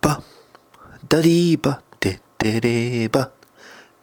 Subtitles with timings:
[0.00, 0.22] バ
[1.08, 3.30] ダディーバテテレバ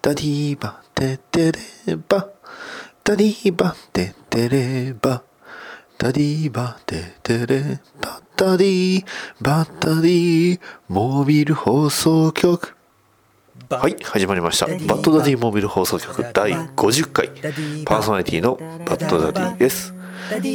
[0.02, 2.30] ダディーバテテレバ
[3.04, 5.24] ダディーバテテレバ
[5.98, 9.06] ダディーバテテレバダディー
[9.42, 10.60] バダディー
[10.90, 12.76] モービル放送局。
[13.70, 14.68] はい始まりました。
[14.68, 14.74] バ。
[14.74, 17.30] ッドダディモービル放送局第50回。
[17.86, 19.94] パーソナリティのバッドダディです。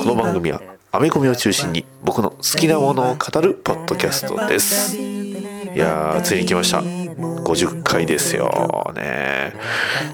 [0.02, 4.96] この番組はアメコミを中心に僕の好きなものを語るポッドキャストです。
[4.96, 8.92] いやーついに来ました50回ですよ。
[8.94, 9.52] ね。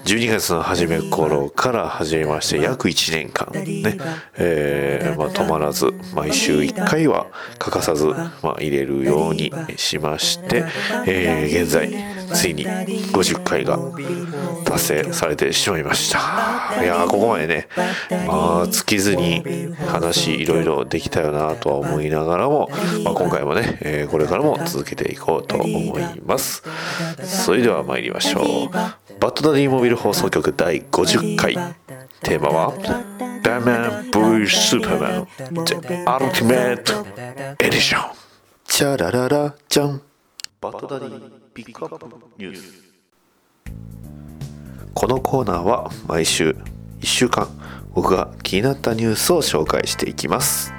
[0.04, 3.98] 12月の初め頃から始めまして約1年間ね、
[4.36, 7.26] えー、まあ、止まらず毎週1回は
[7.58, 10.64] 欠かさず、まあ、入れるようにしまして、
[11.06, 11.90] えー、現在
[12.32, 13.78] ついに50回が
[14.64, 16.82] 達成されてしまいました。
[16.82, 17.68] いやここまでね
[18.26, 19.42] まあ尽きずに
[19.88, 22.70] 話いろいろできたよなとは思いながらも、
[23.04, 26.62] まあ、今回もね、えー、これからも続けていこうと思います。
[27.24, 28.70] それでは参りましょう。
[28.70, 31.54] バッドダディモビル放送局第50回。
[32.22, 32.70] テーマは
[33.42, 35.28] 「バーマン・ブルー・スーパーマン
[35.64, 37.98] The Ultimate Edition」
[38.66, 40.02] チャラララジャン。
[40.60, 41.20] バッドダディ
[41.54, 42.06] ピックアップ
[42.38, 42.90] ニュース。
[44.92, 46.50] このコーナーは毎週
[47.00, 47.48] 1週間
[47.94, 50.72] 僕が気になったニュースを紹介していきます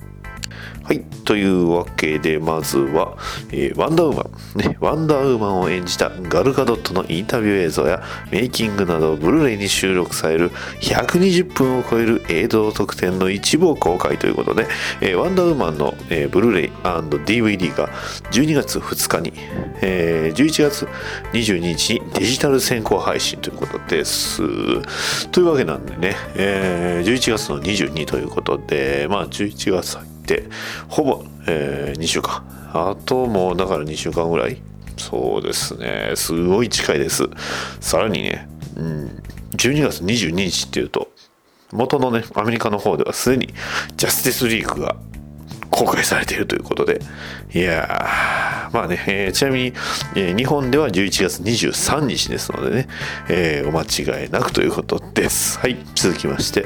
[0.91, 1.05] はい。
[1.23, 3.17] というわけで、まずは、
[3.49, 10.49] えー、ワンダーウーマン、ね、ワンダーウーマンを演じたガルガドットのインタビュー映像やメイキングなどブルーレイに収録される
[10.81, 14.67] 120分を超える映像特典の一部を公開ということで、
[14.99, 17.87] えー、ワンダーウーマンの、えー、ブルーレイ &DVD が
[18.33, 19.31] 12月2日に、
[19.81, 20.87] えー、11月
[21.31, 24.41] 22日にデジタル先行配信ということです。
[25.29, 30.10] というわけなんでね、えー、11月の22ということで、まあ11月て
[30.87, 32.43] ほぼ、えー、2週間。
[32.73, 34.61] あともうだから2週間ぐらい。
[34.97, 36.13] そうですね。
[36.15, 37.29] すごい近いです。
[37.79, 38.47] さらにね、
[38.77, 39.23] うん、
[39.55, 41.09] 12月22日っていうと
[41.71, 43.47] 元のねアメリカの方ではすでに
[43.95, 44.95] ジャスティスリーグが
[45.69, 46.99] 公開されているということで
[47.53, 49.65] いやまあね、えー、ちなみに、
[50.15, 52.87] えー、日本では11月23日ですのでね、
[53.29, 55.59] えー、お間違いなくということです。
[55.59, 56.65] はい続きまして、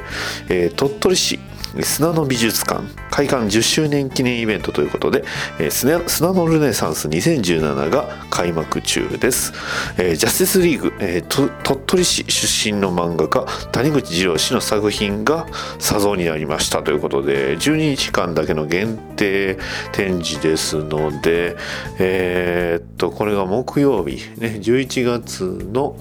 [0.50, 1.40] え鳥取市。
[1.84, 5.24] 砂の美術館開館10周年記念イベントということで、
[5.60, 9.54] えー、砂のルネサンス2017が開幕中です、
[9.98, 15.48] えー、ジャスティスリーグ、えー、鳥取市出身の漫画家谷口二郎氏の作品が
[15.80, 19.58] 作像になりましたということで12日間だけの限定
[19.92, 21.56] 展示ですので
[22.00, 25.98] えー、っとこれが木曜日ね11月の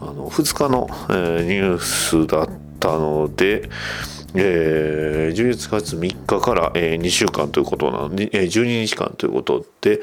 [0.00, 3.68] あの2日の、えー、ニュースだったので
[4.34, 10.00] えー、11月3日から、えー、2週間ということなので、えー、12日間ということで、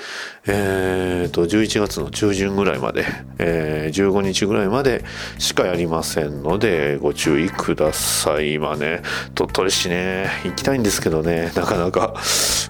[0.48, 3.06] えー、と11月の中旬ぐらいまで、
[3.38, 5.04] えー、15日ぐらいまで
[5.38, 9.02] しかやりませんのでご注意ください今ね。
[9.36, 12.16] 鳥取市ね行きたいんですけどねなかなか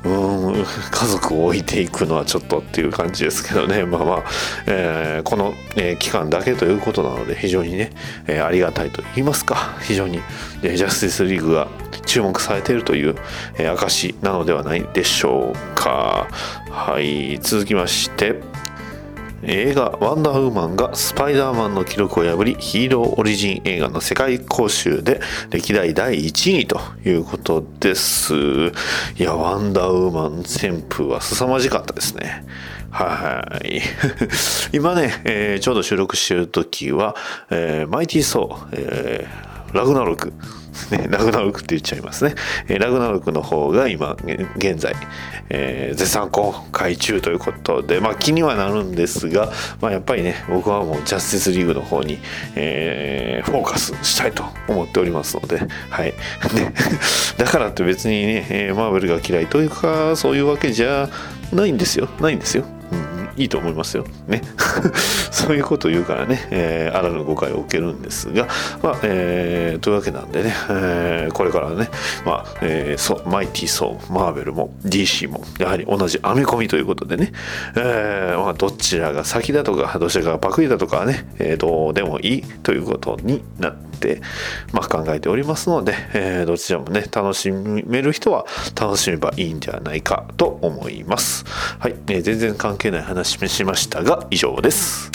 [0.03, 3.85] うん家族を置いていくのはちょっとっていう感じですけどね。
[3.85, 4.23] まあまあ、
[4.67, 7.91] えー、この、えー、期間だけということなので非常にね、
[8.27, 9.77] えー、ありがたいと言いますか。
[9.81, 10.21] 非常に、
[10.61, 11.67] ジャスティスリーグが
[12.05, 13.15] 注目されているという、
[13.57, 16.27] えー、証なのではないでしょうか。
[16.69, 18.41] はい、続きまして、
[19.47, 28.71] 映画「ワンダーウーマン」がスパイダーマンの記録を破りヒーローオリジン映画の世界公衆で歴代第1位ということですい
[29.17, 32.43] やワンダーウーマン旋風は凄まじかったですね
[32.89, 33.81] はい。
[34.71, 37.13] 今ね、えー、ちょうど収録してる時は、
[37.49, 40.31] えー、マイティー・ソー、えー、ラグナロク
[40.91, 42.35] ね、ラグナロクって言っちゃいますね。
[42.67, 44.15] え、ラグナロクの方が今、
[44.57, 44.93] 現在、
[45.49, 52.19] えー、絶賛公開中ということで、まあ気にはなるんですが、まあやっぱりね、僕はもうジャスティスリーグの方に、
[52.55, 55.59] えー、フォーカスしたいと思っておりますので、
[55.89, 56.13] はい。
[56.53, 56.73] ね、
[57.37, 61.09] だからって別にね、え、マーベルが嫌いというか、そういうわけじゃ
[61.53, 62.09] ないんですよ。
[62.19, 62.65] ないんですよ。
[62.91, 64.05] うんいいと思いますよ。
[64.27, 64.41] ね。
[65.31, 68.47] そういうことを言うからね、えー、あらぬ誤解を受けるんですが、
[68.81, 71.89] まあ、えー、というわけなんでね、えー、これからね、
[72.25, 77.31] まあ、えー、そマイティー・ソー、マーベルも DC も、やはり同じアメコミということでね、
[77.75, 84.21] えー、まあ、どちらが先だとか、どちらがパクリだとかはね、えー、どうでもいいということになって、
[84.71, 88.45] まあ、考えておりますので、えー、どちらもね、楽しめる人は
[88.79, 91.45] 楽しめばいいんじゃないかと思います。
[91.79, 95.11] はい、えー、全然関係ない話しましたが以上です。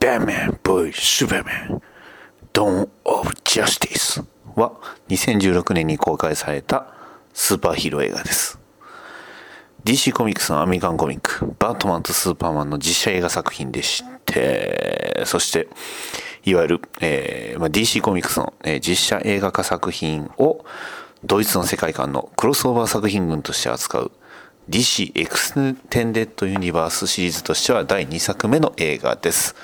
[0.00, 1.82] バーマン、ボーイ、スーパーマン。
[2.52, 4.72] Dawn of Justice は
[5.08, 6.86] 2016年に公開された
[7.34, 8.58] スーパーヒーロー映画です。
[9.84, 15.68] DC コミックスのアメリカンコミック、バットマンとスーパーマンの実写映画作品でして、そして、
[16.46, 20.64] いわゆる、えーまあ、DC コミックスの、えー、実写映画化作品を
[21.24, 24.12] ドイツの世界観のクロスオーバー作品群として扱う
[24.68, 29.54] DC エクステンデッドユニバースシリーズとしては第2作目の映画です。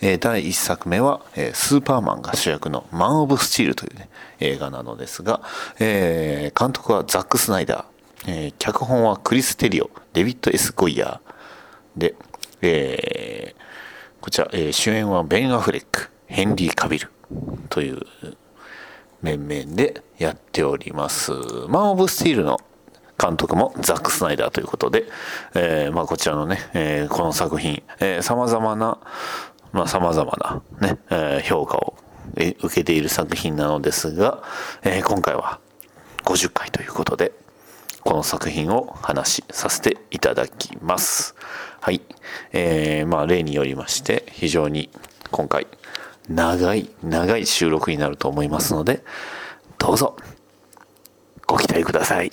[0.00, 4.08] えー、第1作目は、えー、スーパーマンが主役のマン・オブ・スチールという、ね、
[4.38, 5.42] 映画なのですが、
[5.80, 7.84] えー、監督はザック・スナイダー、
[8.28, 12.14] えー、脚本はクリス・テリオ、デビッド・エス・ゴイヤーで、
[12.60, 17.10] えー、こちら、えー、主演はベン・アフレック、ヘンリー・カビル
[17.68, 18.00] という
[19.20, 21.30] 面々でやっております。
[21.68, 22.58] マン・オブ・スティールの
[23.20, 25.04] 監督もザック・スナイダーということで、
[25.54, 28.98] えー、まあこちらのね、えー、この作品、えー、様々な、
[29.72, 31.96] まあ様々なね、えー、評価を
[32.34, 34.42] 受けている作品なのですが、
[34.84, 35.60] えー、今回は
[36.24, 37.32] 50回ということで、
[38.00, 41.34] この作品を話しさせていただきます。
[41.82, 42.00] はい。
[42.52, 44.88] えー、まあ例によりまして、非常に
[45.30, 45.66] 今回、
[46.28, 49.02] 長い、長い収録になると思いますので、
[49.78, 50.16] どうぞ、
[51.46, 52.32] ご期待ください。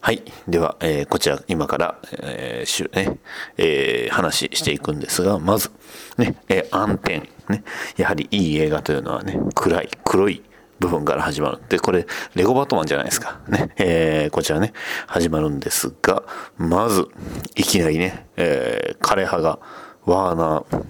[0.00, 0.22] はい。
[0.48, 3.18] では、えー、こちら、今から、えー、しゅ、ね、
[3.56, 5.70] えー、話していくんですが、まず、
[6.18, 7.62] ね、えー、暗転、ね、
[7.96, 10.42] やはりいい映画というのはね、暗い、黒い
[10.80, 11.58] 部分から始まる。
[11.68, 13.40] で、これ、レゴバットマンじゃないですか。
[13.46, 14.72] ね、えー、こちらね、
[15.06, 16.24] 始まるんですが、
[16.56, 17.06] まず、
[17.54, 19.60] いきなりね、えー、枯葉が、
[20.04, 20.84] ワーナー、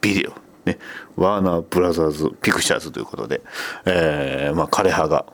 [0.00, 0.32] ビデオ、
[0.64, 0.78] ね、
[1.16, 3.40] ワーナーブラザーズ・ピクチャーズということで、
[3.84, 5.26] えー、まあ、枯葉が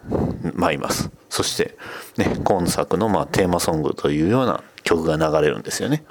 [0.55, 1.11] 舞います。
[1.28, 1.76] そして、
[2.16, 6.05] ね、今作のまあテーマソングというような曲が流れるんですよね。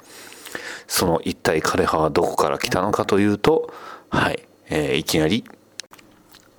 [0.86, 3.72] その一体枯葉はどこから来たのかというと、
[4.10, 5.44] はい、えー、いきなり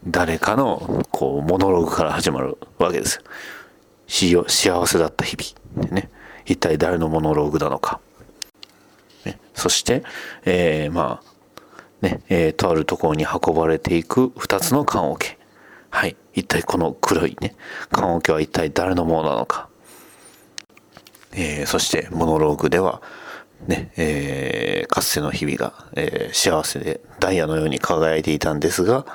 [0.07, 3.21] 誰かのこうモノローグから始まるわけです
[4.31, 4.45] よ。
[4.47, 5.89] 幸せだった日々。
[5.91, 6.09] ね、
[6.45, 7.99] 一体誰のモノローグなのか。
[9.25, 10.03] ね、そして、
[10.45, 11.34] えー、まあ、
[12.01, 15.37] ね、えー、とあるところに運ばれていく2つの棺桶。
[15.89, 16.15] はい。
[16.33, 17.55] 一体この黒いね、
[17.91, 19.69] 棺桶は一体誰のものなのか。
[21.33, 23.01] えー、そしてモノローグでは、
[23.67, 29.05] ね、えー、かつての日々が、えー、幸せでダイヤのように輝いていたんですが、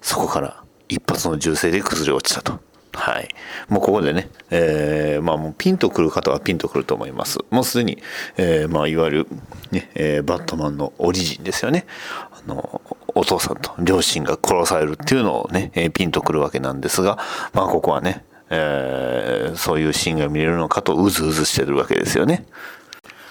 [0.00, 2.60] そこから一発の銃声で崩れ落ちたと。
[2.92, 3.28] はい。
[3.68, 7.38] もうここでね、えー、まあもうピンとくる方はピンとくると思います。
[7.50, 8.02] もうすでに、
[8.36, 9.26] えー、まあいわゆる、
[9.70, 11.86] ね、えー、バットマンのオリジンですよね。
[12.32, 12.82] あの、
[13.14, 17.18] お父さんと両親が殺されるっていうのをね、えー、ピンとくるわけなんですが、
[17.52, 22.46] まあここはね、えー、そういうシーンが見れるのかとうずうずしてるわけですよね。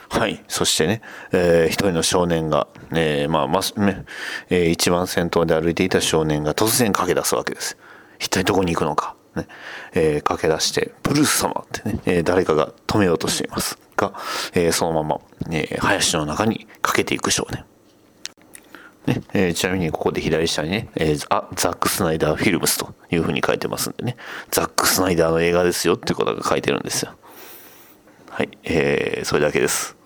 [0.09, 0.43] はい。
[0.47, 1.01] そしてね、
[1.31, 4.05] えー、一人の少年が、えー、まあ、ま、ね、
[4.49, 7.77] えー、一番先頭で歩いていた少年が突然駆け出すわけです。
[8.17, 9.15] 一体どこに行くのか。
[9.35, 9.47] ね、
[9.93, 14.13] えー、駆け出して、ブルース様ってね、えー、誰かが止めようとしていますが、
[14.53, 15.21] えー、そのまま、
[15.51, 17.65] え、林の中に駆けていく少年。
[19.05, 24.17] ねえ、ちなみにここで左下にね、え、あ、ザック・スナイダー・フィルムスというふうに書いてますんでね、
[24.51, 27.13] ザック・スナイダーの映画ですよっていうことが書いてるんですよ。
[28.29, 29.98] はい、えー、それだけです。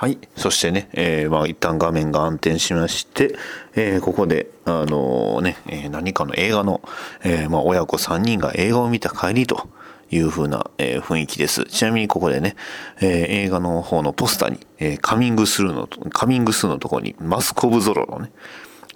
[0.00, 0.16] はい。
[0.34, 3.34] そしてね、えー、まあ一旦画面が暗転しまして、
[3.74, 6.80] えー、ここで、あのー、ね、え、何かの映画の、
[7.22, 9.68] え、まあ親子3人が映画を見た帰りと
[10.10, 11.64] いう風な、え、雰囲気です。
[11.64, 12.56] ちなみにここでね、
[13.02, 18.32] え、映画の方のポスターに、え、カミングスルーの、カミングスーのところにマスコブゾロのね、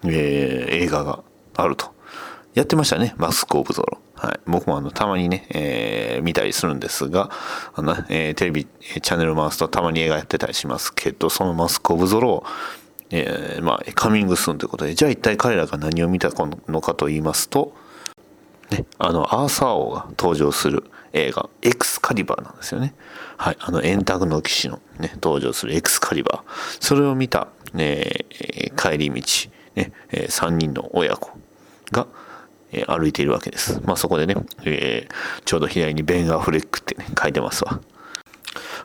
[0.06, 1.23] え、映画が
[1.54, 1.93] あると。
[2.54, 3.99] やってましたね、マスコブゾロ。
[4.14, 4.40] はい。
[4.46, 7.30] 僕もあの、たまにね、えー、見たりするんですが、
[7.75, 12.44] あの、えー、テレビ、チャンネル回すとたまに映画やってたりしますけど、そのマスコブゾロを、
[13.11, 16.30] えー、まあ、カミングスーンということで、じゃあ一体彼らが何を見た
[16.68, 17.75] のかと言いますと、
[18.70, 22.94] ね、あの、アーサー王が登場する映画、エクスカリバーなんですよね。
[23.37, 23.56] はい。
[23.58, 26.76] あの、円卓の騎士のね、登場するエクスカリバー。
[26.80, 28.26] それを見た、ね、
[28.76, 29.23] 帰り道、
[29.75, 31.32] ね、3人の親子
[31.90, 32.06] が、
[32.74, 33.80] え歩いているわけです。
[33.84, 37.80] まあそこでね、えー、ちょうど左にベン・アフレックってね、書いてますわ。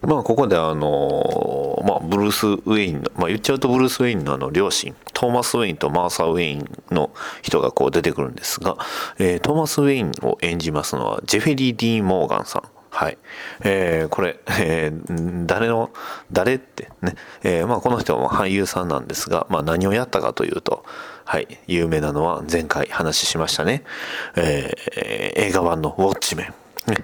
[0.01, 8.77] まあここであのまあブルース・ウェインの、まあ言っちゃうとブルース・ウェインのあの両親、トーマス・ウェインとマーサー・ウェインの人がこう出てくるんですが、
[9.17, 12.63] えー、トーマス・ウェインを演じますのはジェフェリー・ディーン・モーガンさん。
[12.91, 13.17] はい。
[13.63, 15.91] えー、これ、えー、誰の、
[16.31, 20.83] 誰ってね、えー、まあこの人は俳優さんなんですが、まあ何をやったかというと、
[21.29, 23.83] はい、有名なのは前回話しましたね。
[24.35, 26.53] えー、映画版のウォッチメン。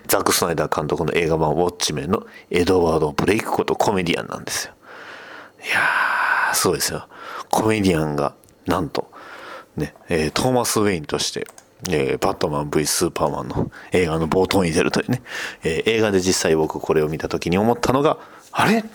[0.08, 4.74] ザック・スナイダー監督の映画版ウォッチメンのエドワード・ブレイクことコメディアンなんですよ。
[5.64, 7.08] いやー、そうですよ。
[7.52, 8.34] コメディアンが、
[8.66, 9.12] なんと、
[9.78, 11.46] ね、えー、トーマス・ウェインとして、
[11.92, 15.22] えー、バットマン V スーパーマンの映画の冒頭に出るというね、
[15.64, 18.18] えー、映画で実際僕これを見た時に思ったのが、
[18.52, 18.80] あれ？
[18.80, 18.90] って、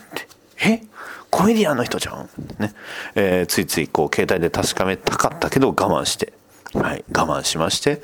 [0.66, 0.82] え？
[1.30, 2.28] コメディアンの人じゃん。
[2.58, 2.72] ね、
[3.14, 6.32] えー、ついついこう携帯で確かめたかったけど我慢して、
[6.74, 8.02] はい、我慢しまして、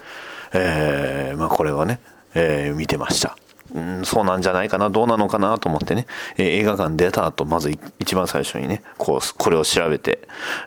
[0.52, 2.00] えー、まあこれはね、
[2.34, 3.36] えー、見てました。
[3.78, 6.06] ん、そうなんじゃないかな、どうなのかなと思ってね、
[6.36, 10.20] えー、映画館出た後、まず一番最初にね、こう、これを調べて、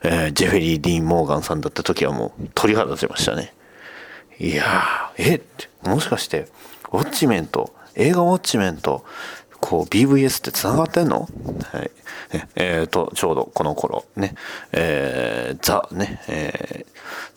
[0.03, 3.53] えー、ジェフェリー・ディーン・モーガンさんだった時はもう鳥肌立ちましたね。
[4.39, 5.41] いやー、え、
[5.83, 6.47] もしかして、
[6.91, 9.05] ウォッチメント、映画ウォッチメント、
[9.61, 11.27] こう BVS って繋がってんの？
[11.71, 11.91] はい。
[12.55, 14.35] えっ、ー、と、ちょうどこの頃ね、
[14.71, 16.85] えー、ザ、ね、え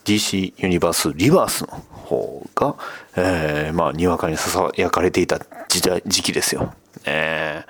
[0.05, 2.77] ー、DC ユニバースリバースの方が、
[3.17, 5.39] えー、まあ、にわかに囁かれていた
[5.69, 6.75] 時代、時期ですよ。
[7.07, 7.65] え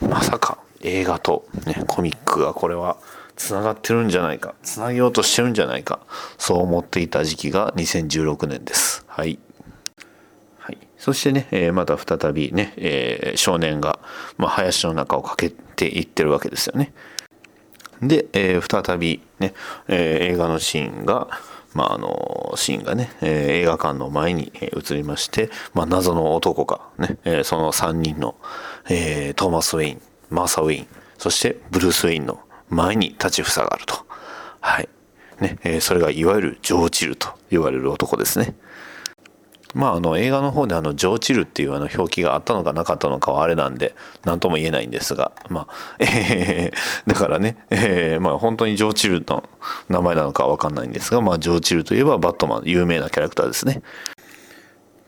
[0.00, 2.96] ー、まさか映画とね、コミックがこれは
[3.36, 6.00] 繋がってるんじゃないか、繋げようとしてるんじゃないか、
[6.38, 9.04] そう思っていた時期が2016年です。
[9.08, 9.38] はい。
[10.98, 14.00] そしてね、えー、また再びね、えー、少年が、
[14.36, 16.92] まあ、林の中を駆けていってるわけですよね。
[18.02, 19.54] で、えー、再びね、
[19.88, 21.28] え、映画のシーンが、
[21.74, 28.36] まあ、あのシーンがね、え、映画館の前に移りまして、まあ、謎の男がね、え、その3人の、
[28.88, 30.86] え、トーマス・ウェイン、マーサ・ウェイン、
[31.18, 33.94] そしてブルース・ウェインの前に立ちふさがると。
[34.60, 34.88] はい。
[35.40, 38.54] ね、え、それがいわゆるジョー・チルと言われる男ですね。
[39.78, 43.94] まあ、あの映画の方であの「ジョーチル」っていうあの表記があったのかなかったのかはあれなんで
[44.24, 49.48] 何とも言えないんですが、まあえー、だからね、えーまあ、本当にジョーチルの
[49.88, 53.82] 名前なのかは分かんないんですが、まあ、ジョーチルといえばバットマン有名なキャラクターですね。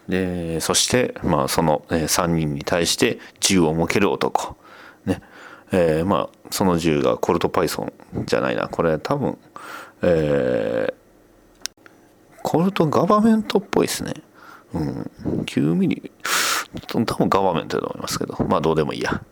[0.09, 4.57] でそして、まあ、その3人に対して銃を向ける男、
[5.05, 5.21] ね。
[5.73, 7.93] えーまあ、その銃がコルトパイソン
[8.25, 8.69] じゃないな。
[8.69, 9.37] これ多分、
[10.03, 10.95] えー、
[12.45, 14.15] コルトガバメントっぽいですね。
[14.73, 15.11] うん、
[15.47, 16.13] 9ミリ、
[16.87, 19.23] 多分ガバメントだと思いますけど、まあどうでもいいや。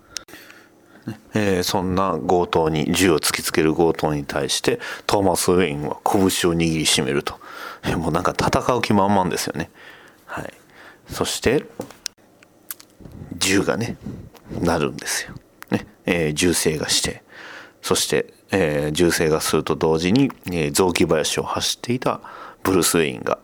[1.35, 7.41] えー、そんな強盗に銃を突きつける強盗に対してトーマス・ウェインは拳を握りしめると、
[7.83, 9.71] えー、もうなんか戦う気満々ですよね、
[10.27, 10.53] はい、
[11.09, 11.65] そして
[13.39, 13.97] 銃がね
[14.61, 15.35] なるんですよ、
[15.71, 15.87] ね。
[16.07, 17.23] えー、銃声がして。
[17.83, 22.21] そして、えー、銃声がすると同時に、えー、雑木林を走っていた
[22.63, 23.39] ブルース・ウェインが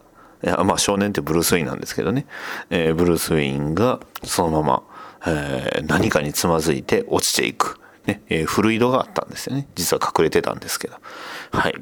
[0.45, 2.27] まあ少年ってブルース・ウィンなんですけどね、
[2.71, 4.83] えー、ブルース・ウィンがそのまま、
[5.27, 9.69] えー、何かにつまずいて落ちていく、ねえー、古井戸があったんですよね。
[9.75, 10.97] 実は隠れてたんですけど。
[11.53, 11.75] はい。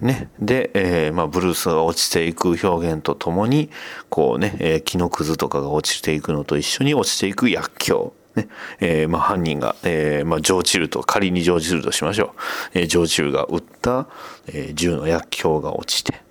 [0.00, 3.70] ね、で、えーまあ、ブルースが落ちていく表現とともに
[4.08, 8.12] こうね、えー、木のくずとかが落ちていくのと一緒に落ちていく薬莢。
[8.34, 8.48] ね
[8.80, 12.34] えーまあ、犯人が、えーまあ、ジョーチルと仮にジョーチルとしましょ
[12.74, 14.08] う、えー、ジョーチルが撃った、
[14.46, 16.22] えー、銃の薬莢が落ちて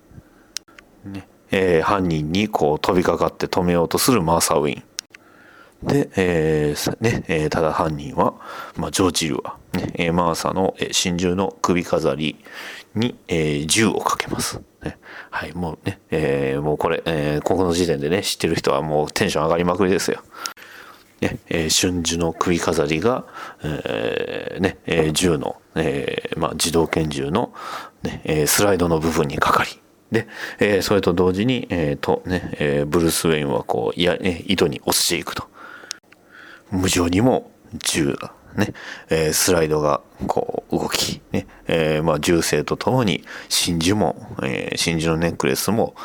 [1.06, 4.84] ねえー、犯人にこう飛びかかって止めようとするマーサ・ウィン。
[5.84, 8.36] で、えーねえー、ただ犯人は、
[8.78, 12.38] まあ、ジョージルは、ねえー、マーサの、えー、真珠の首飾り
[12.94, 14.62] に、えー、銃をかけます。
[14.84, 14.98] ね、
[15.30, 20.22] はい、もうね、えー、もうこれ、えー、ここの時点でね、知ってる人はもうテンション上がりまくりですよ。
[21.20, 23.26] ね、えー、春樹の首飾りが、
[23.64, 27.54] えー、ね、えー、銃の、えー、まあ、自動拳銃の、
[28.04, 29.80] ね、えー、スライドの部分にかかり、
[30.12, 30.28] で、
[30.60, 35.46] えー、それと同時に、えー、とね、えー、ブルース・ウェインはこう、いや、ね、井戸に落ちていくと。
[36.70, 38.74] 無情にも銃が、ね、
[39.10, 45.96] えー、スライドがこう動き、ね、えー、まあ銃声とともに真珠も、えー、真珠のネックレスも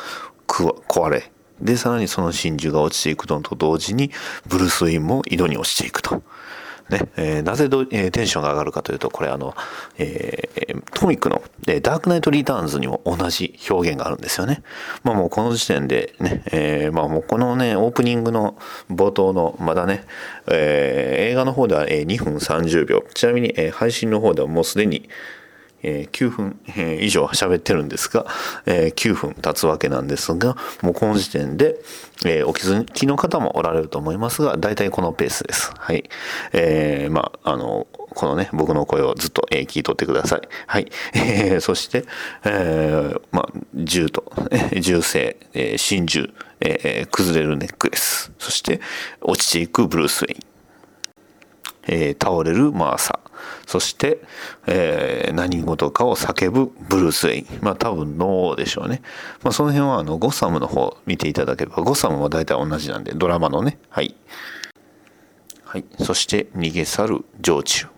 [0.47, 4.11] 壊れ、で、さらにその真珠が落ちていくのと同時に、
[4.47, 6.21] ブルース・ウィンも井戸に落ちていくと。
[6.89, 9.55] ね、えー、なぜど、えー、テンションが上がるかというと、これあの、
[9.97, 14.63] えー、トミックの、え、ダークナイト・リターンズにも同じ表現があるんですよね。
[15.03, 18.57] まあもうこの時点でね、え、まあもうこのね、オープニングの
[18.89, 20.05] 冒頭の、まだね、
[20.49, 25.09] え、映画の方では、2分30秒、ちなみに、え、配信の方ではもうすでに、
[25.83, 28.25] えー、9分、えー、以上喋ってるんですが、
[28.65, 31.79] えー、9分経つわけなんですが、もうこの時点で、
[32.45, 35.71] お気づきの方もおられると思いますが、大体このペースです。
[35.77, 36.09] はい。
[36.51, 40.41] えー、まあ、あの、このね、僕の声をずっと、聞いとってください。
[40.65, 40.91] はい。
[41.13, 42.05] えー、そして、
[42.43, 44.31] えー、まあ、銃と、
[44.79, 48.81] 銃声、えー、真銃、えー、崩れるネックレス、そして、
[49.21, 50.56] 落ちていくブルース・ウェイン。
[51.87, 53.19] えー、倒れるマーサ
[53.65, 54.19] そして、
[54.65, 57.59] えー、何事かを叫ぶブルース・ウェイン。
[57.61, 59.01] まあ多分ノーでしょうね。
[59.43, 63.77] まあその辺はあのゴッサムの方見ていただければ、ゴッサムは大体同じなんで、ドラマのね。
[63.89, 64.15] はい。
[65.65, 65.85] はい。
[65.99, 67.89] そして逃げ去るジョーチル。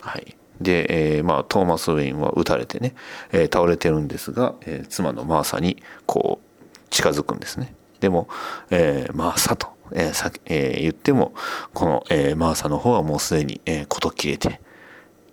[0.00, 0.36] はい。
[0.60, 2.94] で、えー、まあ、トーマス・ウェインは撃たれてね、
[3.30, 7.74] えー、倒れてるんですが、えー、妻のマーサにこう近づくんですね。
[8.00, 8.28] でも、
[8.70, 11.34] えー、マーサと、えーさえー、言っても
[11.74, 14.60] この、えー、マーサの方はもうすでに、えー、事切れて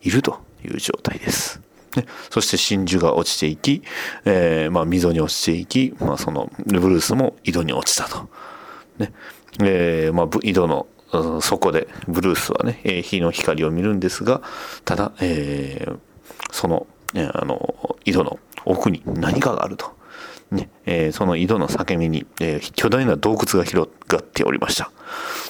[0.02, 1.62] いるという状態です。
[1.96, 3.84] ね、そして真珠が落ちていき、
[4.26, 8.30] えー、まあ、溝に落ちていき、まあ、そのブルースも井戸に落ちたと。
[8.98, 9.14] ね
[9.62, 10.88] えーまあ、井戸の
[11.42, 14.42] 底でブルースはね、えー、日の光を見るんですが
[14.84, 16.00] ただ、えー、
[16.52, 19.93] その,、えー、あの井戸の奥に何かがあると。
[20.54, 24.92] ねえー、その井戸の裂け目に、えー、巨大な洞窟が広がっておりました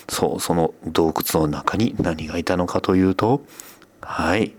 [0.09, 3.41] そうその洞窟の中に何がいたのかというと
[4.05, 4.53] はい。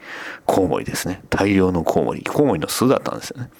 [0.46, 1.22] コウモリですね。
[1.28, 2.22] 大量のコウモリ。
[2.22, 3.50] コウモリの巣だったんですよね。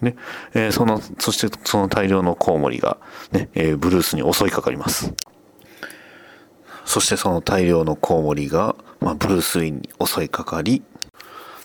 [0.00, 0.16] ね、
[0.54, 2.98] えー、その、そしてその大量のコウモリが、
[3.32, 5.12] ね、え、ブルースに襲いかかります。
[6.84, 10.82] そしてその大量のコウモリが、まあ、ブルース・ウィンに襲いかかり、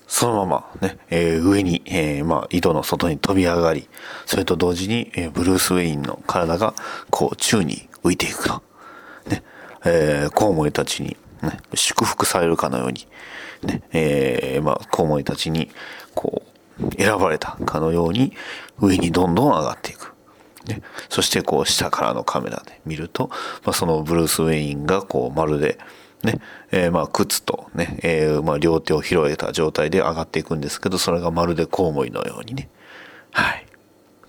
[0.08, 3.90] そのままね、えー、上に、えー、まあ、井戸の外に飛び上がり、
[4.26, 6.74] それと同時に、えー、ブルース・ウェインの体が、
[7.10, 8.64] こう、宙に浮いていくと。
[9.30, 9.44] ね、
[9.86, 13.06] えー、コウモリたちに、ね、祝福されるかのように、
[13.64, 15.70] ね、えー、まあ、コウモリたちに、
[16.16, 16.42] こ
[16.80, 18.34] う、選ばれたかのように、
[18.80, 20.14] 上にどんどん上がっていく。
[20.68, 23.30] ね、そしてこう下からのカメラで見ると、
[23.64, 25.78] まあ、そのブルース・ウェインがこうまるで
[26.28, 26.42] ね、
[26.72, 32.70] えー、まあ靴とね、えー、まあ両手を広げた状態で上がっていくんですけど、それがまるでコウモリのようにね、
[33.32, 33.66] はい、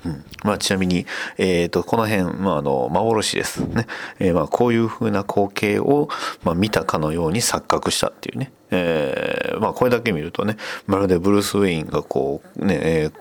[0.05, 0.25] うん。
[0.45, 1.07] まあ、ちなみに、
[1.38, 3.87] えーと、この辺、まあ、あの幻ですね、
[4.19, 6.09] えー、まあこういうふうな光景を、
[6.45, 13.12] まあ、見たかのように錯覚したっていうね、えーまあ、これだけ見るとねまるでブルース・ウェインがこうね、えー、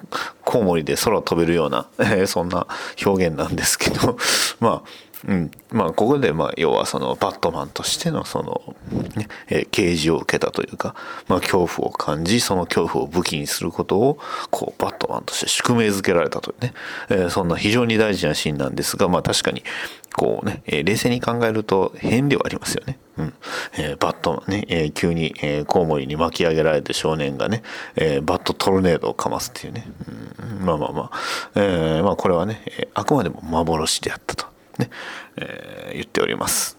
[0.44, 2.68] コウモリで空飛べるような、えー、そんな
[3.04, 4.18] 表現なんですけど。
[4.60, 8.76] まあうん、まあここでまあ要はそのバットマンとしてのその、
[9.16, 10.96] ねえー、啓示を受けたというか、
[11.28, 14.20] まあ、恐怖を感じその恐怖を武器にすることを
[14.52, 16.74] こうバットマンとして宿命づけられたというね、
[17.10, 19.63] えー、そんな非常に大事なシーンなんですがまあ確かに
[20.15, 22.98] こうね、えー、冷静に考えると変ではありますよね。
[23.18, 23.34] うん。
[23.78, 27.62] えー、バットマンね、えー、急に、えー、コウモリに巻き上げられて少年がね、
[27.96, 29.88] えー、バットトルネードをかますっていうね、
[30.60, 31.20] うん、まあまあまあ、
[31.56, 32.63] えー、まあこれはね、
[32.94, 34.57] あくまでも幻であったと。
[34.78, 34.90] ね、
[35.38, 36.78] えー、言っております。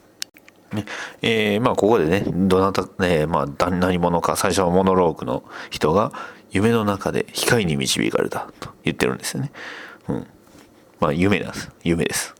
[0.72, 0.84] ね
[1.22, 6.12] えー、まあここでねどなた、えー、まあ何者か最初のモノローグの人が
[6.50, 9.52] 夢の中で光に導かれたと言ってるんですよね。
[10.08, 10.26] うん、
[11.00, 12.34] まあ夢なんです夢です。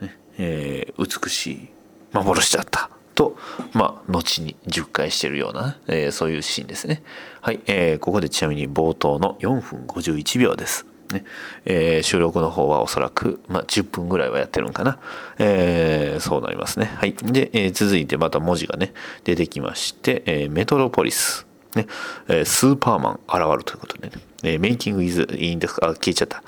[0.00, 1.68] ねえー、美しい
[2.12, 3.36] 幻だったと、
[3.72, 7.02] まあ、後に10回してるような、えー、そういうシーンですね。
[7.40, 10.86] はい、えー、ここでちなみに冒頭の4分51秒です。
[11.12, 11.24] ね、
[11.64, 14.98] えー、収録の方はおそらく、まあ、10分ぐらいはやってるんかな。
[15.38, 16.86] えー、そうなりますね。
[16.96, 17.14] はい。
[17.14, 18.92] で、えー、続いてまた文字がね、
[19.24, 21.46] 出てきまして、え、メトロポリス。
[21.74, 21.86] ね、
[22.28, 26.42] え、スーパーマン現るということでね、え、メイキングイズいいんですかあ、消えちゃった。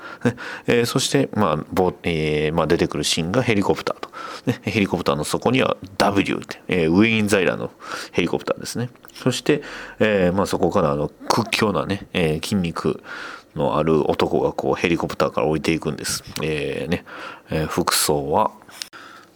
[0.67, 4.09] え、そして、まあ、ぼえー、まあ、出てくるシーンがヘリコプターと。
[4.45, 7.71] ね、ヘリコプターの底には W って、え、ウィーンザイラーの
[8.11, 8.89] ヘリコプターですね。
[9.13, 9.63] そして、
[9.99, 13.01] え、まあ、そこからあの屈強なね、え、筋肉
[13.55, 16.23] のある男がこうヘリコプターから降りていくんです。
[16.43, 17.05] えー、ね、
[17.49, 18.51] えー、服装は、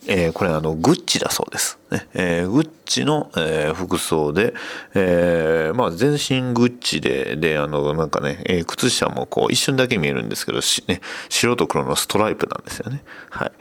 [0.08, 1.77] えー、これあのグッチだそうです。
[1.91, 4.53] ねえー、グッチの、えー、服装で、
[4.95, 13.03] えー、まあ全身グッチで、で、あの、なんかね、えー、靴下もこう一瞬だけ見えるんですけど、しね、白と黒のストライプなんですよね。
[13.29, 13.51] はい。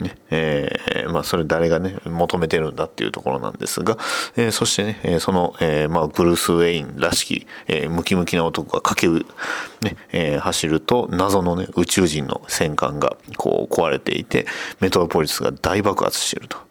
[0.00, 3.98] ねえー、まあ、それ誰がね、求めてるんだっていうところなんですが、
[4.36, 14.46] えー、そしてね、えその、えー、まあ、ブルース・ウェインらしき、えムキムキな男が駆け、ね、え走ると、謎のね、宇宙人の戦艦がこう壊れていて、
[14.80, 16.67] メトロポリスが大爆発していると。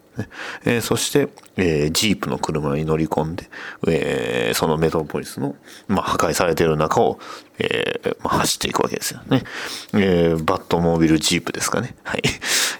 [0.64, 3.48] えー、そして、えー、ジープの車に乗り込んで、
[3.86, 7.18] えー、そのメトロポリスの、まあ、破壊されている中を、
[7.58, 9.44] えーまあ、走っていくわけですよね。
[9.94, 11.96] えー、バットモービルジープですかね。
[12.04, 12.22] はい。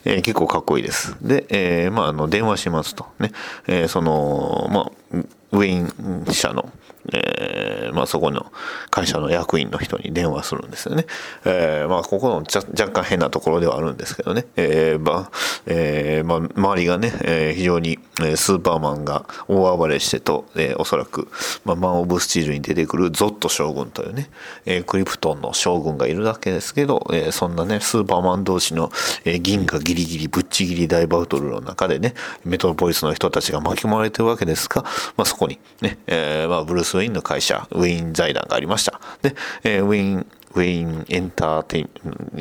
[0.04, 1.16] えー、結構かっこいいです。
[1.20, 3.06] で、えー、まあ、あの、電話しますと。
[3.18, 3.32] ね。
[3.66, 6.70] えー、その、まあ、ウェイン社の、
[7.12, 8.52] えー、まあそこの
[8.90, 11.06] 会社の役員の人に電話するんですよね。
[11.44, 14.46] えー、まあここの若干変なところではあるんですけどね。
[14.56, 15.30] えー、まあ、
[15.66, 17.98] えー、まあ周りがね、えー、非常に
[18.36, 21.28] スーパーマンが大暴れしてと、えー、おそらく、
[21.64, 24.28] まあ、マン・オブ・スチールに出てくるゾット将軍というね、
[24.66, 28.90] えー、クリプトンの将軍がいるだけですけど、えー、そんなね、スーパーマン同士の、
[29.24, 34.82] え、銀河ギリギリぶっちぎり大バトルの中でね、メトロポリスの人たちが巻き込まれてるわけですが、
[35.16, 39.00] まあそこにね、えー、まあブルース・ウェインの会社、ウェイン財団がありました。
[39.22, 39.34] で、
[39.64, 41.90] えー、ウェイン、ウェインエンターテイン、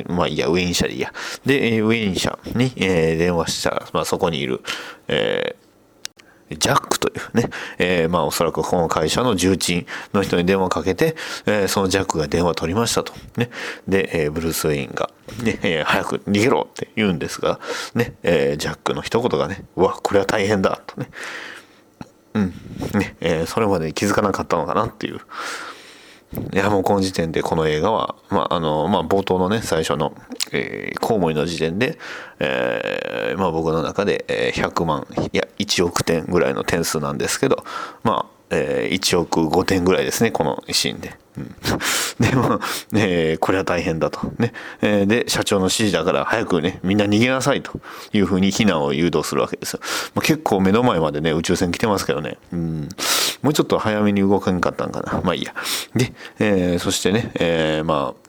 [0.08, 1.12] まあいいや、ウェイン社でいいや。
[1.44, 4.60] で、ウェイン社に、えー、電話したら、まあそこにいる、
[5.08, 5.68] えー
[6.50, 11.14] ジャックというね、えー、まあおそらくこの会社の重鎮の人に電話かけて、
[11.46, 13.12] えー、そのジャックが電話取りましたと。
[13.36, 13.50] ね。
[13.86, 15.10] で、えー、ブルース・ウェインが、
[15.42, 17.60] ね、えー、早く逃げろって言うんですが、
[17.94, 21.10] ね、えー、ジャックの一言がね、うわ、これは大変だとね。
[22.34, 22.54] うん。
[22.94, 25.20] ね、えー、それまで気づかなかったのかなっていう。
[26.52, 30.14] いやもうこの時点でこの映画は、まああのまあ、冒頭のね最初の、
[30.52, 31.98] えー、コウモリの時点で、
[32.38, 37.64] えーまあ、僕の中で100万いや1億点ぐらいの点数なんですけど
[38.02, 41.16] まあえー、1億5点ぐらいですね、このシーンで。
[42.18, 42.60] でも、
[42.94, 44.32] えー、これは大変だと。
[44.38, 44.52] ね。
[44.82, 47.80] えー、で、社長の指示だから早くね、みんな逃げなさいと
[48.12, 49.80] いうふうに避難を誘導するわけですよ。
[50.14, 52.38] まあ、結構目の前までね、宇宙船来てますけどね。
[52.52, 52.88] うん。
[53.42, 55.20] もうちょっと早めに動かんかったんかな。
[55.22, 55.54] まあいいや。
[55.94, 58.28] で、えー、そしてね、えー、まあ、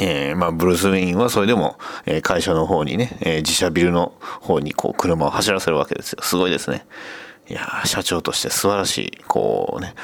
[0.00, 6.18] えー、まあ、ブルース・ウェインはそれでも、えー、会社の方にね、えー、自社ビルの方にこう車を走らせるわけですよ。
[6.22, 6.84] すごいですね。
[7.48, 9.94] いや社長として素晴らしい、こうね、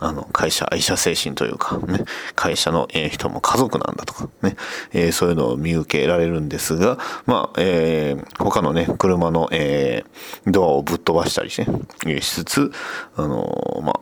[0.00, 2.04] あの、会社、愛社精神というか、ね、
[2.34, 4.56] 会社の、え人も家族なんだとか、ね、
[4.92, 11.62] えー、そういうのを見受けられるんですが、まあ、えー、他のね、車の、えー、ドアをぶっ飛ばしたりし,、
[12.06, 12.72] ね、しつつ、
[13.14, 14.00] あのま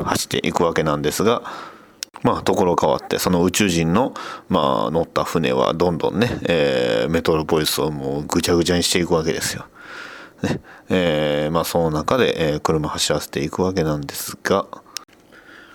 [0.00, 1.42] あ、走っていくわけなんですが、
[2.22, 4.14] まあ、ところ変わって、その宇宙人の、
[4.48, 9.66] まあ、乗った船はどんどんね、えー、メトロポリスをもうぐちゃぐちゃにしていくわけですよ。
[10.42, 14.66] ねえー、まあ、その中で、えー、車走らせていくわけなんですが、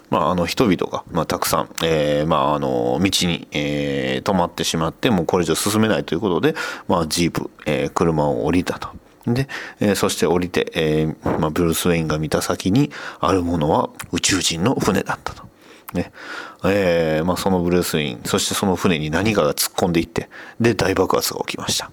[0.10, 6.56] まあ、あの人々が、まあ、たくさん、えーまあ、あの道に、えー、止まってしまってもうこれ以上進めないということで、
[6.88, 8.89] まあ、ジープ、えー、車を降りたと。
[9.25, 9.49] で、
[9.82, 15.45] えー、そして降りて、えーまあ、ブルース・ウェインが見た先にあるものは宇宙人の船だったと。
[15.93, 16.12] ね
[16.65, 21.91] えーまあ、そのブルース・ウェインそしてその船に何かが突っ込んでいってで大爆発が起きました。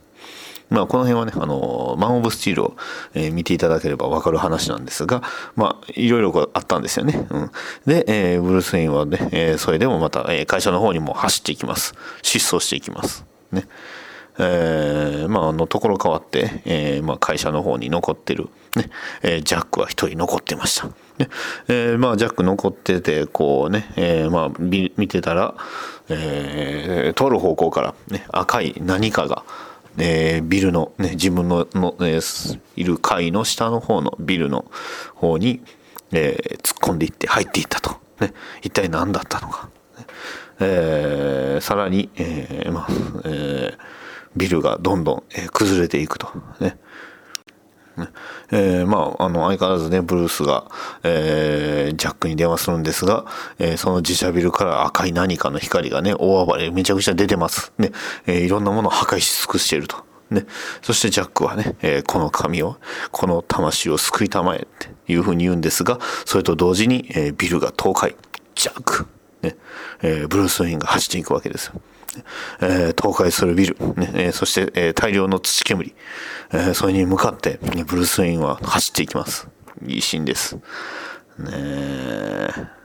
[0.74, 2.76] まあ、この辺はね、あの、マン・オブ・スチールを、
[3.14, 5.22] えー、見ていただければわかる話なんですが、
[5.54, 7.26] まあ、いろいろあったんですよね。
[7.30, 7.50] うん、
[7.86, 11.94] で、えー、ブルース・ウェインはね、えー、それでもまた、え、会社の方にも走っていきます。
[12.22, 13.24] 失踪していきます。
[13.52, 13.68] ね。
[14.38, 18.90] えー、まあ、あの、ところ変わって、えー、まあ、会社の方に残ってる、ね、
[19.22, 20.88] えー、ジャックは一人残ってました。
[21.18, 21.28] ね、
[21.68, 25.54] え、まあ、ジャック残ってて、こうね、え、まあ、見てたら、
[26.08, 29.44] えー、通る方向から、ね、赤い何かが、
[29.98, 34.64] えー、ビルの、ね、自分のの、えー、いる階の下の方のビルの
[35.14, 35.62] 方に、
[36.12, 37.96] えー、突っ込んでいって入っていったと。
[38.20, 39.68] ね、一体何だったのか。
[40.60, 42.88] えー、さらに、えーまあ
[43.24, 43.78] えー、
[44.36, 46.28] ビルがどんどん、え、崩れていくと。
[46.60, 46.76] ね
[48.50, 50.66] えー、まあ、あの、相変わらずね、ブルースが、
[51.02, 53.24] えー、ジャックに電話するんですが、
[53.58, 57.72] えー、その自社ビルから赤い何かの光がね、大暴れ、めちゃくちゃ出てます。
[57.78, 57.92] ね、
[58.26, 59.96] えー、いろんなものを破壊し尽くしていると。
[60.30, 60.46] ね、
[60.82, 62.76] そしてジャックはね、えー、この神を、
[63.12, 68.16] この魂を救いたまえっていうふうに言うんですが、それと同時に、えー、ビルが倒壊。
[68.54, 69.06] ジャック。
[69.42, 69.56] ね、
[70.02, 71.80] えー、ブルース・ウィンが走っていくわけですよ。
[72.60, 75.94] え、倒壊するビル、ねえ、そして、え、大量の土煙、
[76.52, 79.48] え、それに向かって、ブルース・ウェインは走っていきます。
[79.86, 80.56] いいシーンです。
[80.56, 80.60] ね
[81.50, 82.83] え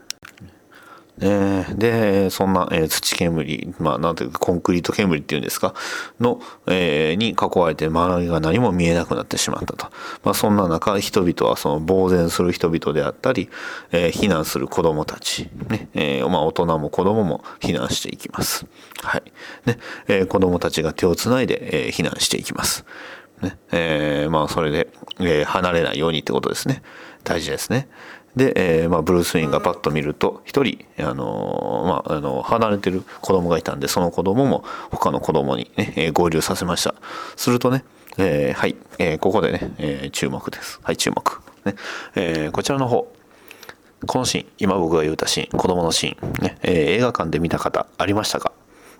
[1.20, 5.74] で、そんな、えー、土煙、まあ、なんていうか、コンクリート煙っていうんですか、
[6.18, 9.86] の、えー、に囲われて周りが何も見えなくなってしまったと。
[10.24, 13.50] まあ、そんな中、人々はその呆然する人々であったり、
[13.92, 18.66] えー、避難する子供たち、ね、えー、まあ、大人も子供も避難していきます。
[19.02, 19.22] はい。
[19.66, 19.78] ね、
[20.08, 22.86] えー、子供たちが手をつないで、えー、避難していきます。
[23.42, 26.82] ね、えー、まあ、それで、えー、離れないようにってことですね。
[27.24, 27.88] 大事ですね。
[28.36, 36.94] で、えーまあ、ブルース・ウィンがパッと見ると一人、あのー、まあ、あの離れてる子供がいたんでその子供も他の子供にね、えー、合流させました。
[37.36, 37.84] するとね、
[38.18, 40.78] えー、はい、えー、ここでね、えー、注目です。
[40.82, 41.74] はい注目、ね
[42.14, 43.12] えー、こちらの方。
[44.06, 48.52] このシーン今僕が言うたシーン子供のシーン、ねえー、映画館で見た方ありましたか？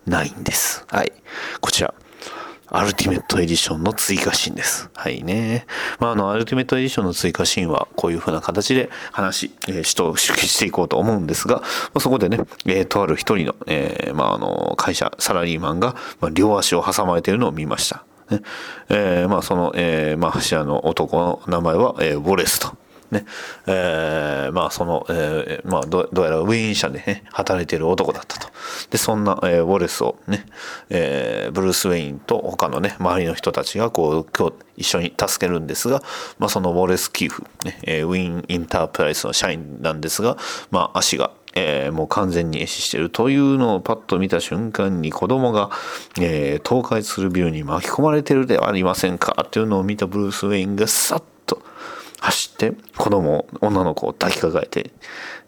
[0.07, 0.85] ないんです。
[0.89, 1.13] はい
[1.61, 1.95] こちら。
[2.73, 4.91] アルティメットエディションの追加シーンです。
[4.95, 5.67] はいね。
[5.99, 18.05] まあ、あの、アルティメットエディションの追加シーンは、こういう風な形で話、えー、しと、していこうと思うんですが、まあ、そこでね、えー、とある一人の、えー、まあ、あの、会社、サラリーマンが、まあ、両足を挟まれているのを見ました。
[18.31, 18.43] ね、
[18.89, 22.77] えー、まあ、その、えー、まあ、柱の男の名前は、えー、ウォレスと。
[23.11, 23.25] ね、
[23.67, 28.49] えー、まあその、えー、まあどうやらウィーン社でね、働いている男だったと。
[28.91, 30.47] で、そんな、えー、ウォレスをね、
[30.91, 36.03] えー、ブルース・ウェインと他のね、周りの人たちがこう、今日一緒に助けるんですが、
[36.39, 40.37] まあそのウォレス・キーフ、ね、えー、ウィーン・インタープライスの社員なんですが、
[40.71, 45.71] まあ足が、えー、もう完全に壊死してるというのをパッと見た瞬間に子供が、
[46.21, 51.23] えー、倒壊するビルに巻き込まれてるではありませんかというのを見たブルース・ウェインがさっ
[52.21, 54.93] 走って子供女の子を抱きかかえて、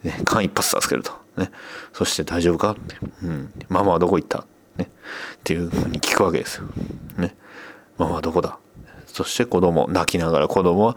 [0.02, 1.50] ね、間一髪助けると、ね、
[1.92, 2.72] そして大丈夫か？
[2.72, 4.90] って、うん、ママはどこ行った、ね、
[5.37, 6.64] っていうふうに聞くわけですよ、
[7.18, 7.37] ね、
[7.98, 8.58] ママはどこだ？
[9.06, 10.96] そして子供泣きながら子供は、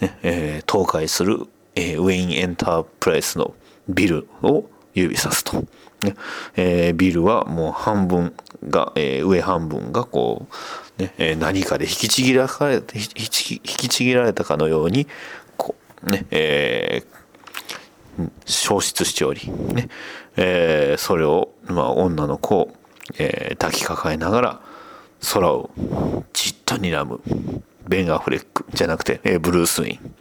[0.00, 3.54] ねえー、倒壊する、えー、ウェインエンタープライスの
[3.88, 4.64] ビルを
[4.94, 5.64] 指さすと、
[6.04, 6.14] ね
[6.56, 8.34] えー、ビルはもう半分
[8.68, 10.46] が、えー、上半分がこ
[10.98, 12.80] う、ねえー、何かで引きちぎられ引
[13.30, 15.06] き引きちぎられたかのように
[15.56, 19.88] こうね、えー、消失しており、ね
[20.36, 22.74] えー、それを、まあ、女の子を、
[23.18, 24.60] えー、抱きかかえながら
[25.32, 25.70] 空を
[26.32, 27.20] じっと睨む
[27.86, 30.14] ベン・アフレックじゃなくて、えー、ブルース・ウィン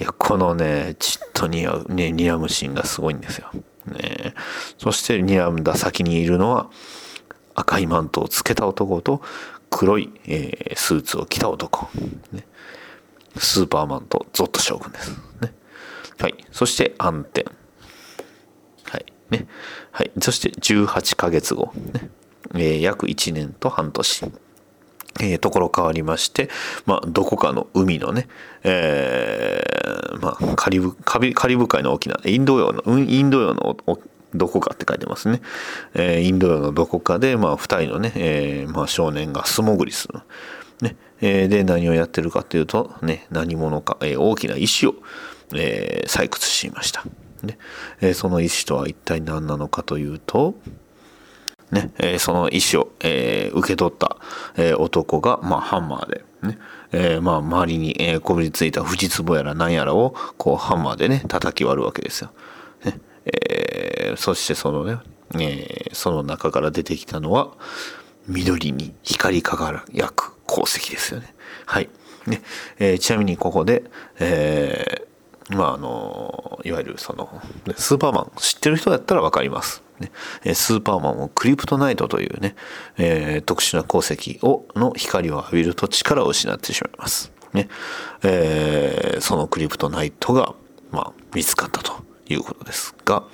[0.00, 3.50] いやこのねじっと睨む、ね、睨むシーンがすごいんですよ。
[3.88, 4.34] ね、
[4.78, 6.70] そして睨んだ先にいるのは
[7.54, 9.22] 赤いマントをつけた男と
[9.70, 11.88] 黒い、えー、スーツを着た男、
[12.32, 12.46] ね、
[13.36, 15.52] スーパーマンとゾット将軍です、ね、
[16.18, 16.34] はい。
[16.50, 17.46] そして暗転。
[18.84, 19.06] はい。
[19.30, 19.46] ね。
[19.92, 20.10] はい。
[20.20, 22.10] そして18ヶ月後、ね。
[22.54, 24.32] えー、約1年と半年。
[25.20, 26.48] えー、ところ変わりまして、
[26.86, 28.28] まあ、どこかの海のね、
[28.64, 33.76] えー、まあ、カリブ、カリブ海の大きな、インド洋の、インド洋の
[34.34, 35.40] どこかって書いてますね。
[35.94, 40.20] えー、インド洋のどこかで、まあ、二人のね、えー、まあ、少年が素潜りする。
[40.82, 40.96] ね。
[41.20, 44.94] えー、で、何をやってるかっていうと、ね、何者か、えー、大きな石を、
[45.54, 47.04] えー、採掘しました。
[47.42, 47.58] ね。
[48.00, 50.54] えー、その石とは一体何なのかというと、
[51.70, 54.16] ね、えー、その石を、えー、受け取った、
[54.56, 56.58] えー、男が、まあ、ハンマーで、ね、
[56.92, 62.30] え、まあ、周りに、え、こびりついた藤壺やら何やらを、こう、ハンマーでね、叩き割るわけですよ。
[62.84, 64.98] ね、え、そしてそのね、
[65.38, 67.50] え、その中から出てきたのは、
[68.26, 69.82] 緑に光り輝
[70.14, 71.34] く鉱石ですよね。
[71.66, 71.88] はい。
[72.26, 72.42] ね、
[72.78, 73.84] え、ちなみにここで、
[74.20, 75.06] え、
[75.50, 77.42] まあ、あの、いわゆるその、
[77.76, 79.82] スーパーマン知ってる人だったらわかります。
[80.00, 82.54] ね、スーパーマンをクリプトナイトというね、
[82.96, 87.32] えー、特殊な鉱石をの光を浴びると力を失ってしまいます。
[87.52, 87.68] ね
[88.22, 90.54] えー、そのクリプトナイトが、
[90.90, 93.24] まあ、見つかったということですが、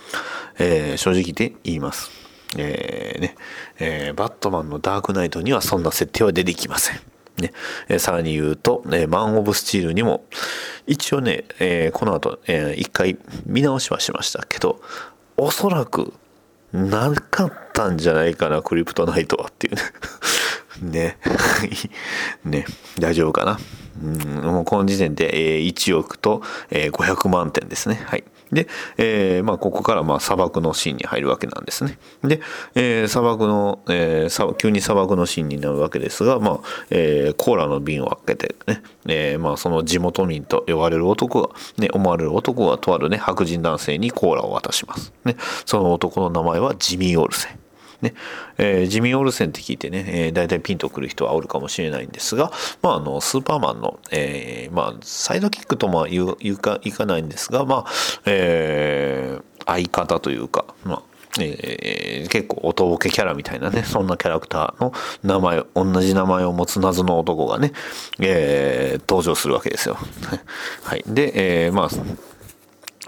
[0.59, 2.11] えー、正直で言います。
[2.57, 3.35] えーね
[3.81, 7.01] えー、バットマンのダークナイトにはそんな設定は出てきません。
[7.41, 7.53] ね
[7.89, 10.25] えー、さらに言うと、えー、マン・オブ・スチールにも
[10.87, 14.81] 一応ね、えー、この後、えー、一回見直しはしましたけど
[15.37, 16.15] おそらく
[16.75, 21.19] なかったんじゃないかな、クリプトナイトはっていうね。
[22.45, 22.67] ね。
[22.99, 23.59] 大丈夫かな。
[24.03, 28.03] うん、もうこの時点で、えー、1億と、え、500万点ですね。
[28.07, 28.25] はい。
[28.55, 31.99] で、えー、まあ、ここからまあ砂漠のシーンに入るわけなんですね。
[32.23, 32.41] で、
[32.75, 45.13] えー、砂漠の、えー、急に砂漠のシーンになるわけですが、まあ、えー、コーラの瓶を開けてね、えー、まあ、その地元民と呼ばれる男が、ね、思われる男がとあるね、白人男性にコーラを渡します。
[45.25, 45.37] ね、
[45.67, 47.64] その男の名前はジミー・オルセン。
[48.03, 48.15] ね
[48.59, 52.53] えー、ジミー・オルセンって聞いてね、えー、大体ピンとくる人はおるかもしれないんですが、
[52.83, 57.91] まあ、あのスーパーマンの、えーまあ、サイドキックとも言うかいかないんですが、まあ
[58.27, 61.03] えー、相方というか、まあ
[61.41, 67.73] えー、結構おとぼけキャラみたいなね そんなキャラクターの名前同じ名前を持つ謎の男がね、
[68.21, 69.97] えー、登場するわけですよ。
[70.83, 71.89] はい、で、えー、まあ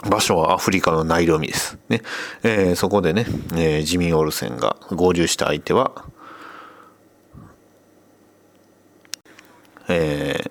[0.04, 1.78] 場所はアフリカのナイロミです。
[1.88, 2.02] ね。
[2.42, 6.04] えー、そこでね、えー、ジミー・オルセンが合流した相手は、
[9.88, 10.50] え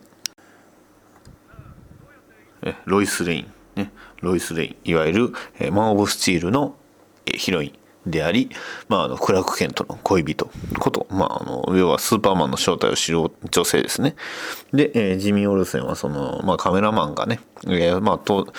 [2.61, 6.75] ー、ロイス・レイン、ね、ロイス・レイン、いわゆる、えー、マン・オブ・スチールの
[7.25, 8.49] ヒロインであり、
[8.87, 14.15] まあ、あのクラーク・ケントの恋人こと、まあ、あの要はスーパーマンの正体を知る女性ですね。
[14.73, 18.53] で、えー、ジミー・オルセンはその、まあ、カメラマンがね、えーまあと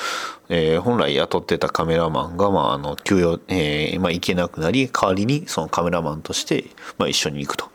[0.49, 6.67] えー、本来雇ってたカメラマンが、まあ、あの休養、えーまあ、行けなくなり代わりにそのカメラマンとして、
[6.99, 7.71] まあ、一緒に行くと、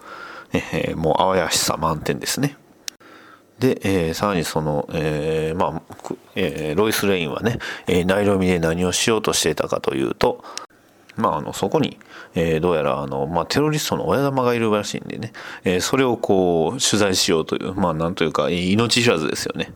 [0.53, 2.57] えー、もうあわやしさ満点ですね。
[3.59, 5.81] で、えー、さらにその、えー、まあ、
[6.35, 10.43] えー、ロイス・レインはね、えー、ナイロミで何をしようとしていたかというと、
[11.17, 11.97] まあ、あのそこに、
[12.35, 19.73] えー、どうやらあの、まあ、テロリストの親玉がいるらしいんでね、えー、それをこう取材しようというまあなんというか命知らずですよね。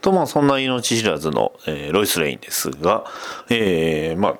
[0.00, 3.04] とまあそんな命知らずの、えー、ロイス・レインですが、
[3.50, 4.38] えー、まあ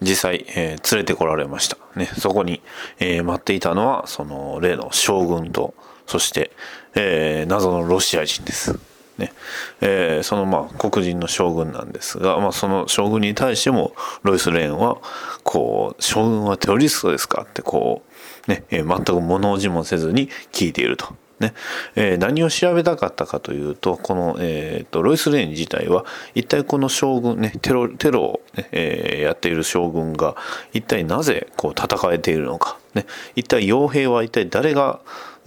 [0.00, 1.76] 実際、えー、連れてこられました。
[1.96, 2.62] ね、そこに、
[3.00, 5.74] えー、待っていたのはその例の将軍と
[6.06, 6.52] そして、
[6.94, 8.78] えー、謎のロシア人です。
[9.18, 9.32] ね。
[9.80, 14.98] えー、そのまあ黒人の将軍なんですが、まあ、その将軍に対してもロイス・レーンは
[15.42, 18.02] こう将軍はテロリストですかってこ
[18.46, 21.14] うね、えー、全く物おじもせずに聞いていると。
[21.40, 21.54] ね。
[21.94, 26.04] えー、何を調べたかったかというとこの、えーと、ロイス・レーン自体は
[26.34, 30.36] 一体この将軍ねテロテロをね、えー、やっている将軍が
[30.72, 35.00] 一体なぜこう戦えているのか、ね、一体傭兵は一体誰が、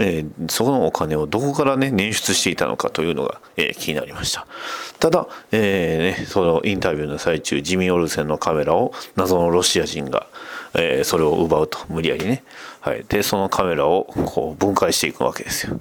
[0.04, 4.48] えー、そのお金をどこからね捻出していたのかというのが、えー、気になりました。
[5.00, 10.26] ただ、えーね、そのインタビューの最中ジミー・オルセンのカメラを謎のロシア人が、
[10.74, 12.44] えー、それを奪うと無理やりね、
[12.80, 15.80] はい、でそのカメラをこう分解していくわけですよ。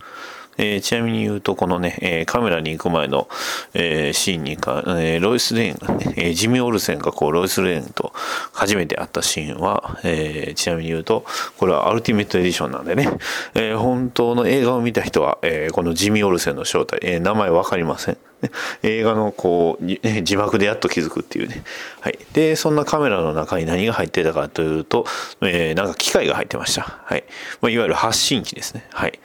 [0.61, 3.29] えー、ちなみに言うと、このね、えー、カメラに行く前の、
[3.73, 8.13] えー、シーンにか、えロイス・レーンがね、えジミー・オルセンがこう、ロイス・レーンと
[8.53, 11.25] 初めて会ったシーンは、えちなみに言うと、
[11.57, 13.09] これはアルティメットエディションなんでね、
[13.55, 18.30] え本当の映画を見た人は、えこのジミー・オルセンの正体、え名前わかりません。
[18.83, 21.63] 映画のこう字幕でやっと気づくっていうね、
[22.01, 25.07] はい、でそんなカメラの中に何が入ってたかというと、
[25.43, 27.25] えー、なんか機械が入ってました、はい。
[27.61, 29.19] まあ、いわゆる発信機ですね、はい、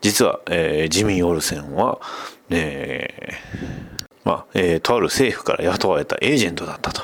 [0.00, 2.00] 実は、えー、ジミー・オルセンは、
[2.50, 7.02] えーまあえー、とある政府から雇われたエージェントだったと。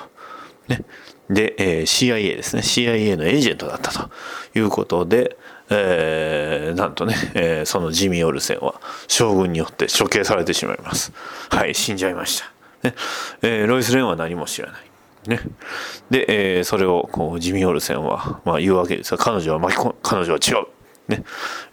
[0.68, 0.83] ね、
[1.31, 2.62] で、えー、CIA ですね。
[2.62, 4.11] CIA のエージェントだったと
[4.54, 5.37] いうことで、
[5.70, 11.12] えー、なんとね、えー、そのジミー・オルセンは将軍によって処刑されてしまいます。
[11.50, 12.88] はい、死んじゃいました。
[12.88, 12.94] ね。
[13.42, 14.83] えー、ロイス・レンは何も知らない。
[15.26, 15.40] ね、
[16.11, 19.11] で、えー、それをこうジミー・オルセンは、まあ、言うわけです。
[19.11, 20.66] が彼女は巻き込彼女は違う、
[21.09, 21.24] ね。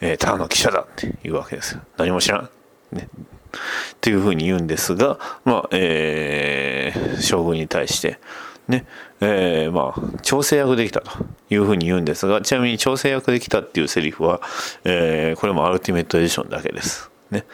[0.01, 1.79] えー、ただの記者だって言うわけです。
[1.97, 2.49] 何も知らん、
[2.91, 8.19] ね、っていうふうに言うんですが、まあえー、将軍に対して
[8.67, 8.86] ね。
[9.21, 11.12] えー、まあ調整役できたと
[11.49, 14.41] いうふうに言うんですがちなみに調整役できたっていうセリフは、
[14.84, 17.12] えー、これもアルティメットエディションだけです。
[17.32, 17.45] ね、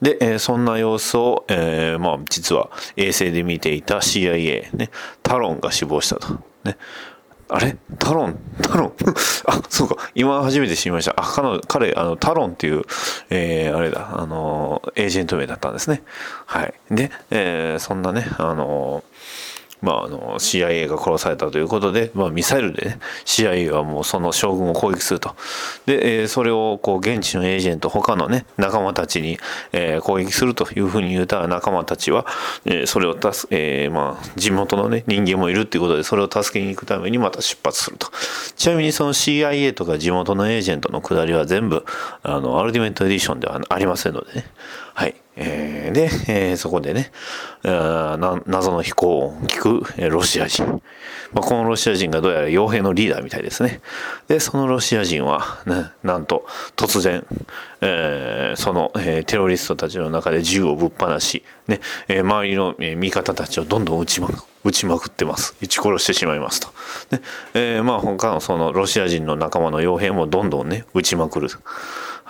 [0.00, 4.90] で、えー、そんな様子を、えー、まあ、実は衛星で見ていた CIA、ね、
[5.22, 6.40] タロンが死亡したと。
[6.64, 6.78] ね、
[7.50, 7.76] あれ？
[7.98, 8.38] タロン？
[8.62, 8.92] タロン？
[9.48, 9.96] あ、そうか。
[10.14, 11.14] 今初めて知りました。
[11.16, 12.82] あ、彼、彼あの、タロンっていう、
[13.30, 16.02] えー、あれだ、あの、エージェント名だったんですね。
[16.46, 16.74] はい。
[16.90, 19.02] で、えー、そんなね、あの
[19.80, 25.34] まあ、あの CIA が殺されたということで、まあ、ミサイルで、ね、CIA はもうその将軍を攻撃すると。
[25.86, 29.38] で、えー、それをこう現地のエージェント他のね仲間たちに、
[29.72, 32.26] えー、攻撃するというふうに言うたら仲間たちは、
[32.64, 38.08] えー、それを助、え、まあ、地元のね人間もいるっていうことでそれを助けに行くためにまた出発すると。
[38.56, 41.84] ちなみにその CIA とか地元のエージェントの下りは全部
[42.22, 44.46] あのアルティメットエディションではありませんのでね。
[44.98, 47.12] はいえー、で、えー、そこでね、
[47.62, 50.64] 謎の飛行音を聞く、えロシア人。
[51.32, 53.80] まあ、このロシア人がどうやら傭兵のリーダーみたいですね。
[54.26, 57.24] で、そのロシア人は、ね、なんと突然、
[57.80, 65.54] えー、その、え、テロリストたちの中で銃をぶっ放し、ね、え、周りの、え味方たちをどんどん撃ちまく撃ちまくってます。
[65.62, 66.70] 撃ち殺してしまいますと。
[67.12, 67.22] ね
[67.54, 71.48] え、まあ他のそのロシア人の仲間の傭兵もどんどんね、撃ちまくる。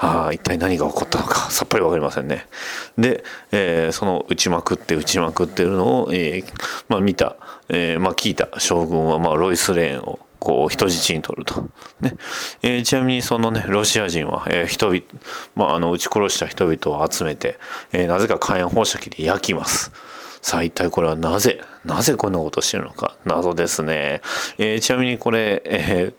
[0.00, 2.46] ああ、一体何が起こったのか、 さっぱりわかりませんね。
[2.96, 6.52] で、えー、その打ちまくって打ちまくってるのを、えー、
[6.88, 7.36] まあ見た、
[7.68, 11.68] えー、まあ聞いた将軍は、まあロイス・レーンを、こう人質に取ると。
[12.00, 12.14] ね。
[12.62, 15.02] えー、ちなみにそのね、ロシア人は、えー、人々、
[15.56, 17.58] まああの、撃ち殺した人々を集めて、
[17.92, 19.90] えー、なぜか火炎放射器で焼きます。
[20.48, 24.22] さあ一体これはなぜなぜこんなことをしてるのか謎ですね。
[24.56, 26.14] えー、ちなみにこれ、え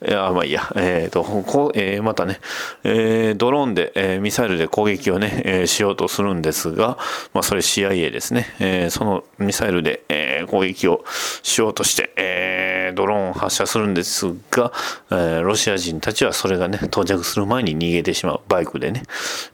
[0.00, 2.40] ー、あまあいいや、えーとこえー、またね、
[2.84, 6.96] えー、ドローンで、えー、ミサイルで攻撃をね、えー、しようとするんですが、
[7.34, 11.04] まあ、それ CIA ですね、えー、そのミサイルで、えー、攻撃を
[11.42, 14.72] しようとして、えー、ドローンを発射するんですが、
[15.10, 19.02] えー、ロシア人たちはそれがね、到着する前に逃げてしまう、バイクでね、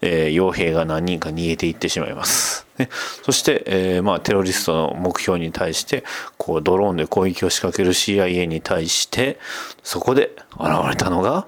[0.00, 2.71] えー、傭兵が何人か逃げていってしまいます。
[2.82, 2.88] ね、
[3.22, 6.04] そして、えーまあ、テロリストの目標に対して
[6.36, 9.38] こうドローンで攻撃を仕掛ける CIA に対して
[9.82, 11.46] そこで現れたのが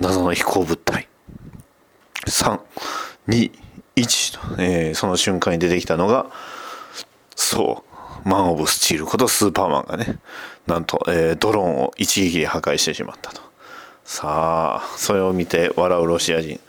[0.00, 1.08] 謎の飛行物体。
[2.26, 3.48] 321
[4.32, 6.26] と、えー、その瞬間に出てきたのが
[7.36, 7.84] そ
[8.24, 10.18] うマン・オブ・スチールことスーパーマンがね
[10.66, 13.45] なんと、えー、ドローンを一撃で破壊してしまったと。
[14.06, 16.60] さあそれを見て笑うロシア人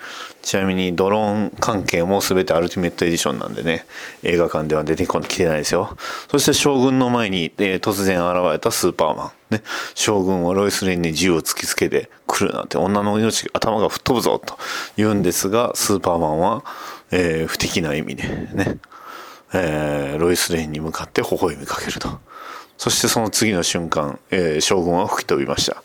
[0.48, 3.86] ちなみにドローン関係も全てアルティメットエディションなんでね、
[4.24, 5.98] 映画館では出てきてないですよ。
[6.32, 9.56] そして将軍の前に、えー、突然現れたスーパーマン。
[9.56, 9.62] ね、
[9.94, 14.58] 将軍はロイス・レインに銃を突きつけてくるなんて女の命頭が吹っ飛ぶぞと
[14.96, 16.64] 言うんですが、スーパーマンは、
[17.12, 18.78] えー、不敵な意味でね、
[19.54, 22.22] えー、ロイス・レインに向かって微笑みかけると。
[22.78, 25.84] そしてその次の瞬間、えー、将軍は吹き飛びました。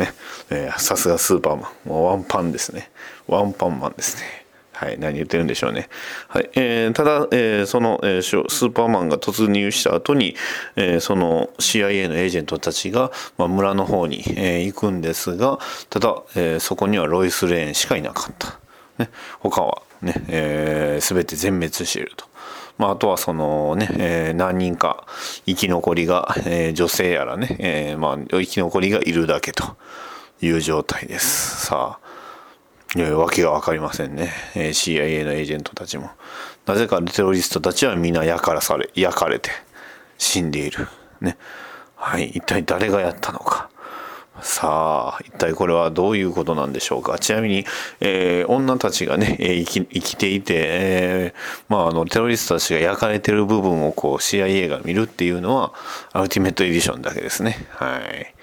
[0.00, 0.12] ね、
[0.50, 1.88] えさすがスーパーマン。
[1.88, 2.90] もうワンパンですね。
[3.28, 4.40] ワンパンマンですね。
[4.80, 5.90] はい、何言ってるんでしょうね。
[6.28, 10.36] はい、えー、ただ、えー、その、えー、スーパーマンが突入した後に、
[10.74, 15.58] えー、その CIA のエージェントたちが、まあ、村の方に、えー、行くんですが、
[15.90, 18.58] ただ、えー、そこにはロイス・レーンしかいなかった。
[18.96, 22.29] ね、他はね、えー、全て全滅していると。
[22.80, 25.06] まあ、あとはそのね、えー、何人か
[25.44, 29.76] 生き残りが、えー、女性やらね、えー、まあ、生き残りがいるだけと
[30.40, 31.66] いう状態です。
[31.66, 36.08] さあ、いやわけが分かりませんね、え、CIA のエージェントたちも。
[36.64, 39.50] なぜかテロリストたちは皆焼からされ、焼かれて
[40.16, 40.88] 死んでいる。
[41.20, 41.36] ね。
[41.96, 43.68] はい、一体誰がやったのか。
[44.42, 47.18] さあ、一体これはどういうことなんでしょうか？
[47.18, 47.64] ちなみに、
[48.00, 55.72] えー、女たちがね、えー、生き生きていて、えー、まあ、あの、テロリストたちが焼かれてる部分をこう CIA が見るっていうのは、
[56.12, 57.66] アルティメットエディションだけですね。
[57.70, 58.34] はい。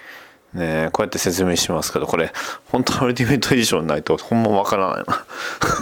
[0.58, 2.32] ねこうやって説明しますけど、これ、
[2.72, 5.26] 本当アルティメットエディションないとほんまわからないな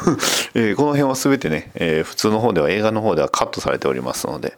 [0.55, 4.53] えー、この辺は全てね、えー、普通の方では映画の方ではカットされておりますので、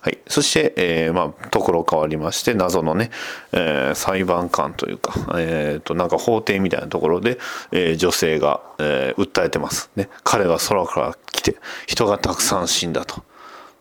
[0.00, 3.10] はい、そして、えー、まあ、ところ変わりまして謎のね、
[3.52, 7.38] えー、裁判官というか、えーと、なんか法廷みたいなところで、
[7.72, 13.24] えー、女性が、えー、訴えてます、ね、彼が空から来て人がたくさん死んだと、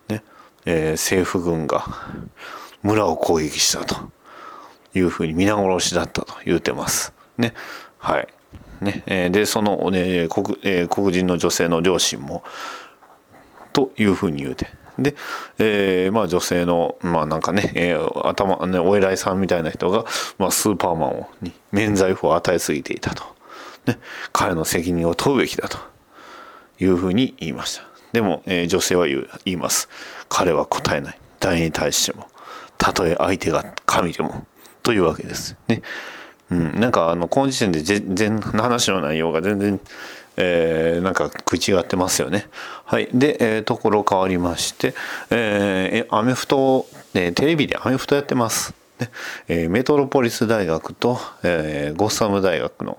[0.07, 0.24] ね。
[0.65, 1.86] えー、政府軍が
[2.82, 4.11] 村を攻撃したと。
[4.97, 7.13] いうふうに皆殺しだったと言うてます。
[7.38, 7.53] ね。
[7.97, 8.28] はい。
[8.82, 9.03] ね。
[9.05, 12.43] え、でその、ね黒えー、黒人の女性の両親も
[13.74, 14.68] というふうに言うて
[14.99, 15.15] で、
[15.59, 20.05] えー、まあ女性の、まあなんかね、えー、頭、ね、お偉いさんみたいな人が、
[20.37, 23.23] まあスーパーマンを、に免罪符を与えすぎていたと。
[23.85, 23.99] ね、
[24.33, 25.77] 彼の責任を問うべきだと
[26.79, 27.83] いうふうに言いました。
[28.13, 29.89] でも、えー、女性は言う言います。
[30.29, 31.19] 彼は答えない。
[31.39, 32.27] 誰に対しても。
[32.77, 34.45] たとえ相手が神でも。
[34.83, 35.55] というわけです。
[35.67, 35.81] ね。
[36.49, 39.79] うん、なんかあのこの時点で全然話の内容が全然
[40.38, 42.47] えー、なんか食い違ってますよね。
[42.85, 43.09] はい。
[43.13, 44.93] で、えー、ところ変わりまして、
[45.31, 48.73] えー、アメフト、えー、テレビでアメフトやってます。
[48.99, 49.11] ね
[49.47, 52.97] えー、メトロポリス大学と、えー、ゴッサム大学の、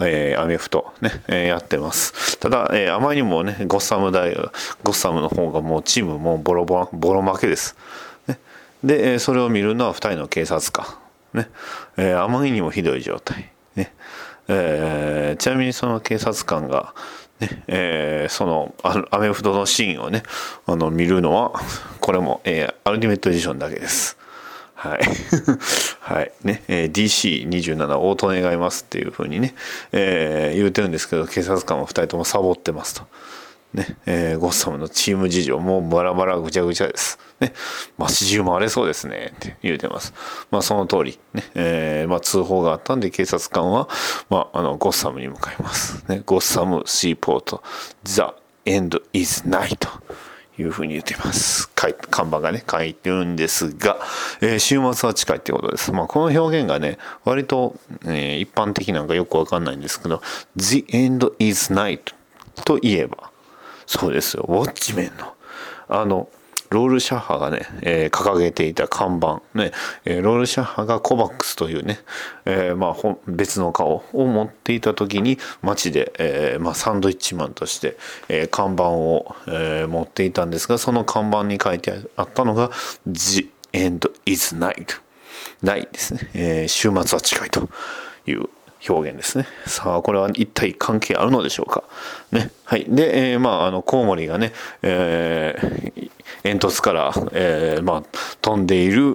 [0.00, 2.38] えー、アメフトね、えー、やってます。
[2.38, 7.76] ただ、えー、あまりにもね、ゴッサム大学、ゴッサムの方がもうチームもうボロボロ、ボロ負けです。
[8.26, 8.38] ね、
[8.84, 10.86] で、えー、それを見るのは2人の警察官。
[11.34, 11.48] ね、
[11.96, 13.50] えー、あまりにもひどい状態。
[13.76, 13.92] ね、
[14.48, 16.94] えー、ちなみにその警察官が、
[17.40, 20.22] ねえー、そのアメフトのシーンをね
[20.66, 21.52] あの見るのは
[22.00, 24.16] これも、えー、アルティメットエディションだけです。
[24.74, 25.00] はい。
[26.00, 26.32] はい。
[26.44, 29.54] ね、えー、DC27 応答願いますっていうふうにね、
[29.90, 33.02] えー、言うてるんですけど、警察官は2人ともサボってますと。
[33.74, 37.18] ね、えー、ゴッサムのチーム事情もバラバラぐちゃぐちゃです。
[37.40, 37.52] ね、
[37.98, 40.12] 街中回れそうですねって言うてます。
[40.50, 43.88] まあその通り、ね、えー、まあ通報があったんで警察官は、
[44.28, 46.04] まああの、ゴッサムに向かいます。
[46.08, 47.62] ね、ゴッサムシーポート、
[48.04, 48.22] The
[48.64, 49.88] End is Night と
[50.58, 51.70] いうふうに言ってます。
[51.70, 51.94] 看
[52.26, 53.98] 板がね、書いてるんですが、
[54.40, 55.92] えー、週末は近いってことです。
[55.92, 60.22] まあこの表現がね、割と、えー、一般的なんかよくわかんないんですけど、
[60.56, 62.14] The End is Night
[62.64, 63.30] といえば、
[63.86, 65.34] そうですよ、ウォッチメンの、
[65.88, 66.28] あの、
[66.70, 69.72] ロールシャッハがね、えー、掲げていた看板、ね、
[70.04, 71.98] えー、ロールシャッハがコバックスというね、
[72.44, 77.96] えー、まあ、別の顔を持っていた時に街で、えー、まあ、サンドイッチマンとして、
[78.28, 82.70] えー、看板を、えー、持っていたんですが、その看板に書いてあったのが、
[83.06, 85.00] The end is night。
[85.62, 86.30] ないですね。
[86.34, 87.68] えー、週末は近いと
[88.26, 88.48] いう
[88.86, 89.46] 表現ですね。
[89.66, 91.84] さあ、これは一体関係あるのでしょうか？
[92.30, 92.50] ね。
[92.64, 92.84] はい。
[92.88, 94.52] で、えー、まあ、あの、コウモリがね、
[94.82, 96.10] えー、
[96.42, 98.02] 煙突から、えー、まあ、
[98.40, 99.14] 飛んでいる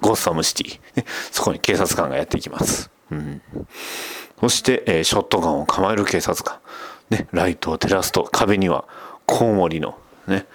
[0.00, 1.04] ゴッサムシティ、ね。
[1.32, 2.90] そこに警察官がやってきます。
[3.10, 3.42] うん。
[4.40, 6.58] そして、えー、ショットガンを構える警察官。
[7.10, 7.26] ね。
[7.32, 8.84] ライトを照らすと壁には
[9.26, 10.46] コウモリのね、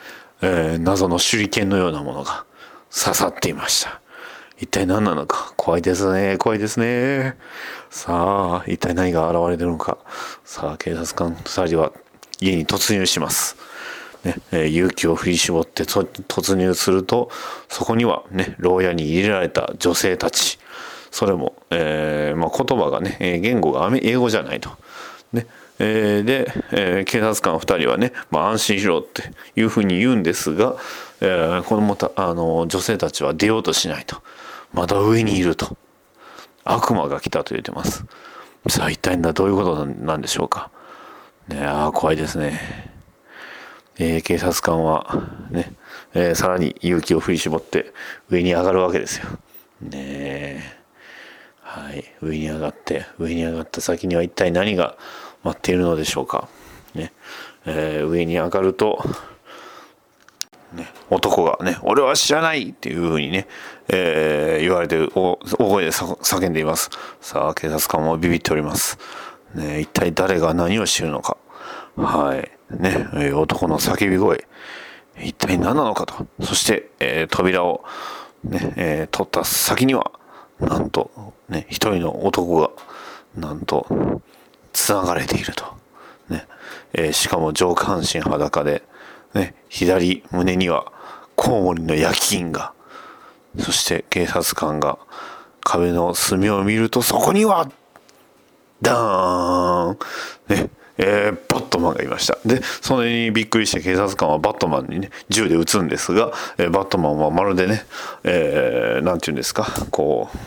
[0.42, 2.46] えー、謎の手裏剣のようなものが
[2.92, 4.02] 刺さっていました。
[4.60, 5.54] 一体何なのか？
[5.56, 6.38] 怖いですね。
[6.38, 7.36] 怖いですね。
[7.90, 9.98] さあ、一体何が現れてるのか？
[10.44, 11.94] さあ、警察官2人は
[12.42, 13.56] 家に突入します。
[14.26, 17.32] ね、えー、勇気を振り絞って突入すると、
[17.70, 20.60] そこにはね、牢屋に入れられた女性たち。
[21.10, 24.72] それも、えー、まあ、言葉がね、言語が英語じゃないと。
[25.32, 25.48] ね、
[25.80, 30.76] えー、で、えー、警察官2人はね、まあ、安心しろっていうふうに言うんですが、
[31.22, 34.22] えー、子供たあの女性たちは出ようとしないと。
[34.74, 35.78] まだ上にいると。
[36.64, 38.06] 悪魔が来たと言ってます。
[38.68, 40.70] さあ一体どういうことなんでしょうか。
[41.48, 42.60] ねあ怖いですね。
[43.98, 45.74] えー、警察官はね、
[46.14, 47.94] えー、さらに勇気を振り絞って
[48.30, 49.26] 上に上がるわけですよ。
[49.82, 50.80] ねえ
[51.62, 54.98] はい、上に上がって上に上がった先には一体何が
[55.44, 56.48] 待っているのでしょうか。
[56.94, 57.14] ね
[57.66, 59.04] えー、上に上がると
[60.74, 63.48] ね、男がね、俺は知らないっていうふうにね、
[63.92, 66.90] えー、言われて大声で叫んでいます。
[67.22, 68.98] さあ、警察官もビビっております。
[69.56, 71.38] ね、一体誰が何を知るのか。
[71.96, 74.48] はいね、え男の叫び声
[75.20, 77.84] 一体何なのかとそして、えー扉を
[78.44, 80.12] ね、えー取った先には
[80.60, 82.70] なんとね一人の男が
[83.36, 84.22] なんと
[84.72, 85.66] つながれていると、
[86.30, 86.46] ね
[86.94, 88.84] えーしかも上半身裸で、
[89.34, 90.92] ね、左胸には
[91.36, 92.74] コウモリの焼き印が
[93.58, 94.98] そして警察官が
[95.62, 97.70] 壁の隅を見るとそこには
[98.82, 99.98] ダーン。
[100.48, 100.70] ね。
[101.02, 102.38] えーバットマンがいました。
[102.46, 107.84] でそれにびっくりして警察官はバットマンにね銃で撃つんですが、えーバットマンはまるでね、
[108.24, 110.38] えーなんていうんですかこう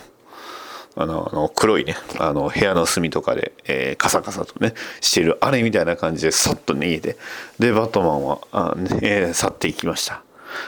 [1.01, 7.17] あのあの黒いねあの部屋の隅とかで、えーカサカサとねしてるあれみたいな感じでさっと逃げて
[7.59, 10.23] でバットマンはあ、ねえー去っていきました。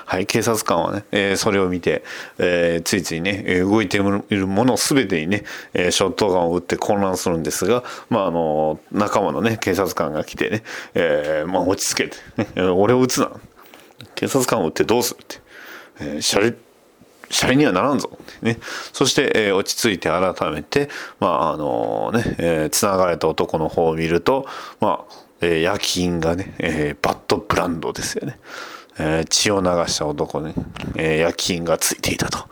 [0.07, 2.05] はい、警察官はね、えーそれを見て、
[2.39, 10.63] えーついついね、動いているもの全てにね、えーショットガンを撃って混乱するんですが、まあ、あの仲間のね警察官が来てね、
[10.95, 13.31] えーまあ、落ち着けて、俺を撃つな
[14.15, 15.37] 警察官を撃ってどうするって、
[16.01, 16.55] えーシャレ
[17.31, 18.59] シャレにはならんぞね。
[18.93, 20.89] そして、えー落ち着いて改めて、
[21.21, 24.47] まあ、あのね、えー繋がれた男の方を見ると、
[24.79, 28.39] まあ、えー夜勤がね、えーバッドブランドですよね。
[28.99, 30.55] えー血を流した男に、
[30.97, 32.49] えー夜勤がついていたと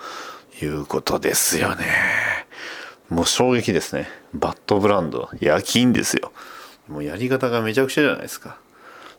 [0.63, 1.87] いうことですよね。
[3.09, 4.09] もう衝撃ですね。
[4.33, 6.33] バッドブランド、夜勤ですよ。
[6.89, 8.59] もうやり方がめちゃくちゃじゃないですか。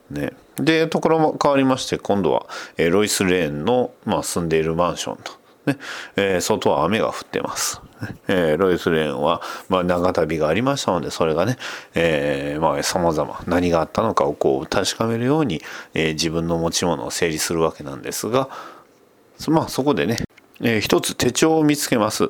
[0.10, 2.46] ね、でところも変わりまして今度は、
[2.78, 5.32] えーロイス・レーンの、まあ、住んでいるマンションと、
[5.66, 5.78] ね
[6.16, 7.82] えー外は雨が降ってます、
[8.28, 11.58] えーロイス・レーンは、まあ、長旅がありましたのでそれがね
[11.96, 15.62] えーまあ様々何があったのかをこう確かめるように、
[15.94, 18.50] えー自分の持ち物を整理するわけなんですが
[19.48, 20.18] まあそこでね、
[20.62, 22.30] えー一つ手帳を見つけます。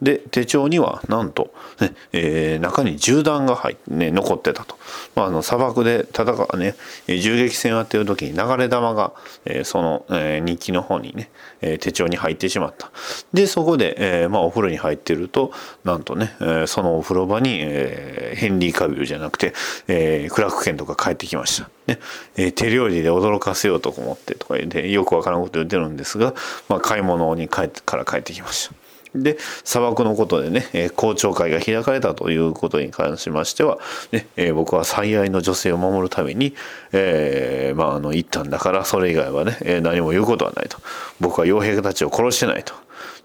[0.00, 4.76] で手帳にはなんと、ねえー中に銃弾が入って、ね、残ってたと、
[5.14, 6.74] まあ、あの砂漠で戦うね
[7.06, 9.12] 銃撃戦をやっている時に流れ弾が、
[9.44, 11.30] えーその、えー日記の方にね、
[11.60, 12.90] えー手帳に入ってしまった。
[13.32, 15.52] でそこで、えーまあ、お風呂に入ってると
[15.84, 19.52] なんとね、えーそのお風呂場に、えーヘンリー・カビルじゃなくて、
[19.88, 21.98] えークラーク・ケントが帰ってきました、ね
[22.36, 26.34] えー手料理で驚かせようと思ってとか言ってよくわからんこと言ってるんですが、
[26.68, 28.77] まあ、買い物に帰ってから帰ってきました。
[29.22, 33.78] で砂漠のことでね、え公聴会が開かれたということに関しましては、
[34.12, 36.54] ねえ僕は最愛の女性を守るために、
[36.92, 40.78] えーまあ、あの行ったんだからそれ以外はね、え何も言うことはないと
[41.20, 42.74] 僕は傭兵たちを殺してないと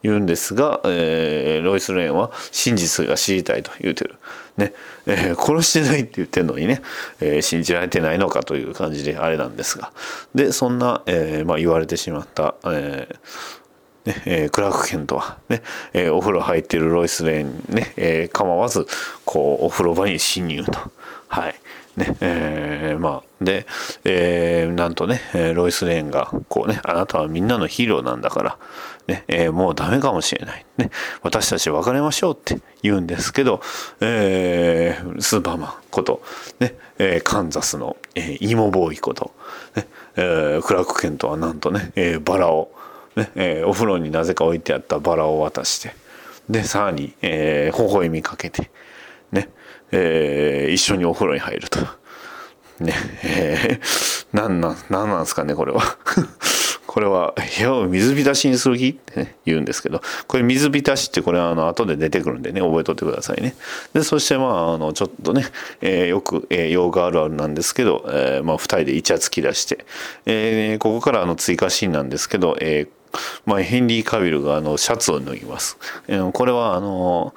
[0.02, 4.16] 言うんですが、えーロイス・レーンは真実が知りたいと言うてる。
[4.58, 4.74] ね
[5.08, 6.82] え殺してないって言ってるのにね、
[7.20, 9.92] え信じられてないのかという感じであれなんですが
[10.36, 13.63] でそんな、えまあ、言われてしまった、えー
[14.06, 15.62] ねえークラーク・ケントは、ね
[15.94, 18.88] えーお風呂入っているロイス・レーンね、えー構わず
[19.26, 20.74] こうお風呂場に侵入と。
[21.28, 21.56] はい
[21.98, 23.66] ねえーまあで、
[24.04, 25.22] えーなんとね、
[25.56, 28.58] ロイス・レーンがこうねあなたはみんなのヒーローなんだから、
[29.08, 30.90] ねえーもうダメかもしれない、ね、
[31.22, 33.62] 私たち別れましょうって言うんですけど、
[34.02, 36.24] えースーパーマンこと、
[36.60, 39.32] ねえーカンザスの、えーイモボーイこと、
[39.76, 42.72] ねえークラーク・ケントはなんとね、えーバラを
[43.16, 45.94] ねえーお風呂になぜか置いてあったバラを渡して
[46.50, 48.70] でさらに、えー微笑みかけて
[49.32, 49.50] ね、
[49.92, 51.80] えー一緒にお風呂に入ると。
[52.80, 52.94] ね
[53.24, 55.82] えー、なんなん、なんなんですかね、これは。
[56.86, 58.90] これは部屋を水浸しにする気？
[58.90, 63.56] って、ね、言うんですけどこれ水浸しってこれはあの後で出てくるんでね覚えとってくださいね
[63.94, 65.44] でそしてまああのちょっとね、
[65.82, 69.86] えーよく、えー、洋画あるあるなんですけど、えーまあ、2人でイチャつき出して、
[70.28, 72.88] えーここからあの追加シーンなんですけど、えー
[73.46, 77.34] まあ、ヘンリー・カビルがあのシャツを脱ぎます、えーこれはあの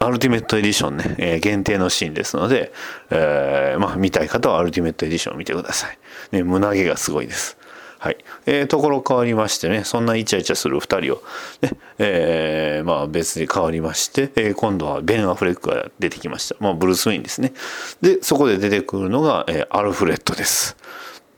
[0.00, 2.72] アルティメットエディションね、えー限定のシーンですので、
[3.10, 5.98] えーまあ、見たい方はアルティメットエディションを見てください。
[6.32, 7.56] ね、胸毛がすごいです。
[8.00, 8.16] はい。
[8.46, 11.22] えーところ変わりましてね、そんなイチャイチャする二人を、
[11.60, 16.56] ね、えーまあ別に変わりまして、えー今度はベン・アフレックが出てきました。
[16.58, 17.52] まあブルース・ウェインですね。
[18.00, 20.76] で、そこで出てくるのが、えーアルフレッドです。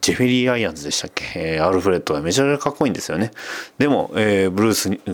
[0.05, 3.30] ジェフェリー・アイアンズでしたっけ、えーアルフレッドはめちゃくちゃかっこいいんですよね。
[3.78, 5.11] でも、えーブルースに、え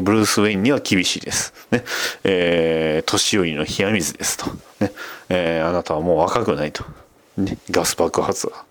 [0.00, 1.54] ーブルース・ウェインには厳しいです。
[1.70, 1.84] ね。
[2.24, 4.46] えー年寄りの冷や水ですと。
[4.80, 4.90] ね。
[5.28, 6.82] えーあなたはもう若くないと。
[7.36, 8.64] ね、ガス爆発が。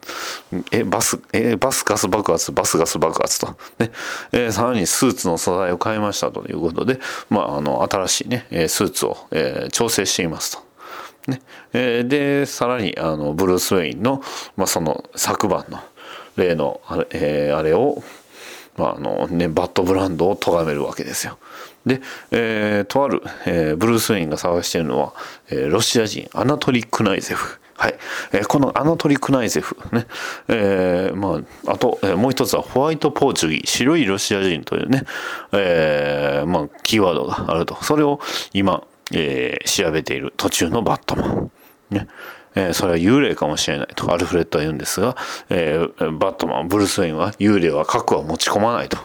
[0.71, 3.55] え、バス、え、バスガス爆発、バスガス爆発と。
[3.79, 3.91] ね。
[4.33, 10.68] えーさらにスーツの素材を変えましたということで、まあ、あの、新しいね、スーツを、えー調整していますと。
[11.29, 11.41] ね
[11.73, 14.21] えでさらにあのブルース・ウェインの,、
[14.57, 15.79] まあその昨晩の
[16.35, 18.01] 例のあれ,、えーあれを、
[18.77, 21.37] まああのね、バッドブランドを咎めるわけですよ。
[21.85, 22.01] で、
[22.31, 25.13] えーとある、えーブルース・ウェインが探しているのは、
[25.49, 27.59] えーロシア人アナトリッ・クナイゼフ。
[27.75, 27.95] はい。
[28.33, 30.05] えーこのアナトリッ・クナイゼフね。
[30.47, 35.03] えーまあ、あと、えーもう一つはホワイト・ポーチュギー、白いロシア人というね、
[35.53, 37.75] えーまあ、キーワードがあると。
[37.83, 38.19] それを
[38.53, 38.83] 今、
[39.13, 41.51] えー調べている途中のバットマン。
[41.89, 42.07] ね。
[42.55, 45.15] えーそれは幽霊かもしれないとアルフレッドは言うんですが、
[45.49, 48.97] えーバットマン、ブルース・ウェインは幽霊は核は持ち込まないと。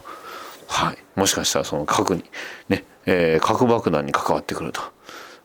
[0.67, 0.99] はい。
[1.15, 2.25] もしかしたらその核に、
[2.69, 4.81] ね、えー核爆弾に関わってくると。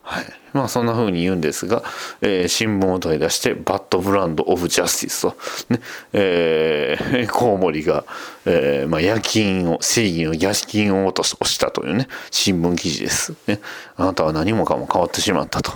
[0.10, 0.26] はい。
[0.53, 1.84] まあそんな風に言うんですが、
[2.22, 5.38] えー新聞を取り出して、バッドブランド・オブ・ジャスティスと、
[5.72, 5.82] ね、
[6.14, 8.05] えー コウモリが、
[8.47, 13.36] えーまあ夜勤を、正義の夜勤を落とし押したというね、新聞記事です。
[13.45, 13.62] ね。
[13.97, 15.74] あなたは何もかも変わってしまったと。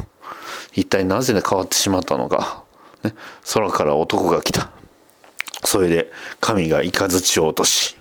[0.74, 2.64] 一体なぜ変わってしまったのか。
[3.04, 3.14] ね、
[3.54, 4.72] 空から男が来た。
[5.64, 6.12] それで
[6.42, 7.98] 神が雷を落とし、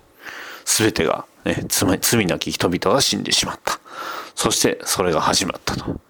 [0.65, 3.79] すべてが、ね、罪なき人々が死んでしまった。
[4.35, 6.01] そしてそれが始まったと。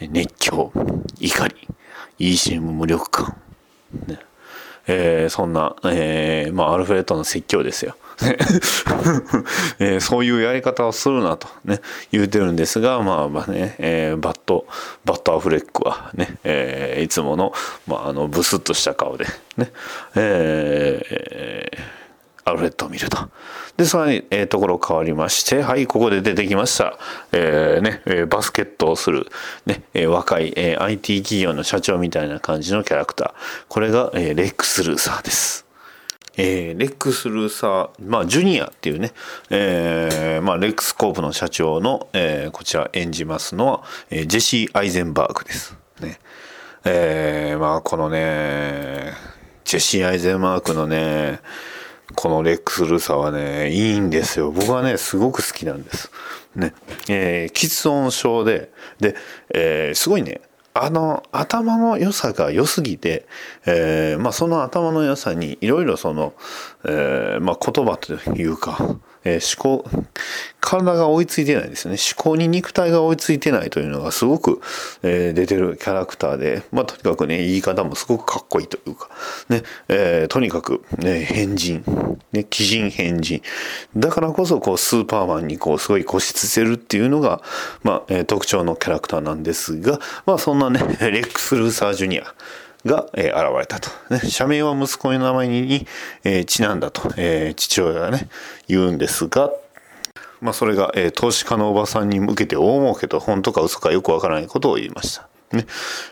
[0.00, 0.72] 熱狂、
[1.20, 1.54] 怒り、
[2.18, 3.36] イーシム無力感。
[4.06, 4.18] ね
[4.88, 7.96] えーそんな、えーまあ、アルフレッドの説教ですよ。
[9.80, 11.80] えーそういうやり方をするなとね、
[12.12, 14.66] 言うてるんですが、まあまあね、えーバット、
[15.04, 17.52] バットアフレックはね、えーいつもの、
[17.86, 19.26] まあ、あの、ブスッとした顔で、
[19.56, 19.72] ね、
[20.14, 21.96] えー
[22.46, 23.18] アルフレッドを見ると。
[23.76, 26.96] で、さらに、えーところ変わりまして、はい、ここで出てきました。
[27.32, 29.26] えーね、えーバスケットをする、
[29.66, 33.64] ね、えー若い、えー IT 企業の社長みたいな感じのキャラクター。
[33.68, 35.66] これが、えーレックス・ルーサーです。
[36.36, 39.12] えーレックス・ルーサー、まあ、ジュニアっていうね、
[39.50, 45.76] えーまあ、レックスコープの社長の、えーこちら演じますのは、えージェシー・アイゼンバーグです。
[46.00, 46.20] ね。
[46.84, 49.12] えーまあ、このね、
[49.64, 51.40] ジェシー・アイゼンバーグのね、
[52.14, 54.52] このレックス・ルーサーはね、いいんですよ。
[54.52, 56.10] 僕はね、すごく好きなんです。
[56.54, 56.72] ね。
[57.08, 59.16] えー、喫音症で、で、
[59.52, 60.40] えーすごいね、
[60.78, 63.26] あの、頭の良さが良すぎて、
[63.64, 66.34] えーまあ、その頭の良さにいろいろその、
[66.84, 68.96] えーまあ、言葉というか、
[69.26, 69.90] えー思考、
[70.60, 71.98] 体が追いついてないですよね。
[72.16, 74.60] 思考に肉体が追いついてないというのがすごく、
[75.02, 79.10] えー出てるキャラクターで、まあ、とにかくね、言い方もすごくかっこいいというか、
[79.48, 81.82] ね、えーとにかく、ね、変人、
[82.32, 83.42] ね、鬼人変人。
[83.96, 87.42] だからこそ、こう、スーパーマンにこう、すごい固執してるっていうのが、
[87.82, 92.34] まあ、えー特徴のキャラクターなんですが、まあ、そんなね、レックス・ルーサー・ジュニア。
[92.86, 93.90] が、えー現れたと。
[94.10, 95.86] ね、社名は息子の名前に、
[96.24, 98.28] えーちなんだと、えー父親がね、
[98.68, 99.50] 言うんですが、
[100.40, 105.28] まあ、それが、えー投資家のおばさんに向けて大儲けと本当か嘘かよくわからないことを言いました。
[105.52, 105.64] ね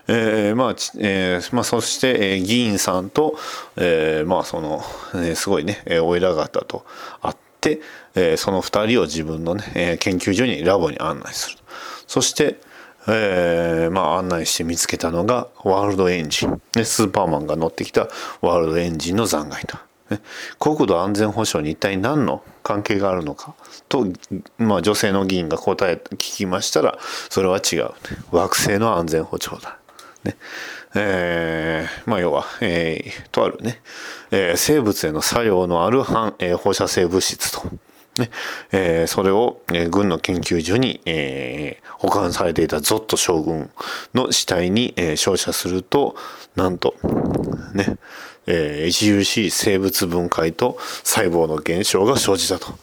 [0.06, 3.36] えーまあえーまあ、そして、えー議員さんと、
[3.76, 4.82] えーまあその、
[5.14, 6.84] ねすごいね、えーお偉方と
[7.22, 7.80] 会って、
[8.14, 11.58] えーその2人を自分のね、えー研究所にラボに案内する
[12.06, 12.60] そして、
[13.08, 18.08] えーまあ、案内して見つけたのがワールドエンジン、ね、スーパーマンが乗ってきた
[18.40, 19.76] ワールドエンジンの残骸と。
[20.10, 20.20] ね
[20.58, 23.54] 国土安全保障に一体何の関係があるのか
[23.88, 24.06] と、
[24.58, 26.98] まあ、女性の議員が答え聞きましたら
[27.30, 27.90] それは違う
[28.30, 29.78] 惑星の安全保障だ。
[30.24, 30.36] ね
[30.94, 33.80] えーまあ、要は、えーとあるね、
[34.30, 37.62] えー生物への作用のある反、えー放射性物質と。
[38.18, 38.30] ね
[38.72, 43.70] えーそれを、えー軍の研究所に、えー保管されていたゾット将軍
[44.12, 46.16] の死体に、えー照射すると
[46.54, 46.94] なんと
[47.74, 47.96] ね、
[48.46, 52.74] えー著しい生物分解と細胞の減少が生じたと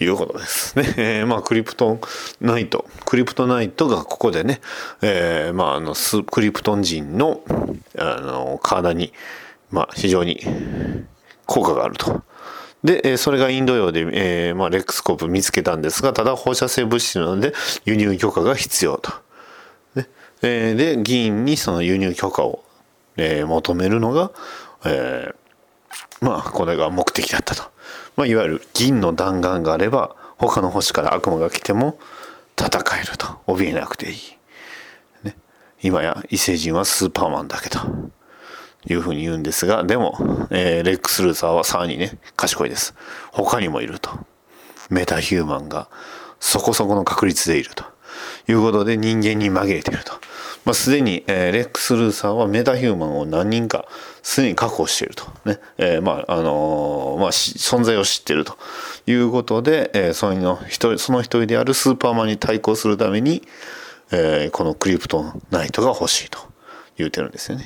[0.00, 0.94] いうことですね。
[0.96, 2.00] えーまあクリプトン
[2.40, 4.60] ナイトクリプトナイトがここでね、
[5.02, 7.42] えーまああのスクリプトン人の
[7.98, 9.12] あの体に
[9.70, 10.40] まあ非常に
[11.46, 12.22] 効果があると。
[12.84, 17.52] で、それがインド洋で、えーまあ、レックスコープ見つけたんですが、ただ放射性物質なので
[17.84, 19.12] 輸入許可が必要と。
[19.94, 20.08] ね
[20.42, 22.62] えーで、議員にその輸入許可を、
[23.16, 24.30] えー求めるのが、
[24.84, 25.34] えー
[26.20, 27.62] まあ、これが目的だったと。
[28.16, 31.98] まあ、いわゆる銀の弾丸があれば、他の星から悪魔が来ても
[32.56, 32.68] 戦
[33.00, 33.26] えると。
[33.46, 34.18] 怯えなくていい。
[35.24, 35.36] ね、
[35.82, 37.78] 今や異星人はスーパーマンだけと。
[38.88, 40.16] いうふうに言うんですが、でも、
[40.50, 42.94] えーレックス・ルーサーはさらにね、賢いです。
[43.32, 44.10] 他にもいると。
[44.90, 45.88] メタヒューマンが
[46.40, 47.84] そこそこの確率でいると。
[48.48, 50.12] いうことで人間に紛れていると。
[50.64, 53.86] まあ、すでに、えーレックス・ルーサーはメタヒューマンを何人か
[54.22, 55.24] すでに確保していると。
[55.44, 55.60] ね。
[55.76, 58.56] えーまあ、あのーまあ、存在を知っていると
[59.06, 63.42] いうことで、えーその一人、その一人であるスーパーマンに対抗するために、
[64.10, 66.38] えーこのクリプトンナイトが欲しいと
[66.98, 67.64] 言うてるんですよね。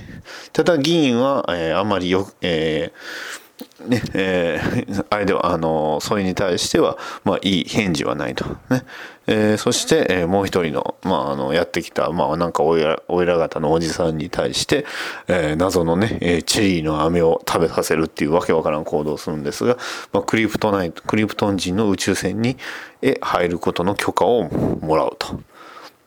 [0.52, 3.42] ただ議員は、えーあまりよ、えー
[3.86, 8.84] ねえー、 あれではあのそれに対しては、まあ、いい返事はないとね、
[9.26, 14.84] えー、そして、えー、もう一人の,、まあ、あのやってきた、まあ、なんかおいらおいら方のおじさんに対して、
[15.28, 19.76] えー、謎のね、えー、チェリーの飴を食べさせるっていうわけわからん行動をするんですが、
[20.12, 22.56] まあ、クリプトナイトクリプトン人の宇宙船に
[23.00, 25.40] へ入ることの許可をもらうと。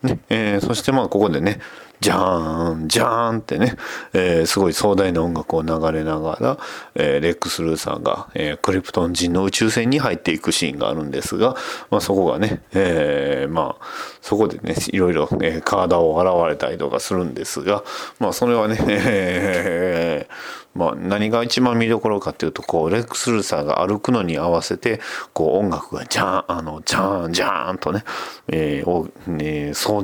[0.02, 1.58] ねえー、そしてまあここでね
[2.00, 3.76] ジャーン、ジャーンってね、
[4.12, 6.58] えー、すごい壮大な音楽を流れながら、
[6.94, 11.56] えー、レックス・ルーさんが、えー、クリプトン人の宇宙船に入っていくシーンがあるんですが、
[11.90, 13.84] まあ、そこがね、え、まあ、
[14.20, 17.82] そこでね、いろいろ、え、体を洗われたりとかするんですが、
[18.18, 25.00] まあ、それはね、えー、まあ、何が一番見どころかっていうとこうレックス・ルーサーが歩くのに合わせて
[25.32, 28.04] こう音楽がジャーンあのジャーンジャーンとね,、
[28.48, 30.02] えーね草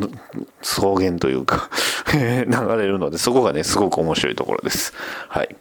[0.63, 1.71] 草原というか
[2.13, 2.47] 流
[2.77, 4.93] れるのでそこがねすごく面白いところです。
[5.29, 5.57] はい。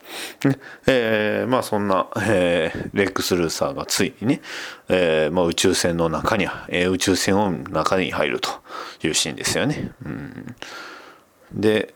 [0.88, 4.42] えー、まあそんな、えー、レックス・ルーサーがついにね、
[4.90, 8.50] えーまあ、宇宙船の中に、えー、宇宙船の中に入ると
[9.04, 9.92] いうシーンですよね。
[10.06, 10.56] うん、
[11.54, 11.94] で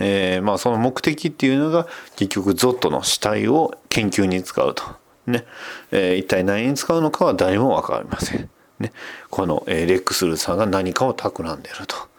[0.00, 1.86] えー、まあその目的っていうのが
[2.16, 4.82] 結局ゾットの死体を研究に使うと。
[5.26, 5.44] ね。
[5.90, 8.50] えー、一体何に使うのかは誰も分かりません。
[8.80, 8.92] ね。
[9.30, 12.11] この、えー、レックスルーさんが何かを企んでると。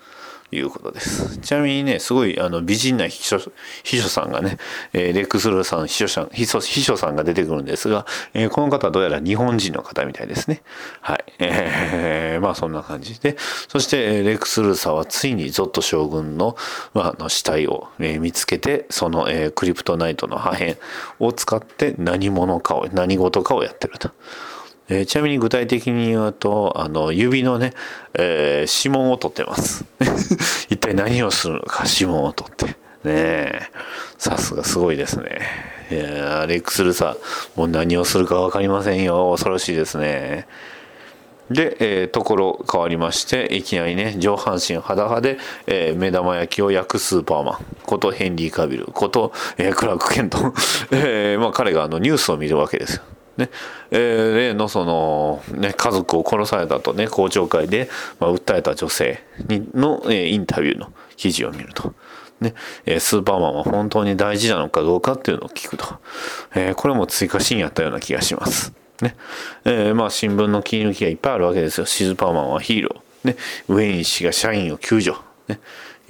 [0.53, 1.37] いうことです。
[1.39, 3.39] ちなみにね、すごいあの美人な秘書
[3.83, 4.57] 秘書さんがね、
[4.93, 10.63] えー、レックスルーさん秘書さん秘書秘書さんが出てくるんですが、えー、この方はどうやら日本人の方みたいですね。
[11.01, 11.23] はい。
[11.39, 13.35] えー、まあそんな感じで、
[13.67, 16.55] そしてレックスルーさんはついにゾット将軍の,、
[16.93, 20.75] まあ、の死体を、えー、見つけて、その、えー、クリプトナイトの破片
[21.19, 24.11] を使って何者かを、何事かをやってると。
[24.89, 27.73] えー、ちなみに具体的に言うと、あの、指のね、
[28.13, 29.85] えー、指紋を取ってます。
[30.69, 32.65] 一体何をするのか、指紋を取って。
[32.65, 32.73] ね
[33.05, 33.61] え、
[34.17, 35.73] さすがすごいですね。
[35.91, 37.17] いやレックスルさ、
[37.55, 39.31] もう何をするか分かりませんよ。
[39.31, 40.47] 恐ろしいですね。
[41.51, 50.37] で、えー、ところ変わりまして、いきなりね、上半身裸で、えー、目玉焼きを焼くスーパーマンことヘンリー・カビルこと、えー、クラーク・ケント、
[50.91, 53.03] えーまあ、彼があのニュースを見るわけですよ。
[53.37, 53.49] ね
[53.91, 61.93] えー、例のその、ね、家族を殺されたとね公聴会で、まあ、訴えた女性にの、えー、インタビューの記事を見ると。
[62.41, 62.53] ね
[62.85, 65.85] えー、スーパーマンは本当に大事なのかどうかっていうのを聞くと、
[66.53, 68.73] えー、これも追加シーンやったような気がします。
[69.01, 69.15] ね
[69.65, 71.85] えー、まあ新聞の切り抜きがいっぱいあるわけですよ。
[71.85, 73.27] スーパーマンはヒーロー。
[73.29, 73.37] ね、
[73.69, 75.17] ウェイン氏が社員を救助。
[75.47, 75.59] ね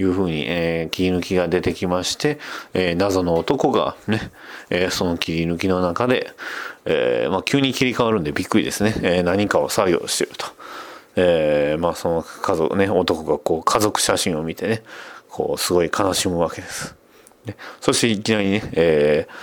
[0.04, 2.38] いうふうに、えー、切り抜きが出てきまして、
[2.74, 4.32] えー、謎の男がね、
[4.70, 6.32] えー、その切り抜きの中で、
[6.86, 10.46] えー、まあ、急に切り替わるんでびっくりですね、えー、何かを作業してると。
[11.16, 14.82] えー、まあその家族ね男がこう家族写真を見てね
[15.30, 16.96] こうすごい悲しむわけです。
[17.46, 19.34] ね、そしていきなりね、えー、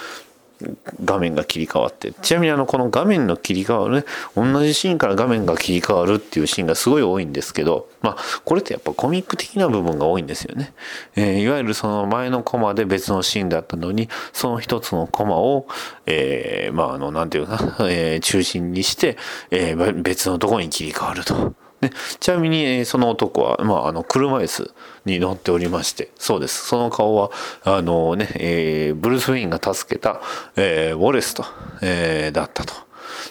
[1.04, 4.04] 画面が切り替わってちなみにあのこの画面の切り替わるね
[4.36, 10.72] 同じシーンから画面が切り替わるっていうシーンがすごい多いんですけどまあこれってやっぱコミック的な部分が多いんですよね、
[11.16, 15.66] えー、いわゆるその前のコマで別のシーンだったのにその一つのコマを、
[16.06, 19.16] えー、まああのなんていうかな、えー、中心にして、
[19.50, 21.54] え、別のとこに切り替わると。
[21.80, 24.74] ね、ちなみに、その男は、まあ、あの、車椅子
[25.06, 26.66] に乗っておりまして、そうです。
[26.66, 27.30] その顔は、
[27.64, 30.20] あのね、えー、ブルース・ウィンが助けた、
[30.56, 31.44] えー、ウォレスと、
[31.80, 32.89] えー、だったと。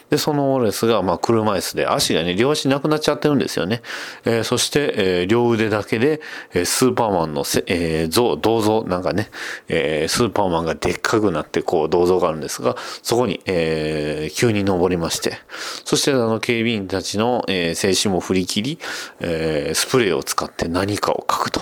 [0.09, 3.81] で、そのウォレスが、まあ、車椅子で、足がね、両足なくなっちゃってるんですよね。
[4.25, 6.21] えー、そして、えー、両腕だけで、
[6.53, 9.29] えー、スーパーマンのせ、えー、像、銅像、なんかね、
[9.67, 15.37] えー、スーパーマンがでっかくなって、こう、銅像があるんですが、そこに、えー、急に登りまして、
[15.85, 18.79] そして、あの、警備員たちの、えー、静止も振り切り、
[19.19, 21.61] えー、スプレーを使って何かを書くと。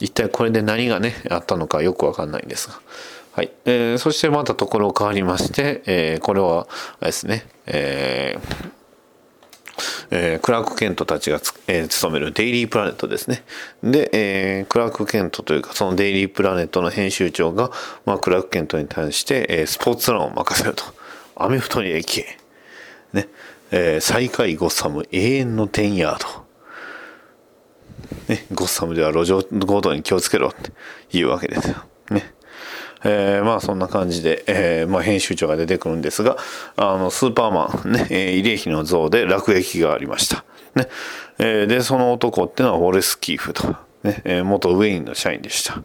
[0.00, 2.80] 一体これで何がね、あったのかよくわかんないんですが。
[3.32, 3.52] はい。
[3.64, 6.66] えー、そしてまたところ変わりまして、えー、これは、
[6.98, 8.70] あれですね、えー、
[10.10, 13.44] えー、クラーク・ケントたちがつ、えー、勤めるデイリープラネットですね。
[13.82, 17.70] で、えー、クラーク・ケントというか、そのデイリープラネットの編集長が、
[18.04, 20.84] まあ、クラーク・ケントに対して、えー、スポーツランを任せると。
[21.36, 22.38] アメフトに駅へ。
[23.12, 23.28] ね。
[23.70, 26.50] えー、最下位ゴッサム永遠の10ヤード。
[28.28, 30.72] ね、ゴッサムでは路上強盗に気をつけろって
[31.16, 31.76] いうわけですよ。
[32.10, 32.34] ね。
[33.04, 36.36] えー、まあそんな感じで、えー、まあ編集長が出てくるんですが、
[36.76, 40.44] あの、スーパーマンね、慰霊碑の像で落書がありました。
[40.74, 40.88] ね。
[41.38, 45.82] え、で、その男っていうのはウォレス・キーフと、ね、え、元ウェインの社員でした。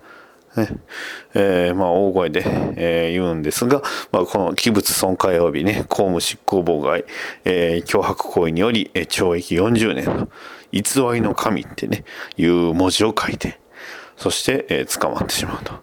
[0.55, 0.69] ね
[1.33, 2.43] えー、まあ大声で、
[2.77, 7.03] えー、言うんですが、まあ、この器物損壊及びね、公務執行妨害、
[7.43, 10.29] えー、脅迫行為により、えー、懲役40年の
[10.71, 10.81] 偽
[11.13, 12.05] りの神ってね、
[12.37, 13.59] いう文字を書いて、
[14.15, 15.73] そして、えー、捕まってしまうと。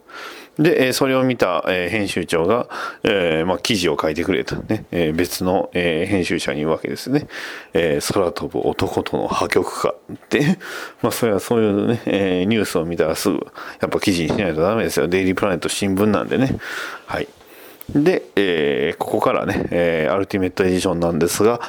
[0.63, 2.69] で、えそれを見た、え編集長が、
[3.05, 7.27] えまあ、記事を書いてくれたね、え別の、え編集者に言うわけですね。
[7.73, 10.59] え空飛ぶ男との破局かって、
[11.03, 13.47] まあ、それはそういうね、えニュースを見たらすぐ、
[13.81, 15.09] やっぱ記事にしないとダメですよ。
[15.09, 16.57] デイリープラネット新聞なんでね。
[17.07, 17.29] はい。
[17.91, 21.61] で、えー、ここからね、え、アルティメットエディションなんですが、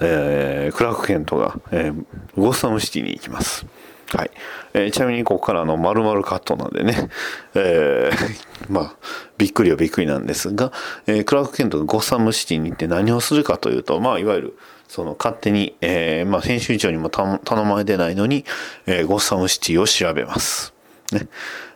[0.00, 2.04] えー、クラーク・ケントが、えー、
[2.36, 3.66] ゴッサムシティに行きます。
[4.14, 4.30] はい。
[4.74, 7.08] えー、ちなみにここからの丸々カットなんでね、
[7.54, 8.32] えー、
[8.68, 8.96] まあ、
[9.38, 10.70] びっくりはびっくりなんですが、
[11.06, 14.58] えー、クラーク・ケントがゴッサムシティに行って何をするかというと、まあ、いわゆる、
[14.88, 18.44] その勝手に、えー、まあ、編集長にも頼まれてないのに、
[18.86, 20.74] えー、ゴッサムシティを調べます。
[21.12, 21.28] ね。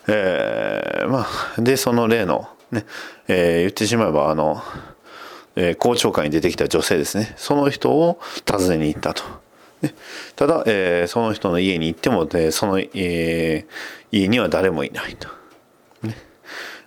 [0.07, 1.27] えー、ま
[1.57, 2.85] あ、で、その例の、ね、
[3.29, 4.63] えー、言ってしまえば、あの、
[5.57, 7.33] えー、公聴会に出てきた女性ですね。
[7.37, 9.46] その人を訪ねに行ったと。
[10.37, 13.67] ただ、えー、その人の家に行っても、でその、えー、
[14.11, 15.29] 家には誰もいないと。
[16.03, 16.17] ね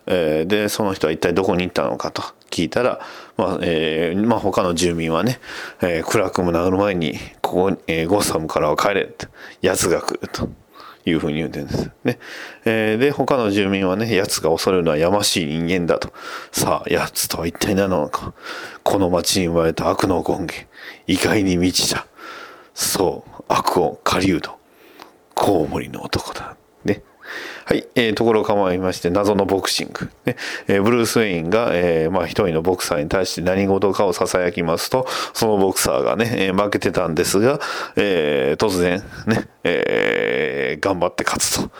[0.07, 2.99] えー、で、その人は一体どこに行ったのかと聞いたら、
[3.37, 5.39] まあ、えー、まあ、他の住民はね、
[5.81, 9.27] えー、暗くも殴る前に、ここ、えー、ゴッサムからは帰れって、
[9.61, 10.49] 奴が来ると。
[11.05, 11.91] いうふうに言うてんです。
[12.03, 12.19] ね。
[12.65, 16.11] えー、で、他の住民はね、奴が恐れるのはやましい人間だと。
[16.51, 18.33] さあ、奴とは一体何なのか。
[18.83, 20.67] この町に生まれた悪の権限。
[21.07, 22.05] 意外に満ちた。
[22.79, 24.57] そう、悪を狩人。
[25.35, 26.55] コウモリの男だ。
[26.85, 27.03] ね。
[27.65, 37.59] はい、えー、ところ構いまして謎のボクシング、ねえー、ブルース・ウェインが、えー、まあ、一人のボクサーに対して何事かを囁きますとそのボクサーがね、えー、負けてたんですが、
[37.97, 41.71] えー、突然ね、えー、頑張って勝つと。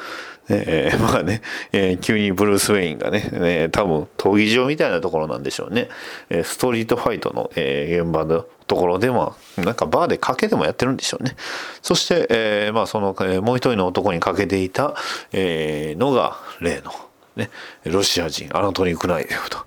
[0.50, 1.41] えー、まあね、
[1.72, 5.89] えー、急にブルース・ウェインがね、えー、多分闘技場みたいなところなんでしょうね、
[6.30, 11.36] え、ストリートファイトの、え、現場のところでもなんかバーで賭けでもやってるんでしょうね
[11.82, 14.95] そして、え、まあその、え、もう一人の男にかけていた、
[15.32, 16.91] えー、のが例の
[17.36, 17.50] ね、
[17.86, 19.60] ロシア人アナトリー・クライゼフと。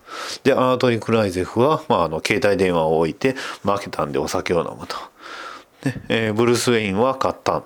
[0.45, 4.97] で、アナトリー・クライゼフは、まあ、あの、携帯電話を置いて、負けたんでお酒を飲むと。
[5.85, 7.62] ね、え、ブルース・ウェインは買った。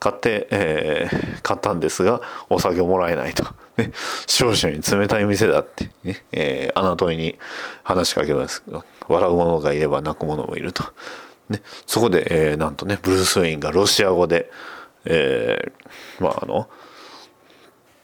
[0.00, 3.44] 買って、えー、買ったんですが、お酒もらえないと。
[3.76, 3.92] ね、
[4.26, 7.38] 少々に冷たい店だって、ね、えー、アナトリに
[7.84, 8.62] 話しかけます
[9.08, 10.84] 笑う者がいれば泣く者もいると。
[11.50, 14.50] ね、そこで、えー、なんとね、ブルース・ウェインがロシア語で、
[15.04, 16.68] えー、まああの、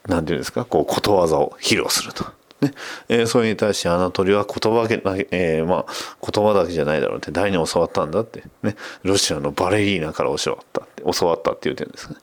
[0.07, 2.25] なんていうんですか、こう、ことわざを披露すると。
[2.61, 2.71] ね。
[3.09, 12.15] えー、それに対してアナトリは言葉だけ、えー、まあ、言葉だけじゃないだろうって誰に教わったんだって、ね、ロシアのバレリーナから教わったって教わったっていう点ですね、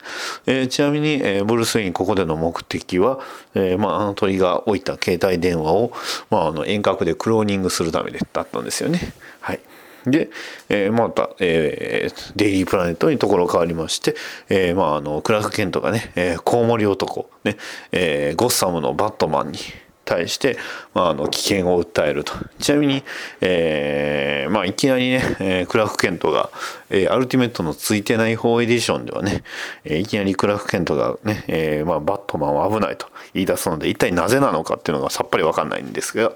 [0.46, 3.20] えー、ちなみに、えー、ブルース・ウィンここでの目的は、
[3.54, 5.92] えーまあ、アナトリが置いた携帯電話を、
[6.30, 9.12] まあ、あの遠隔でクローニングするためでだったんですよね。
[9.40, 9.60] はい。
[10.06, 10.30] で、
[10.68, 14.14] えー、また、えー、デイリープラネットにところ変わりまして、
[14.48, 17.56] えー、まあ、あの、クラーク・ケントがね、えー、コウモリ男、ね、
[17.92, 19.58] えー、ゴッサムのバットマンに、
[20.04, 20.56] 対して、
[20.94, 23.02] まあ、あの危険を訴えるとちなみに、
[23.40, 26.50] えーまあ、いきなりね、えー、クラーク・ケントが、
[26.90, 29.42] えー、アルティメットのついてない方エディションではね、
[29.84, 36.32] えー、いきなりクラーク・ケントがね、えーまあ、バットマンは危ないと言い出すので一体なぜなのかっていうのがさっぱり分かんないんですが、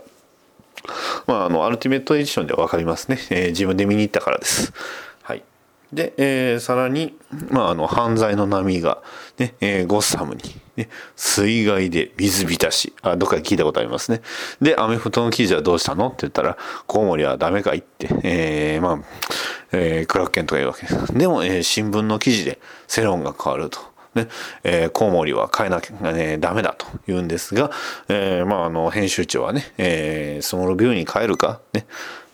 [1.27, 4.73] まあ、あのアルティメットエディションでは分かりますね、えー、自分で見に行ったからです。
[5.93, 7.17] で、えー、さらに、
[7.51, 9.03] まあ、あの犯罪の波が、
[9.39, 10.43] ねえー、ゴッサムに、
[10.77, 12.93] ね、水害で水浸し。
[13.03, 14.21] あどっかで聞いたことありますね。
[14.61, 18.99] でアメフトの記事はどうしたのって言ったらコウモリはダメかいって、えー、まあ、
[19.73, 21.15] えー、クラッケンとか言うわけです。
[21.15, 23.81] でも、えー、新聞の記事で世論が変わると。
[24.15, 24.27] ね
[24.65, 27.71] えー、コウモリは変えなきゃ、ね、ダメだと言うんですが、
[28.09, 31.87] えーまあ、あの編集長はね、えー、スモールビューに変えるか、ね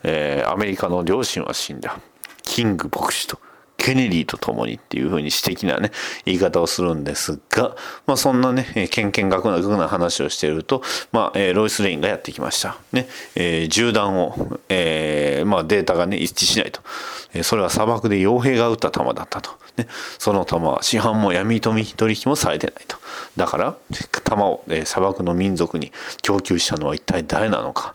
[0.04, 1.98] えー、アメリカの両親は死んだ。
[2.42, 3.38] キング牧師と。
[3.76, 5.90] ケネディと共にっていうふうに私的なね、
[6.24, 12.76] 言い方をするんですが、まあそんなね、けんけんがくなくな話をしていると、まあ、えー、ロイス・レインがやってきました。
[12.92, 16.80] ね、えー、銃弾を、えー、まあデータがね、一致しないと。
[17.34, 19.50] えー、それは砂漠で傭兵が撃った弾だったと。
[19.76, 22.96] ね、その弾は市販も闇富取引もされてないと。
[23.36, 23.76] だから、
[24.24, 27.94] 弾を、えー、砂漠の民族に供給したのは一体誰なのか。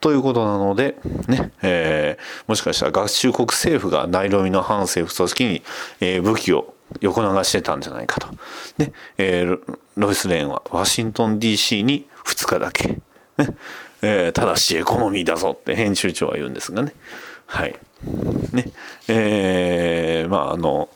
[0.00, 0.96] ということなので、
[1.26, 5.62] ね、えー、もしかしたら合衆国政府がナイロビの反政府組織に、
[6.00, 8.28] えー、武器を横流してたんじゃないかと。
[8.78, 13.00] で、えー、ロイス・レーンはワシントン DC に2日だけ、ね
[14.02, 16.92] えー、ただしエコノミーだぞって編集長は言うんですがね。
[17.46, 17.74] はい。
[18.52, 18.70] ね、
[19.08, 20.88] えー、まああの、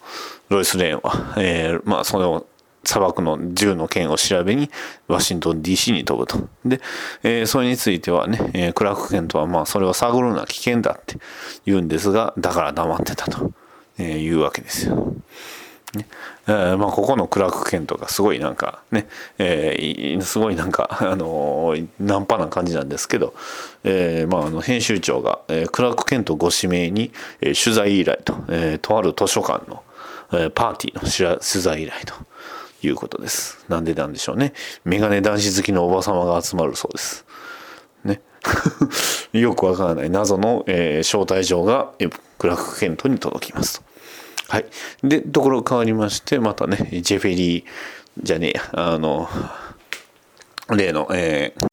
[0.48, 2.46] ロイス・レーンは、えー、まあそれを
[2.85, 4.70] 砂漠の銃の件を調べに
[5.09, 6.49] ワシントン DC に飛ぶと。
[6.64, 6.80] で、
[7.22, 11.18] えー、それについてはね、えー、クラークケントはまあそれを探るのは危険だって
[11.64, 13.53] 言うんですが、だから黙ってたと、
[13.99, 15.14] えー、いうわけですよ。
[15.95, 16.07] ね
[16.49, 19.07] えーまあ、ここのクラーク・ケントがすごいなんかね、
[19.39, 23.35] えー、すごいなんか、 あのー、ナンパな感じなんですけど、
[23.85, 29.83] えーまあ、あの編集長が、えー、クラーク・ケントご指名に、えー、取材依頼と、えー、とある図書館の、
[30.33, 32.14] えー、パーティーの取材依頼と
[32.87, 33.64] いうことです。
[33.68, 34.53] なんでなんでしょうね。
[34.85, 37.24] メガネ男子好きのおば様が集まるそうです。
[38.05, 38.20] ね。
[39.33, 41.93] よくわからない謎の、えー、招待状が
[42.39, 43.93] クラーク・ケントに届きますと。
[44.49, 44.66] はい。
[45.03, 47.64] で、ところ変わりまして、またね、ジェフェリー、
[48.22, 49.28] じゃねえや、あの、
[50.68, 51.68] 例の、えー、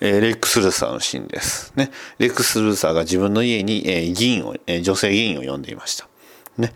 [0.00, 1.72] えレックス・ルーサーのシーンです。
[1.76, 1.90] ね。
[2.18, 6.08] レックス・ルーサーが自分の家に、えー、議員を、えー、女性議員を呼んでいました。
[6.56, 6.72] ね。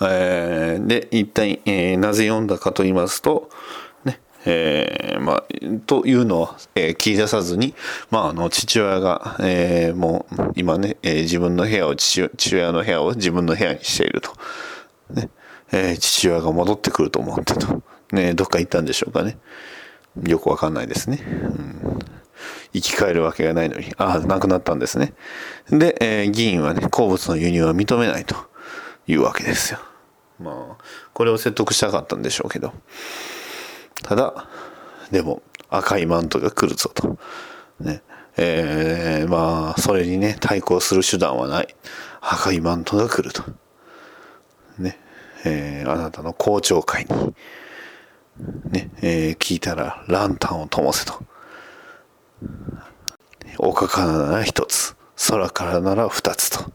[0.00, 3.50] えー、で、一体、えー、なぜ呼んだかと言いますと、
[4.04, 5.44] ね、えー、まあ、
[5.86, 7.74] というのを、えー、切り出さずに、
[8.10, 14.32] まあ、あの、父親が、えー、もう、今ね、えー、自分の部屋を父、父親の部屋を自分の部屋にしていると。
[15.10, 15.30] ね、
[15.72, 17.82] えー、父親が戻ってくると思ってと。
[18.12, 19.38] ね、どっか行ったんでしょうかね。
[20.26, 21.20] よくわかんないですね。
[21.22, 21.98] うん
[22.72, 25.14] 生き返るわけがないのに、ああ、亡くなったんですね。
[25.70, 28.36] で、えー、議員はね、鉱物の輸入は認めないと
[29.06, 29.80] いうわけですよ。
[30.38, 32.72] まあ、これを説得したかったんでしょうけど。
[34.02, 34.48] ただ、
[35.10, 37.18] でも、赤いマントが来るぞと。
[37.80, 38.02] ね。
[38.36, 41.74] えー、まあ、それにね、対抗する手段はない。
[42.20, 43.42] 赤いマントが来ると。
[44.78, 44.98] ね。
[45.44, 47.34] えー、あなたの公聴会に、
[48.70, 51.22] ね、えー、聞いたら、ランタンを灯せと。
[53.58, 54.94] 丘からなら一つ、
[55.28, 56.70] 空からなら二つと。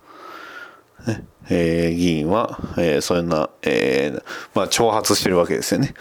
[1.08, 1.26] ね。
[1.50, 4.24] えー、議員は、えー、そんな、えー、
[4.56, 5.94] まあ、挑発してるわけですよね。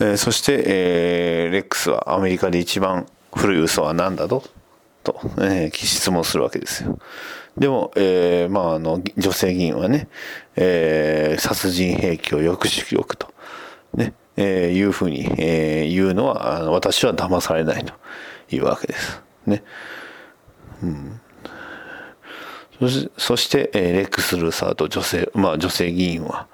[0.00, 4.44] えー、そして、えー、レックスはアメリカで一番古い嘘は何だと？
[5.02, 6.98] と、えー、質問するわけですよ。
[7.58, 10.08] でも、えー、まあ、あの、女性議員はね、
[10.56, 13.34] えー、殺人兵器を抑止しておくと、
[13.94, 17.92] ね、えー、いうふうに、えー、言うのは、私は騙されないと
[18.50, 19.22] いうわけです。
[19.46, 19.62] ね。
[20.82, 21.20] うん。
[23.16, 26.48] そして、えー、レックス・ルーサーと女性、まあ女性議員は、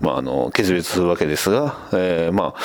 [0.00, 2.60] まああの、決別するわけですが、えー、まあ、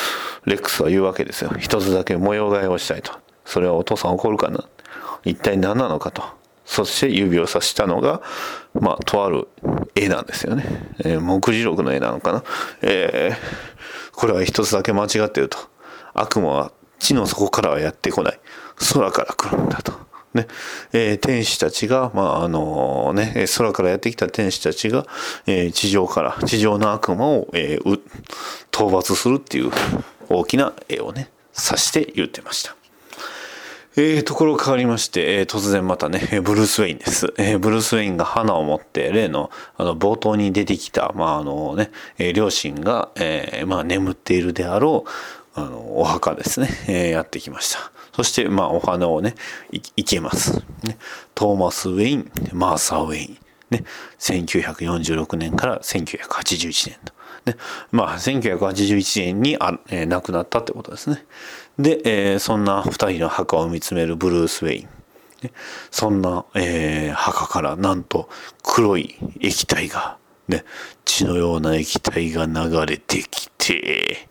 [0.46, 1.52] レックスは言うわけですよ。
[1.60, 3.14] 一つだけ模様替えをしたいと。
[3.46, 4.64] それはお父さん怒るかな
[5.26, 6.24] 一体何なのかと。
[6.66, 8.22] そして指をさしたのが、
[8.74, 9.48] まあ、とある
[9.96, 10.64] 絵なんですよね。
[11.00, 12.44] えー、目次録の絵なのかな。
[12.82, 15.58] えー、これは一つだけ間違ってると。
[16.14, 18.39] 悪魔は地の底からはやってこない。
[18.94, 20.03] 空から来るんだと。
[20.34, 20.47] ね、
[20.91, 25.05] えー、天使たちが、まあ、あのね、空からやってきた天使たちが、
[25.45, 27.99] えー、地上から、地上の悪魔を、えー、
[28.71, 29.71] 討伐するっていう
[30.29, 32.75] 大きな絵をね、指して言ってました。
[33.95, 37.31] えー、ところ変わりまして、えー、突然またね、ブルース・ウェインです。
[37.38, 41.91] えー、ブルース・ウェインが花を持って、例の、あの、冒頭に出てきた、まあ、あのね、
[42.34, 45.09] 両親が、えー、まあ、眠っているであろう、
[45.56, 47.91] あの、お墓ですね、えー、やってきました。
[48.16, 49.36] そして、まあ、お花をね、
[49.72, 50.64] いけます。
[50.84, 50.97] ね、
[51.36, 53.38] トーマス・ウェイン、マーサー・ウェイン。
[53.70, 53.84] ね、
[54.20, 57.14] 1946年から1981年と。
[57.45, 57.58] ね、
[57.91, 61.26] まあ、1981年にあ、えー、亡くなったってことですね。
[61.78, 64.89] で、えー、そんな二人の墓を見つめるブルース・ウェイン。
[65.43, 65.51] ね、
[65.91, 68.30] そんな、えー、墓からなんと
[68.64, 70.64] 黒い液体が、ね、
[71.06, 74.30] 血のような液体が流れてきて、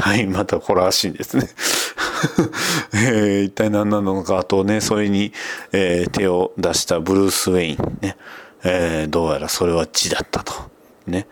[0.00, 1.48] はい、またホラーシーンですね。
[2.94, 5.32] えー、一体何なのかとね、それに、
[5.72, 8.16] えー、手を出したブルース・ウェインね、
[8.64, 10.52] えー、どうやらそれは血だったと。
[11.06, 11.26] ね。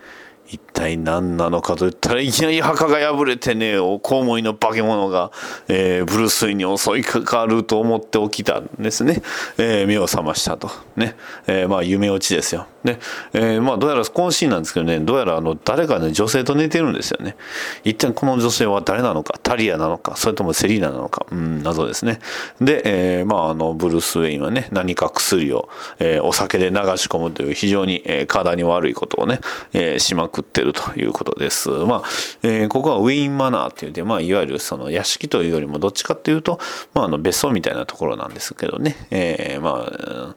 [0.53, 5.31] 一体何なのかと言ったらいきなり墓が破れてねコウモリの化け物が、
[5.69, 9.23] えー、ブルース・ウィンに襲いかかると思って起きたんですね、
[9.59, 10.71] えー、目を覚ましたと。
[10.97, 11.15] ね、
[11.47, 12.67] えー、まあ夢落ちですよ。
[12.83, 12.99] ね、
[13.35, 17.37] え、まあどうやらこのシーンなんですけどねどうやらあの誰かね女性と寝てるんですよね。
[17.85, 22.21] 一体この女性は誰なのかタリアなのかそれともセリーナなのかうん謎ですね。
[22.61, 29.41] で、え、まああのブルース・ウェインはね何か薬を、え、お酒で流し込むという非常に、え、体に悪いことをね、
[29.75, 31.71] え、しまくってるということです。
[31.71, 32.03] まあ、
[32.43, 36.59] えー、ここはウィーンマナーって言って、まあ、いわゆるその屋敷というよりもどっちかっていうと、
[36.95, 40.35] まあ、あの別荘みたいなところなんですけどね、えー、まあ、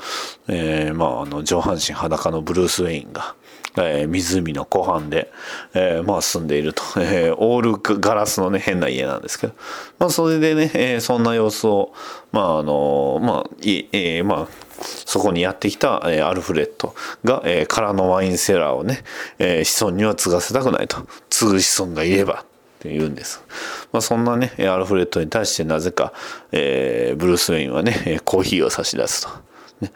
[0.47, 3.36] えー、まあ、あの上半身裸のブルース・ウェインが、
[3.78, 5.32] えー、湖の湖畔で、
[5.74, 9.54] えー、まあ住んでいると、えー、オールガラスのね変な家なんですけど、
[9.99, 11.93] まあそれでね、えー、そんな様子を、
[12.32, 19.04] まああのまあ、いえー、まあそこにやってきた、え、アルフレッドが、え、空のワインセラーをね、
[19.40, 20.98] え、子孫には継がせたくないと
[21.30, 22.46] 継ぐ子孫がいればっ
[22.80, 23.42] て言うんです。
[23.94, 26.12] まあ、そんなねアルフレッドに対してなぜか、
[26.52, 29.30] えー、ブルース・ウェインはねコーヒーを差し出すと。
[29.82, 29.92] ね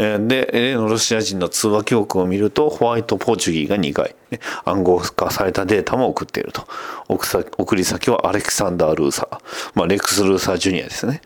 [0.00, 4.16] で、例のロシア人の通話記録を見ると、ホワイトポーチュギーが2回、
[4.64, 6.66] 暗号化されたデータも送っていると。
[7.08, 9.38] 送り先はアレキサンダー・ルーサー。
[9.74, 11.20] まあ、レックス・ルーサー・ジュニアですね。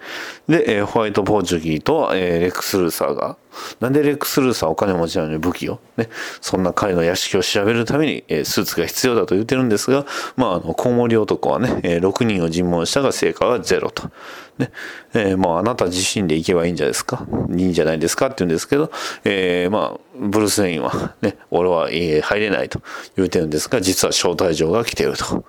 [0.49, 3.37] で、ホワイトポーチュギーと、レックス・ルーサーが、
[3.79, 6.09] なんでレックス・ルーサーお金持ちなのに武器を、ね、
[6.41, 10.05] そんな彼の屋敷を調べるために、スーツが必要だと言ってるんですが、
[10.37, 14.11] まあ、あの、コウモリ男はね、6人を尋問したが成果はゼロと。
[14.59, 14.71] ね、
[15.15, 17.27] えーまあ、あなた自身で行けばいいんじゃないですか？
[17.51, 18.91] いいんじゃないですかって言うんですけど、
[19.25, 22.81] えーまあ、ブルース・ウェインは、ね、俺は、入れないと
[23.17, 25.45] 言ってるんですが、実は招待状が来てると。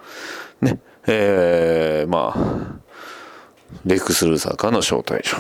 [0.62, 2.82] ね、えーまあ、
[3.86, 5.38] レックス・ルーサーからの招待状。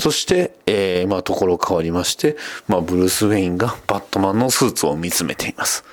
[0.00, 2.36] そして、えーまあ、ところ変わりまして、
[2.68, 5.84] まあ、ブルース・ウェインがバットマンのスーツを見つめています。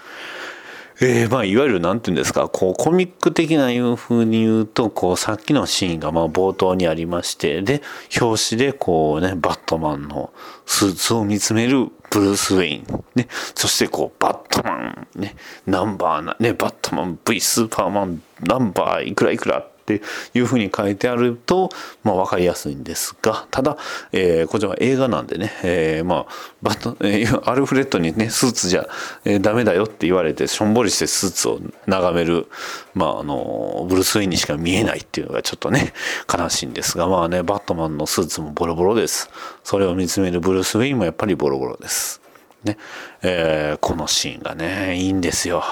[1.00, 7.84] えーまあ、いわゆるなんて言うんですか、こう、コミック的ないう風に言うと、こう、さっきのシーンがまあ冒頭にありまして、で、
[8.20, 10.34] 表紙でこうね、バットマンの
[10.66, 13.04] スーツを見つめるブルース・ウェイン。
[13.14, 15.36] ね、そしてこう、バットマン、ね、
[15.68, 20.02] ナンバーな、ね、バットマン V スーパーマンナンバーいくらいくらって
[20.34, 21.70] いうふうに書いてあると、
[22.04, 23.78] まあ、わかりやすいんですが、ただ、
[24.12, 28.86] えーこちらは映画なんでね、えーまあ、バト、 えーアルフレッドにね、スーツじゃ、
[29.24, 32.48] えーダメだよって言われて、しょんぼりしてスーツを眺める、
[32.96, 35.94] まあ、あの、ブルース・ウェインにしか見えないっていうのがちょっとね、
[36.32, 39.30] 悲しいんですが、まあね、バットマンのスーツもボロボロです。
[39.64, 42.20] それを見つめるブルース・ウェインもやっぱりボロボロです。
[42.66, 42.78] ね、
[43.22, 45.64] えーこのシーンがね、いいんですよ。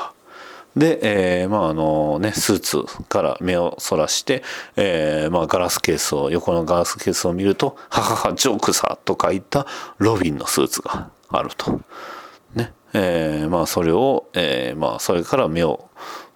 [0.76, 1.00] で、
[1.42, 4.44] えーまああのね、スーツから目をそらして、
[4.76, 9.66] えーまあガラスケースを、横のガラスケースを見ると、ははは、ジョークさと書いた
[9.98, 11.80] ロビンのスーツがあると。
[12.56, 15.90] ね、えーまあそれを、えーまあそれから目を、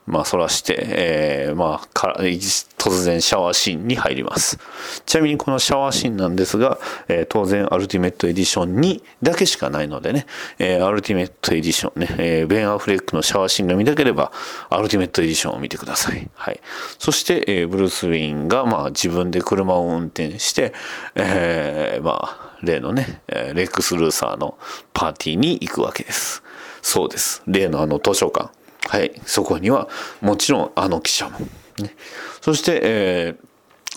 [0.09, 4.57] まあ、そらして、えーまあ、から、突然シャワーシーンに入ります。
[5.05, 10.25] ちなみにこのシャワーシーンなんですが、えー当然アルティメットエディションにだけしかないのでね、
[10.57, 14.31] えーアルティメットエディションね、えーベン・アフレックのシャワーシーンが見たければ、
[14.69, 16.29] アルティメットエディションを見てください。
[16.33, 16.59] はい。
[16.97, 20.73] そして、えーブルース・ウィンが、まあ、自分で車を運転して、
[21.15, 24.57] えーまあ、例のね、レックス・ルーサーの
[24.93, 26.41] パーティーに行くわけです。
[26.81, 27.43] そうです。
[27.45, 28.49] 例のあの図書館。
[28.89, 29.21] はい。
[29.23, 29.87] そこには、
[30.19, 31.39] もちろんあの記者も。
[31.77, 31.95] ね、
[32.41, 33.48] そして、えー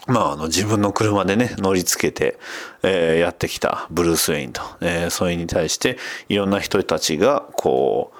[0.07, 2.39] まあ、あの自分の車でね乗りつけて、
[2.83, 5.97] えーやってきたブルース・ウェインと、えーそれに対して
[6.29, 8.13] いろんな人たちがこ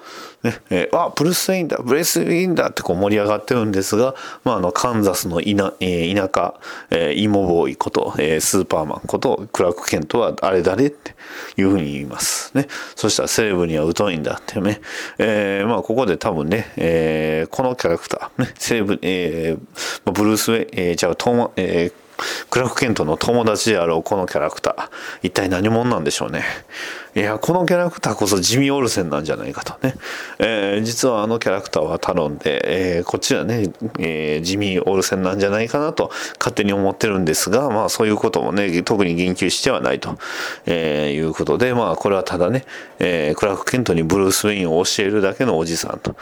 [0.43, 4.15] う、ねえーあブルース・ウェインだブルース・ウェインだってこう盛り上がってるんですが、
[4.45, 6.53] まあ、あのカンザスの田,、えー田舎、
[6.89, 11.15] えーイモボーイこと、えースーパーマンことクラーク・ケントはあれ誰って
[11.57, 12.55] いうふうに言います。
[12.55, 12.67] ね。
[12.95, 14.79] そしたらセレブには疎いんだってね、
[15.17, 21.91] えーまあここで多分ね、えーこのキャラクター、ね、セレブ、えーブルース・ウェイン、えー、じゃあトーマ、えー eh,
[22.49, 24.89] クラーク・ケントの友達であろうこのキャラクター。
[25.23, 26.43] 一体何者なんでしょうね。
[27.15, 29.93] いやこのキャラクターこそジミー・オルセンなんじゃないかとね、
[30.39, 36.09] えー実はあのキャラクターはタロンで、えーこっちはね、えージミー・オルセンなんじゃないかなと
[36.39, 40.17] 勝手に思ってるんですがまあそういうこともね特に言及してはないと、
[40.65, 42.65] えーいうことでまあこれはただね、
[42.97, 46.15] えークラーク・ケントにブルース・ウェインを教えるだけのおじさんと。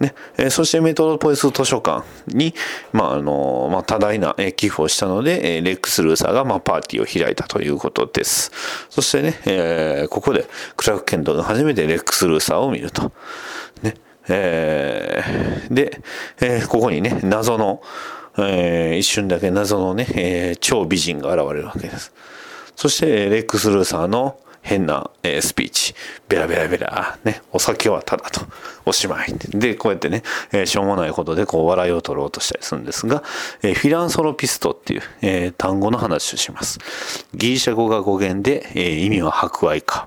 [0.00, 2.54] ね、えーそしてメトロポリス図書館に
[2.92, 8.50] まああのまあ多大な寄付をしたので、えレックス・ルーサーがまあパーティーを開いたということです。
[8.90, 13.12] そしてね、えーここでクラーク・ケントが初めてレックス・ルーサーを見ると。
[13.82, 13.94] ね
[14.28, 16.00] えーで、
[16.40, 17.82] えーここにね謎の、
[18.38, 22.12] えー一瞬だけ謎のね、えー超美人が現れるわけです。
[22.76, 25.94] そしてレックス・ルーサーの変な、えースピーチ。
[26.28, 27.18] ベラベラベラ。
[27.24, 27.40] ね。
[27.52, 28.42] お酒はただと。
[28.84, 29.34] おしまい。
[29.48, 33.22] で、こうやってね、えーしょうもないことでこう笑いを取ろうとしたりするんですが、
[33.62, 36.78] えーフィランソロピストっていう、え単語の話をします。
[37.34, 40.06] ギリシャ語が語源で、え意味は博愛か。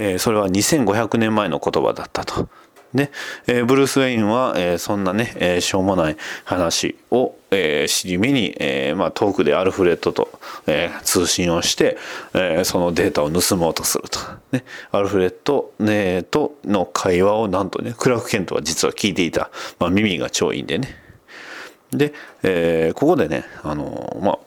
[0.00, 2.48] えそれは2500年前の言葉だったと。
[2.94, 3.10] で、
[3.46, 10.28] えーブルース・ウェインは、えーそんなね、えーしょうもない話を、えー尻目に、えーまあ、遠くでアルフレッドと、
[10.66, 11.96] えー通信をして、
[12.34, 14.18] えーそのデータを盗もうとすると。
[14.52, 19.50] ね、アルフレッド、ね、との会話をなんとね、クラーク・ケントは実は聞いていた。
[19.78, 20.96] まあ、耳が超いいんでね。
[21.92, 22.12] で、
[22.42, 24.38] えーここでね、あのまあ、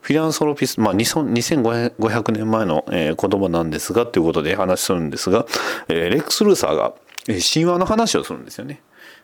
[0.00, 5.46] フィランソロピス、まあ、2500年前の、えー言葉なんですが、ということで話するんですが、
[5.88, 6.94] えーレックス・ルーサーが、
[7.26, 8.82] 神話の話をするんですよね。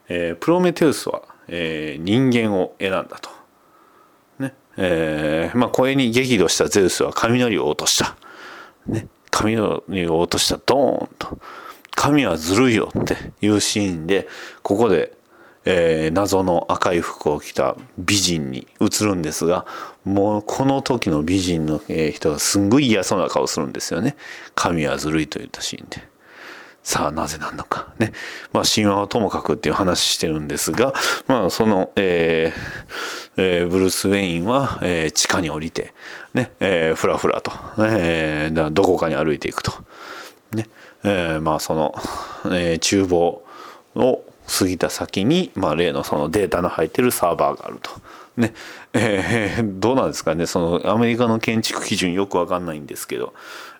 [0.08, 3.30] えープロメテウスは、えー人間を選んだと。
[4.38, 4.54] ね。
[4.76, 8.16] えーまあ、声に激怒したゼウスは雷を落とした。
[8.86, 9.06] ね。
[9.30, 11.38] 雷を落とした、ドーンと。
[11.94, 14.26] 神はずるいよっていうシーンで、
[14.62, 15.12] ここで、
[15.64, 19.64] えー謎の赤い服を着た美人に映るんですが
[20.04, 21.80] もうこの時の美人の
[22.12, 24.16] 人がすんごい嫌そうな顔するんですよね
[24.56, 26.02] 神はずるいと言ったシーンで
[26.82, 27.88] さあなぜなのか。
[27.98, 28.12] ね。
[28.52, 30.92] まあ神話はともかくっていう話してるんですが
[31.28, 35.94] まあその、えーえーブルース・ウェインは、えー地下に降りて
[36.34, 39.72] ねえーふらふらと、えーどこかに歩いていくと。
[40.52, 40.66] ね。
[41.04, 41.94] えーまあその、
[42.46, 43.44] えー厨房
[43.94, 47.90] を過ぎた先に、まあ、例のそのデータの入ってるサーバーがあると。
[48.36, 48.54] ね。
[48.92, 50.46] えーどうなんですかね。
[50.46, 53.34] そのアメリカの建築基準よくわかんないんですけど、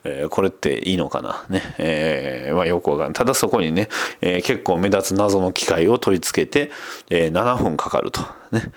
[0.05, 1.45] えーこれっていいのかな。
[1.49, 3.12] ね、えーまあ、よくわかんない。
[3.15, 3.89] ただそこにね、
[4.20, 6.70] えー結構目立つ謎の機械を取り付けて、
[7.11, 8.20] えー7分かかると。
[8.51, 8.73] ね。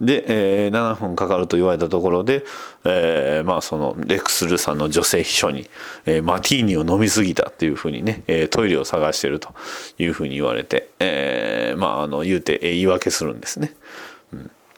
[0.00, 0.24] で、
[0.66, 2.44] えー7分かかると言われたところで、
[2.84, 5.68] えーまあそのレクス・ルさんの女性秘書に、
[6.06, 9.50] えーマティーニを飲みすぎたっていうふうにね、えートイレを探してると
[9.98, 13.74] いうふうに言われて、えーまああの言うて、えー言い訳するんですね。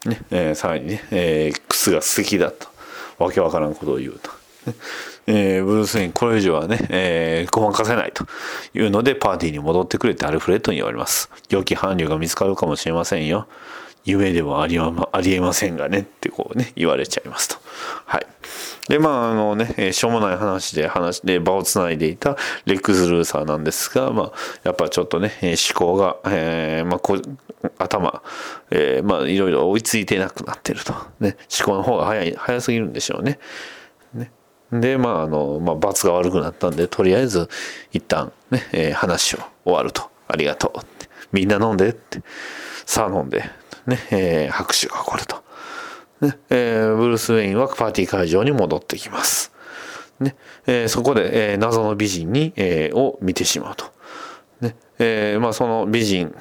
[0.06, 2.68] ねえーさらにね、えー靴が素敵だと
[3.18, 4.30] わけわからんことを言うと。
[5.26, 8.26] えーブルース・ウェインこれ以上はね、えーごまかせないと
[8.74, 11.30] いうのでパーティーに戻ってくれってアルフレッドに言われます。
[11.48, 13.46] 良き伴侶が見つかるかもしれませんよ。
[14.04, 17.56] 夢でもありはありえませんがねってこうね言われちゃいますと。
[18.04, 18.26] はい。
[18.88, 24.32] でまああのね、しょうもない話で話で場をつないでいたレックス・ルーサーなんですが、まあ
[24.64, 27.16] やっぱちょっとね、思考が、えーまあこ
[27.78, 28.22] 頭、
[28.70, 30.94] えーまあいろいろ追いついてなくなってると。
[31.20, 33.38] ね、思考の方が早い、早すぎるんでしょうね。
[34.14, 34.32] ね。
[34.72, 37.48] で、まあ、あの、まあ、罰が悪くなったんで、とりあえず、
[37.92, 40.10] 一旦、ね、話を終わると。
[40.28, 40.80] ありがとう。
[41.32, 42.22] みんな飲んでって。
[42.86, 43.61] さあ飲んで。
[43.86, 45.42] ね、えー拍手が起こると。
[46.20, 49.52] ね、えーブルース・ウェインはパーティー会場に戻ってきます。
[50.20, 50.36] ね、
[50.66, 53.86] えーそこで、えー謎の美人に、えーを見てしまうと。
[54.60, 56.34] ね、えーまあ、その美人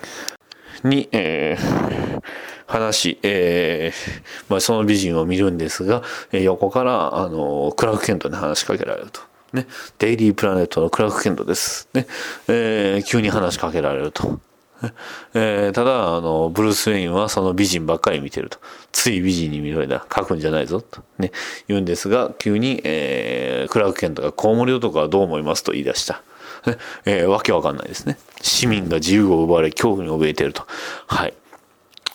[0.83, 2.21] に、えー
[2.67, 9.21] 話、えーまあ、その美人を見るんですが、えー横から、あの、クラーク・ケントに話しかけられると。
[9.53, 9.67] ね、
[9.99, 11.89] デイリープラネットのクラーク・ケントです。
[11.93, 12.05] ね、
[12.47, 14.39] えー急に話しかけられると。
[15.33, 18.57] えーただ、あの、ブルース・ウェインはその美人ばっかり見てると。
[18.91, 20.05] つい美人に見られた。
[20.13, 20.81] 書くんじゃないぞ。
[20.81, 21.31] とね、
[21.67, 26.21] 言うんですが、急に、えークラーク・ケントがコウモリ男はどう思いますと言い出した。
[26.65, 28.17] ね えーわけわかんないですね。
[28.41, 30.63] 市民が自由を奪われ恐怖に怯えてると。
[31.07, 31.33] はい。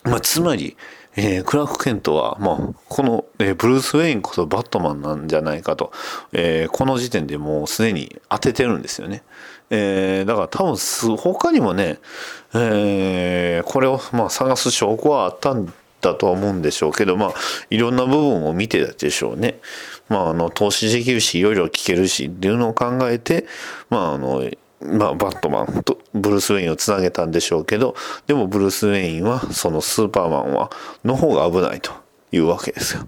[0.05, 0.77] まあ、つまり、
[1.17, 5.93] えークラーク・ケントは、まあ、この、えーブルース・ウェインこそバットマンなんじゃないかと、
[6.33, 9.23] えーこの時点でもうすでに当ててるんですよね。
[9.71, 11.99] えーだから多分す、他にもね、
[12.55, 17.33] えーこれを、まあ、探す証拠はあったんだとは思うんでしょうけど、まあ、
[17.71, 19.59] いろんな部分を見てたでしょうね。
[20.09, 23.47] まあ、あの、投資できるし、いろいろ聞けるし、っていうのを考えて、
[23.91, 24.49] まあ、あの、
[24.81, 27.95] まあ、バットマンとブルース・ウェインをつなげたんでしょうけど、
[28.27, 30.71] でもブルース・ウェインは、そのスーパーマンは、
[31.05, 31.93] の方が危ないと
[32.31, 33.07] いうわけですよ。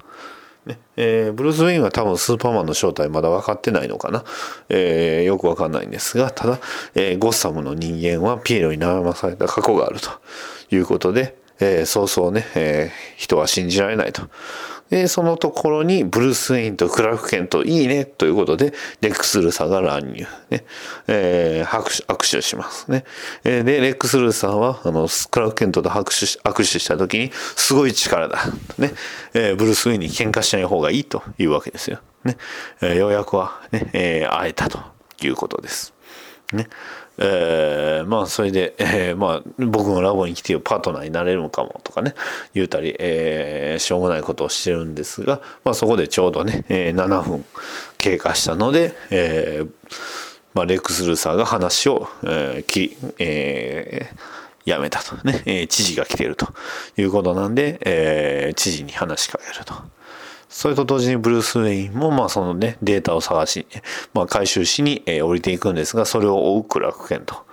[0.68, 0.78] ね。
[0.96, 4.24] えーブルース・ウェインは多分スーパーマンの正体まだ分かってないのかな、
[4.68, 6.60] えーよく分かんないんですがただ、
[6.94, 10.10] えーゴッサムの人間はピエロに悩まされた過去があると
[10.70, 14.22] いうことで、えーそうそうね、えー人は信じられないと。
[14.90, 18.72] で、そのところにブルース・ウェインとクラーク・ケントいいねということで、
[19.02, 20.26] レックス・ルーサーが乱入。
[20.48, 20.64] ね。
[21.08, 23.04] えー拍手、握手しますね。
[23.44, 28.38] えーで、レックス・ルーサーは、あの、クラーク・ケントと握手し、握手した時に、すごい力だ。
[28.78, 28.92] ね。
[29.34, 31.98] えーブルース・ウェインに喧嘩しない方がいいというわけですよ。
[32.24, 32.38] ね。
[32.80, 34.78] えーようやくはね、えー会えたと
[35.20, 35.92] いうことです。
[36.52, 36.68] ね。
[37.20, 42.14] えーまあそれで、えーまあ僕のラボに来てよパートナーになれるのかもとかね
[42.54, 47.44] 言うたり、えーしょうもないことをしてるんですが、まあ、そこでちょうどね、えー7分
[47.98, 49.70] 経過したので、えー
[50.54, 56.46] まあ、レックス・ルーサーが話を、えー切り、えーやめたとね、えー知事が来てると
[56.96, 59.74] いうことなんで、えー知事に話しかけると。
[60.48, 63.66] それと同時にブルース・ウェインも、まあ、そのね、データを探し、
[64.14, 67.46] まあ、回収しに、えー降りていくんですが、それを追うクラーク・ケント。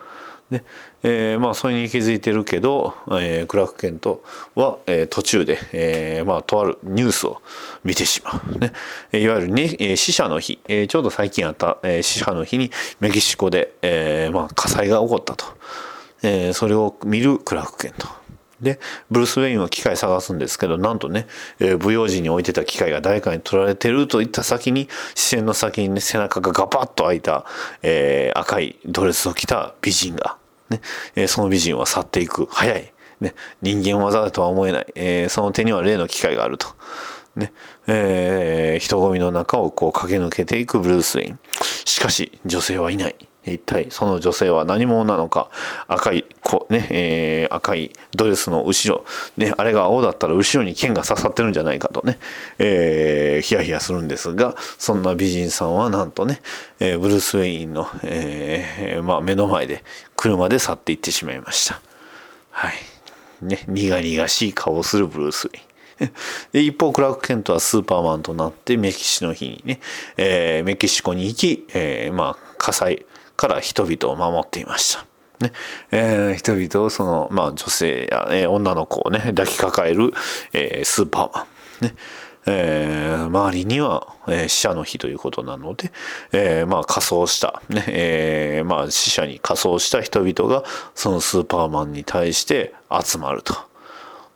[0.49, 0.63] で、
[1.03, 4.23] えーまあ、それに気づいてるけど、えークラーク・ケント
[4.55, 7.41] は、えー途中で、えーまあ、とあるニュースを
[7.83, 8.59] 見てしまう。
[8.59, 8.71] ね。
[9.11, 15.45] いわゆるね、えー死者の日、えーちょうど最近あった、えー死者の日にメキシコで、えーまあ、火災が起こったと。
[16.23, 18.07] えーそれを見るクラーク・ケント。
[18.65, 18.79] で、
[19.11, 21.27] ブルース・ウェインは機械探すんですけど、なんとね、
[21.59, 27.45] えー舞踊時に置いてた機械が誰かに取られてるといった先に、視線の先にね、背中がガパッと開いた、
[27.83, 30.37] えー赤いドレスを着た美人が、
[30.69, 30.81] ね、
[31.15, 32.47] えーその美人は去っていく。
[32.49, 32.91] 早い。
[33.21, 34.87] ね、人間技だとは思えない。
[34.95, 36.67] えーその手には例の機械があると。
[37.35, 37.53] ね、
[37.85, 41.39] えー人混みの中をこう駆け抜けていくブルース・ウェイン。
[41.85, 43.15] しかし、女性はいない。
[43.53, 45.49] 一体その女性は何者なのか？
[45.87, 49.05] 赤いこ、ねえー、赤いドレスの後ろ、
[49.37, 52.17] ね、あれが青だったら後ろに剣が刺さってるんじゃないかとね、
[52.57, 56.41] えー、ヒヤヒヤするんですがそんな美人さんはなんとね、
[56.79, 59.83] えー、ブルース・ウェインの、えーまあ、目の前で
[60.15, 61.81] 車で去っていってしまいました。
[62.51, 62.73] はい
[63.41, 65.75] ね、苦々しい顔をするブルース・ウェイン。
[66.51, 69.79] で一方クラーク・ケントはスーパーマンとなってメキシの日にね、
[70.17, 73.05] えー、メキシコに行き、えー、まあ火災
[73.37, 75.05] から人々を守っていました。
[75.39, 75.51] ね
[75.91, 80.13] えー、人々をその、まあ、女性や、えー、女の子をね抱きかかえる、
[80.53, 81.85] えー、スーパーマン。
[81.85, 81.95] ね
[82.47, 85.91] えー、周りには、えー、死者の日ということなので、
[86.31, 90.63] えー、まあ仮装した、ねえー、まあ死者に仮装した人々が
[90.93, 93.55] そのスーパーマンに対して集まると。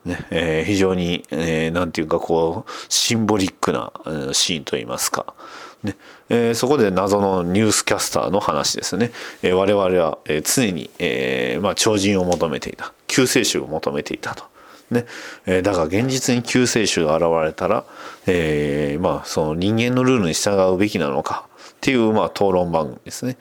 [0.06, 3.92] ねえー、非常に、えー、なんていうかこうシンボリックな
[4.34, 5.34] シーンといいますか、
[5.84, 5.96] ね。
[6.30, 9.12] えー、そこで謎のニュースキャスターの話ですね、
[9.42, 12.94] えー、我々は、えー、常に、えーまあ、超人を求めていた。
[13.08, 14.44] 救世主を求めていたと。
[14.92, 15.06] ね。
[15.46, 17.86] えー、だが現実に救世主が現れたら、
[18.28, 21.49] えーまあ、その人間のルールに従うべきなのか。
[21.80, 23.38] っていう、まあ、討論番組ですね。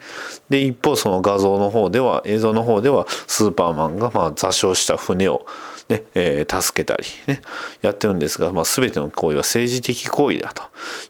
[0.49, 5.45] で一方その画像の方では映像の方ではスーパーマンがまあ座礁した船を
[5.89, 7.41] ね、えー、助けたりね、
[7.81, 10.63] やってるんですが、まあ、全ての行為は政治的行為だと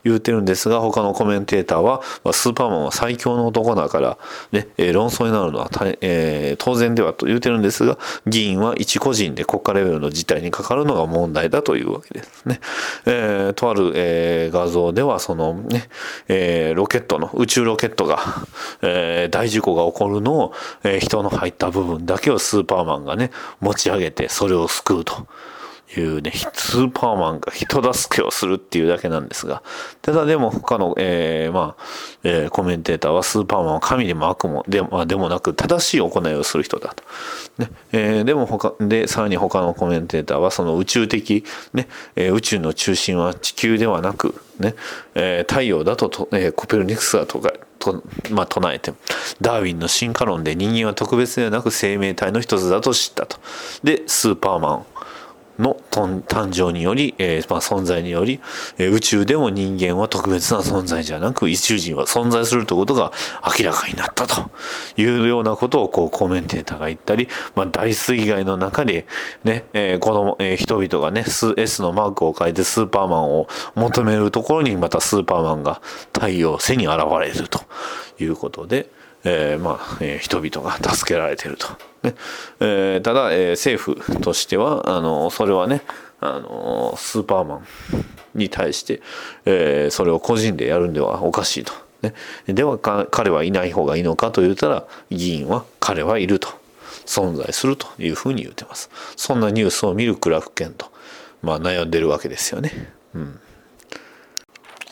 [0.06, 4.18] 言うてるんですが、他のコメンテーターは、まあ、スーパーマンは最強の男だから、
[4.54, 5.70] ね、えー、論争になるのは、
[6.00, 12.62] えー、当然ではと言うてるんですが、議員は一個人で国家レベルの事態にかかるのが問題だというわけですね。
[13.06, 15.90] えー、とある、えー、画像では、そのね、
[16.30, 18.20] えー、ロケットの、宇宙ロケットが、
[18.82, 25.28] えー、大事故が起こるのを、えー、人の入った部分だけをスーパーマンがね、持ち上げて、それを救うと。
[25.98, 29.64] いうね、スーパーマンが人助けをするっていうだけなんですが、
[30.02, 31.84] ただでも他の、えー、まあ、
[32.24, 37.04] えー、コメンテーターはスーパーマンは神でも悪もで,、まあ、でもなく正しい行いをする人だと。
[37.58, 41.44] ねえー、でも他、で、さらに他のコメンテーターはその宇宙的、
[41.74, 44.76] ね、えー、宇宙の中心は地球ではなく、ね、
[45.16, 48.94] えー、太陽だとと、えー、コペルニクスがとか、と、まあ、唱えて
[49.42, 53.38] ダーウィンの進化論で人間は特別ではなく生命体の一つだと知ったと。
[53.84, 54.86] で、スーパーマン
[55.60, 58.40] の誕生により、えー、まあ、存在により、
[58.78, 63.12] え、宇宙でも人間は特別な存在じゃなく、宇宙人は存在するということが
[63.60, 64.50] 明らかになったと
[64.98, 69.06] いうようなことをこうコメンテーターが言ったり、まあ、大水害の中で、
[69.44, 75.82] ね、えー、この、えー、人々がね、S のマークを書いてスーパーマンを求めるところにまたスーパーマンが
[76.14, 77.62] 太陽背に現れると
[78.20, 78.90] いうことで、
[79.24, 81.68] えー、まあ、えー、人々が助けられてると。
[82.04, 82.16] ね
[82.62, 85.82] えー、ただ、えー、政府としてはあのそれはね
[86.22, 87.66] あのスーパーマン
[88.36, 89.02] に対して、
[89.46, 91.74] えー、それを個人でやるんではおかしいと。
[92.02, 92.14] ね、
[92.48, 96.48] では彼はいない方がいいのかと言ったら議員は彼はいると
[97.06, 100.94] 存在するというふうに言ってますそんなニュースを見るクラフケンと、
[101.42, 102.72] まあ、悩んでるわけですよね。
[103.14, 103.40] うん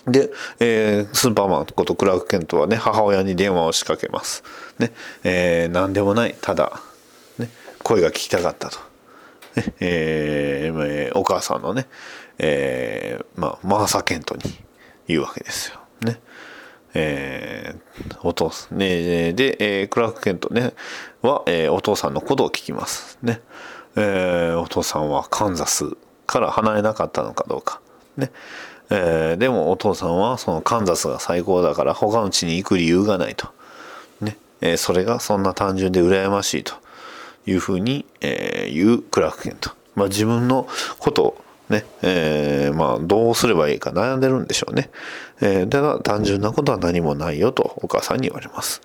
[0.07, 4.43] で、えー、スーパーマンことクラーク・ケントはね、母親に電話を仕掛けます。
[4.79, 4.93] ね、
[5.23, 6.81] えー、何でもない、ただ、
[7.37, 7.49] ね、
[7.83, 8.79] 声が聞きたかったと。
[9.55, 11.87] ね、えー、お母さんのね、
[12.37, 14.43] えー、まあ、マーサ・ケントに
[15.07, 15.79] 言うわけですよ。
[16.01, 16.19] ね。
[16.93, 20.73] えー、お父さん、ね、で、えー、クラーク・ケントね、
[21.21, 23.19] は、えー、お父さんのことを聞きます。
[23.21, 23.41] ね。
[23.97, 25.97] えー、お父さんはカンザス
[26.27, 27.81] から離れなかったのかどうか。
[28.15, 28.31] ね。
[28.89, 33.47] えー、でもお父さんはそのカンザスが最高だから他の地に行く理由がないと。
[34.21, 34.37] ね。
[34.61, 36.73] えー、それがそんな単純で羨ましいと
[37.45, 39.71] いうふうに、えー、言うクラークケント。
[39.95, 40.67] まあ自分の
[40.99, 44.89] ことをね、えー、まあどうすればいいか悩んでるんでしょうね。
[45.41, 48.81] えー、ただ単純なことは何もないよとお母さんに言われます。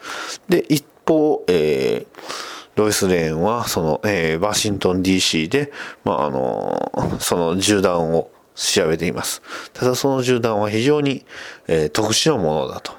[0.48, 5.70] で、一方、えー、ロイス・レーンはその、えー、ワシントン DC で、
[6.04, 9.42] まああのその銃弾を調べています。
[9.72, 11.24] ただその銃弾は非常に、
[11.68, 12.92] えー、特殊なものだと、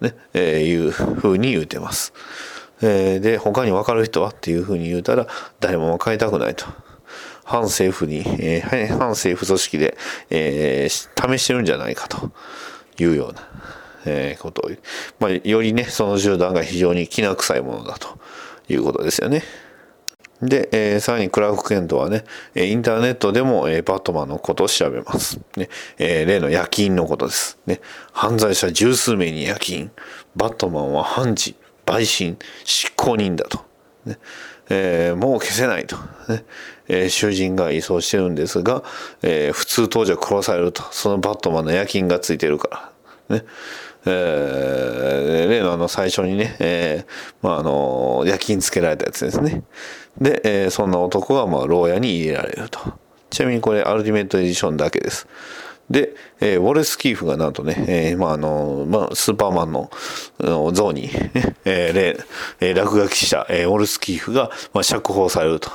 [0.00, 2.12] ねえー、いうふうに言うてます。
[2.82, 5.26] えー、で、他に分かる人はっていうふうに言うたら、
[5.60, 6.66] 誰も分かりたくないと。
[7.44, 9.96] 反政府に、えー、反政府組織で、
[10.30, 12.32] えー、試してるんじゃないかと
[12.98, 13.48] いうような、
[14.06, 14.70] えー、ことを、
[15.20, 18.18] まあ、よりね、その銃弾が非常にきな臭いものだと
[18.68, 19.42] いうことですよね。
[20.42, 22.24] で、えー、さらにクラーク・ケントはね、
[22.54, 25.40] インターネットでも、えー、バットマンのことを調べます。
[25.56, 27.58] ねえー、例の夜勤のことです。
[27.66, 27.80] ね、
[28.12, 29.90] 犯罪者十数名に夜勤。
[30.36, 31.56] バットマンは判事、
[31.86, 33.64] 陪審、執行人だと。
[34.04, 34.18] ね
[34.70, 35.96] えー、もう消せないと、
[36.28, 36.44] ね
[36.88, 38.82] えー、囚人が移送してるんですが、
[39.22, 40.82] えー、普通当時は殺されると。
[40.90, 42.92] そのバットマンの夜勤がついてるか
[43.28, 43.36] ら。
[43.36, 43.44] ね
[44.06, 49.62] えー、例のあの最初にね、えー、まああの夜勤つけられたやつですね
[50.20, 52.80] で、えー、そんな男がまあ牢屋に入れられると
[53.30, 55.26] ちなみにこれアルティメットエディションだけです
[55.90, 59.90] で、えー、ウォレス・キーフがなんとね、えー、まああの、まあ、スーパーマンの
[60.72, 61.10] 像に、
[61.64, 62.24] えー、
[62.60, 65.70] えー、落書きした、えー、ウォレス・キーフが、まあ、釈放されると。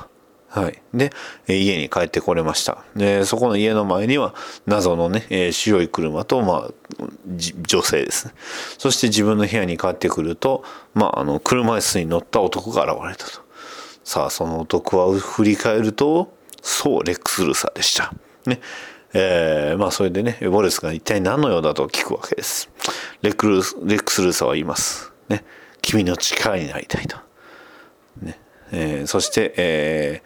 [0.50, 0.82] はい。
[0.96, 1.12] で、
[1.48, 2.80] 家に帰ってこれました。
[2.96, 4.34] で、そこの家の前には、
[4.66, 6.72] 謎のね、えー、白い車と、まあ、
[7.68, 8.34] 女性ですね。
[8.80, 10.64] そして自分の部屋に帰ってくると、
[10.96, 13.42] まあ、あの、車椅子に乗った男が現れたと。
[14.10, 16.34] さあ、その男は振り返ると、
[16.64, 18.12] そう、レックス・ルーサーでした。
[18.48, 18.60] ね。
[19.14, 22.72] えー、まあそれでね、ウォレスが一体何の用だと聞くわけです。
[23.22, 25.14] レックルレックス・ルーサーは言います。
[25.28, 25.46] ね。
[25.84, 27.18] 君の力になりたいと。
[28.24, 28.40] ね。
[28.72, 30.24] えー、そして、え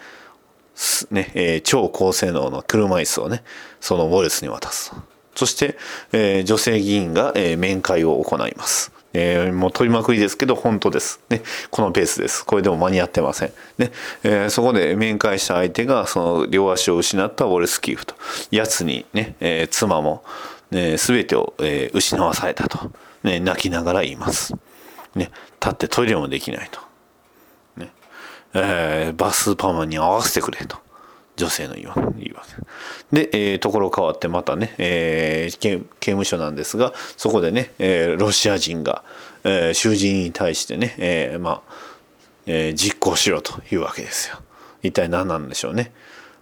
[0.78, 3.44] ー、ね、えー、超高性能の車椅子をね、
[3.82, 4.94] そのウォレスに渡す。
[5.36, 5.78] そして、
[6.14, 8.93] えー、女性議員が、えー、面会を行います。
[9.14, 11.22] えー、もう取りまくりですけど本当です。
[11.30, 12.46] ね、このペースです。
[12.46, 13.54] これでも間に合ってません。
[13.78, 13.92] ね、
[14.24, 18.16] えー、そこで面会した相手がその両足を失ったウォレスキーフと、
[18.52, 20.24] やつにね、えー、妻も、
[20.72, 22.92] ね、全てを、え、失わされたと、
[23.24, 24.54] ね、泣きながら言います。
[25.16, 25.32] ね、
[25.62, 26.80] 立ってトイレもできないと。
[27.78, 27.92] ね、
[28.56, 30.83] え、バスパーマンに合わせてくれと。
[31.36, 32.04] 女性の言うわけ
[33.12, 35.58] で、えー、ところ変わってまたね、えー、
[36.00, 39.04] 刑務所なんですがそこでね、えー、ロシア人が、
[39.44, 41.74] えー、囚人に対してね、えー、まあ、
[42.46, 44.40] えー、実行しろというわけですよ。
[44.84, 45.92] 一体何なんでしょうね。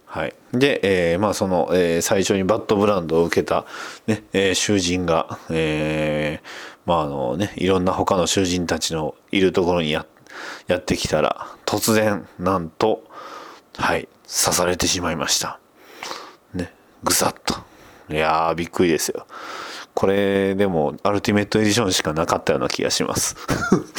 [0.06, 3.64] はい、で、えー、まあその、えー、最初にバッドブランドを受けた、
[4.06, 6.48] ねえー、囚人が、えー、
[6.84, 10.04] まああのねいろんな他の囚人たちのいるところにや
[10.66, 13.04] やってきたら突然なんと
[13.78, 14.06] はい。
[14.32, 15.60] 刺されてしまいました。
[16.54, 16.72] ね、
[17.04, 17.54] ぐさっと。
[18.08, 19.26] いやー、びっくりですよ。
[19.94, 23.36] これでもアルティメットエディションしかなかったような気がします。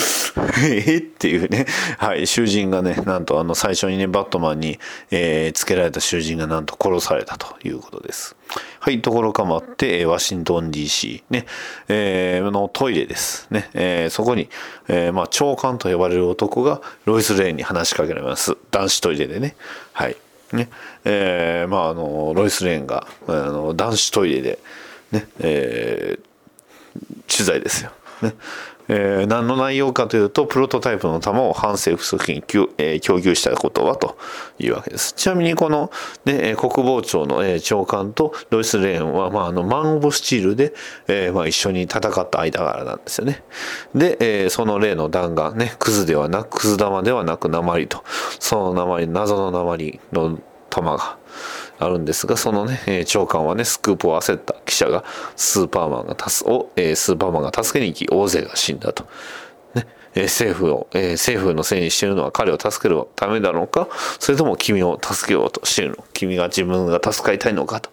[0.65, 0.97] え？
[0.97, 1.67] っていうね。
[1.99, 2.25] はい。
[2.25, 4.79] 囚人がね、なんとあの最初にね、バットマンに、
[5.11, 8.35] えー、つけられた囚人がなんと殺されたということです。
[8.79, 9.01] はい。
[9.01, 11.45] ところかまって、ワシントン DC ね、
[11.87, 13.47] えー、のトイレです。
[13.51, 13.69] ね。
[13.75, 14.49] えー、そこに、
[14.87, 18.57] えー、まあ、長官と呼ばれる男がロイス・レーンに話しかけられます。
[18.71, 19.55] 男子トイレでね。
[19.93, 20.17] はい。
[20.53, 20.69] ね。
[21.03, 24.59] えー、まあ、あの、ロイス・レーンが、あの、男子トイレで、
[25.11, 27.91] ね、えー、取材ですよ。
[28.21, 28.33] ね。
[28.87, 34.17] えー、何の内容かというと、プロトタイプの弾を反政府組織に、えー、供給したことはと
[34.59, 35.13] いうわけです。
[35.13, 35.91] ちなみにこの、
[36.25, 40.73] ね、国防庁の、えー、長官とロイス・レーンは、まあ、あの、マン・オブ・スチールで、
[41.07, 43.43] えーまあ、一緒に戦った間柄なんですよね。
[43.95, 48.03] で、えー、その例の弾丸、ね、クズではなく、クズ弾ではなく、鉛と、
[48.39, 50.39] その鉛、謎の鉛の
[50.69, 51.17] 弾が、
[51.85, 55.03] あるんですが、そのね、長官はね、スクープを焦った記者が、
[55.35, 59.05] スーパーマンが助を、えー、スーパーマンが助けに行き、大勢が死んだと。
[59.73, 63.87] ね、えー、政府を、えー、政府のせいにしてるのは彼を助けるためだのか、
[64.19, 67.89] それとも君を助けようとしてるの君が自分が助かりたいのかと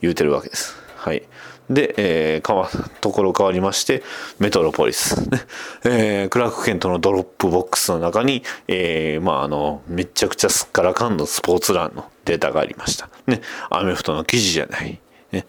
[0.00, 0.76] 言うてるわけです。
[0.96, 1.22] はい。
[1.70, 2.68] で、えー、かわ、
[3.00, 4.02] ところ変わりまして、
[4.38, 5.28] メトロポリス。
[5.30, 5.40] ね、
[5.84, 13.08] えー、クラーク・ケントのドロップボックスの中に、えー、まあ、あの、めちゃくちゃすっからかんのスポーツ欄のデータがありました。
[13.26, 15.00] ね、アメフトの記事じゃない。
[15.32, 15.46] ね、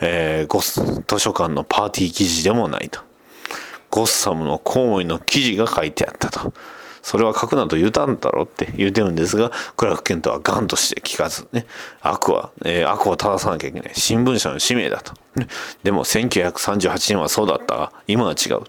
[0.00, 3.00] えー、ゴス、図書館のパーティー記事でもないと。
[3.90, 6.52] ゴッサムのコウモリの記事が書いてあったと。
[7.02, 11.66] それは書くなと言うたんだろって言うてるんですが、クラーク・ケントはガンとして聞かず、ね、
[12.00, 13.92] 悪は、えー、悪を正さなきゃいけない。
[13.94, 15.12] 新聞社の使命だと。
[15.36, 15.46] ね
[15.82, 18.62] でも1938年はそうだったが、今は違う。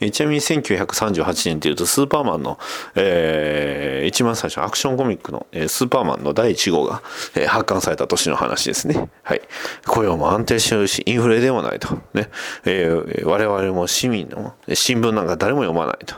[0.00, 2.58] でちなみに1938年っていうとスーパーマンの、
[2.94, 7.02] えー、一番最初アクションコミックの、えー、スーパーマンの第1号が、
[7.34, 9.08] えー、発刊された年の話ですね。
[9.22, 9.40] はい。
[9.86, 11.94] 雇用も安定してるし、インフレでもないと。
[12.12, 12.28] ね。
[12.64, 16.16] えー、我々も市民の新聞なんか誰も読まないと。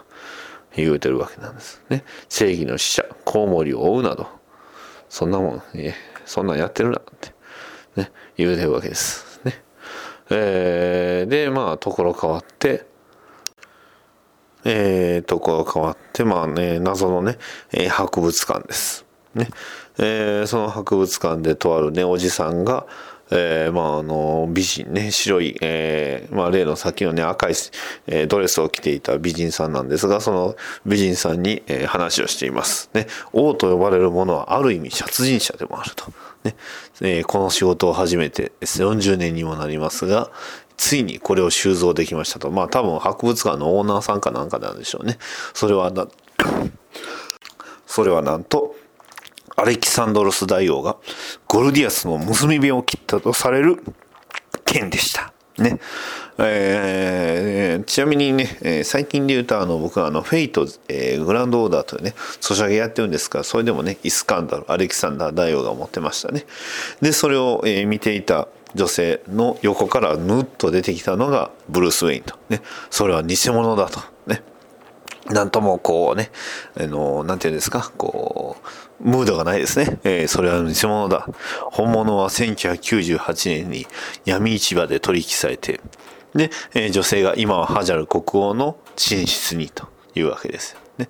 [0.77, 2.05] 言うてるわけなんですね。
[2.29, 4.29] 正義の使者、コウモリを追うなど、
[5.09, 7.33] そんなもん、えそんなんやってるなって、
[7.97, 9.41] ね、言うてるわけです。
[9.45, 9.63] ね。
[10.31, 12.87] えー、で、まあ、ところ変わって、
[14.65, 17.39] えー、ところ変わって、まあね、謎のね、
[17.73, 19.07] えー、博物館です。
[19.35, 19.49] ね。
[19.99, 22.87] えー、その博物館でとあるね、おじさんが、
[23.31, 27.55] えー、まああの美人ね白い、えー、まあ、例の先のね赤い、
[28.07, 30.57] え、ドレスを着ていた美人さんなんですがその
[30.87, 32.91] 美人さんに、え、話をしています。
[32.95, 36.07] ね、王と呼ばれるものはある意味殺人者でもあると。
[36.45, 36.55] ね
[37.01, 40.31] えー、この仕事を始めて40年にもなりますが
[40.77, 45.19] ついにこれを収蔵できましたとまあ多分博物館のオーナーさんかなんかなんでしょうね
[45.53, 46.07] それはな
[47.87, 48.77] それはなんと
[49.59, 50.97] アレキサンドロス大王が
[51.49, 53.83] ゴルディアスの結び目を切ったとされる
[54.65, 55.33] 剣でした。
[55.59, 55.81] ね。
[56.39, 66.45] えー、ちなみにね、えー、最近で言うとあの僕はあのフェイト、えー、グランドオーダーというねソシャゲやってるんですがそれでもねイスカンダルアレキサンダー大王が持ってましたね。
[67.01, 72.37] でそれを、えー、見ていた女性の横からぬっと出てきたのがブルース・ウェインと。
[72.49, 72.63] ね。
[72.91, 74.01] それは偽物だと。
[74.27, 74.43] ね。
[75.31, 76.31] なんともこうね、
[76.79, 78.69] あの、なんていうんですか、こう、
[79.01, 79.99] ムードがないですね。
[80.05, 81.29] えー、それは偽物だ。
[81.71, 83.87] 本物は1998年に
[84.25, 85.81] 闇市場で取引されて、
[86.35, 91.09] で、えー、女性が今はハジャル国王の寝室にというわけですね。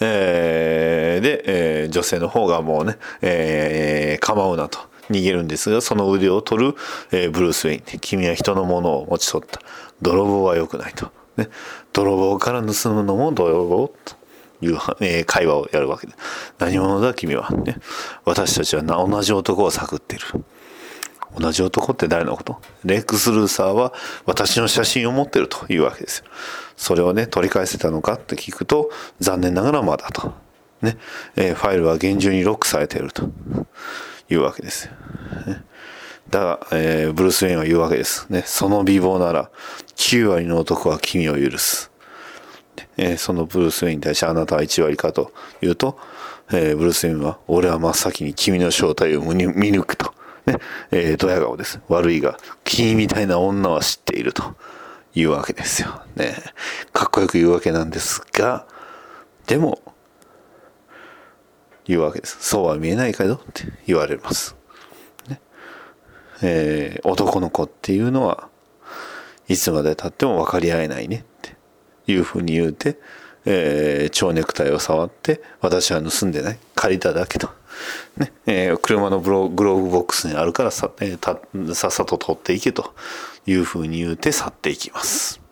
[0.00, 4.78] えー、で、えー、女性の方がもうね、えー、構うなと
[5.10, 6.74] 逃げるんですが、その腕を取る、
[7.12, 8.00] えー、ブルース・ウェイン。
[8.00, 9.60] 君は人のものを持ち取った。
[10.02, 11.10] 泥棒は良くないと。
[11.36, 11.48] ね、
[11.92, 14.16] 泥棒から盗むのも泥棒と
[14.60, 16.14] いう、えー、会話をやるわけで。
[16.58, 17.50] 何者だ君は？
[17.50, 17.78] ね、
[18.24, 20.44] 私たちは同じ男を探っている。
[21.38, 22.60] 同じ男って誰のこと？
[22.84, 23.92] レックス・ルーサーは
[24.24, 26.24] 私の写真を持ってるというわけですよ。
[26.76, 30.32] それをね、取り返せたのかって聞くと、残念ながらまだと。
[30.82, 30.98] ね、
[31.36, 33.30] えー、ファイルは厳重にロックされていると
[34.30, 34.90] いうわけです。
[35.46, 35.64] ね、
[36.28, 38.26] だが、えー、ブルース・ウェインは言うわけです。
[38.30, 39.50] ね、その美貌なら、
[39.96, 41.90] 9割の男は君を許す。
[42.96, 45.98] えー、そのブルース・ウェインに対してあなたは1割かと言うと、
[46.50, 50.14] えー、ブルース・ウェインは、俺は真っ先に君の正体を見抜くと。
[50.46, 50.58] ね、
[50.92, 51.80] えー、ドヤ顔です。
[51.88, 54.54] 悪いが、君みたいな女は知っていると
[55.14, 56.02] いうわけですよ。
[56.14, 56.36] ね。
[56.92, 58.66] かっこよく言うわけなんですが、
[59.46, 59.80] でも、
[61.84, 62.38] 言うわけです。
[62.40, 64.56] そうは見えないかよって言われます。
[65.28, 65.40] ね。
[66.42, 68.48] えー、男の子っていうのは、
[69.48, 71.24] いつまでたっても分かり合えないね
[72.06, 72.98] いうふうに言うて、
[73.44, 76.58] えー、蝶ネクタイを触って、私は盗んでない。
[76.74, 77.48] 借りただけと。
[78.16, 82.94] ねえー、車のグローブボックスにあるからさ,、えー、さっさと取っていけと
[83.46, 85.45] いうふうに言うて去っていきます。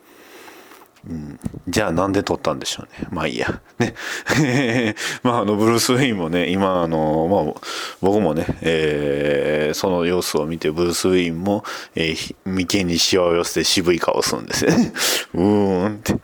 [1.06, 3.09] うん、じゃあなんで撮ったんでしょうね。
[3.10, 3.60] まあいいや。
[3.78, 3.94] ね。
[5.22, 7.55] まああの、ブルース・ウェインもね、今あの、まあ
[8.01, 11.62] 僕もね、えー、その様子を見て、ブルース・ウェインも、
[11.94, 14.93] えー、眉間にしわを寄せて渋い顔をするんですね。
[15.35, 16.14] うーんって。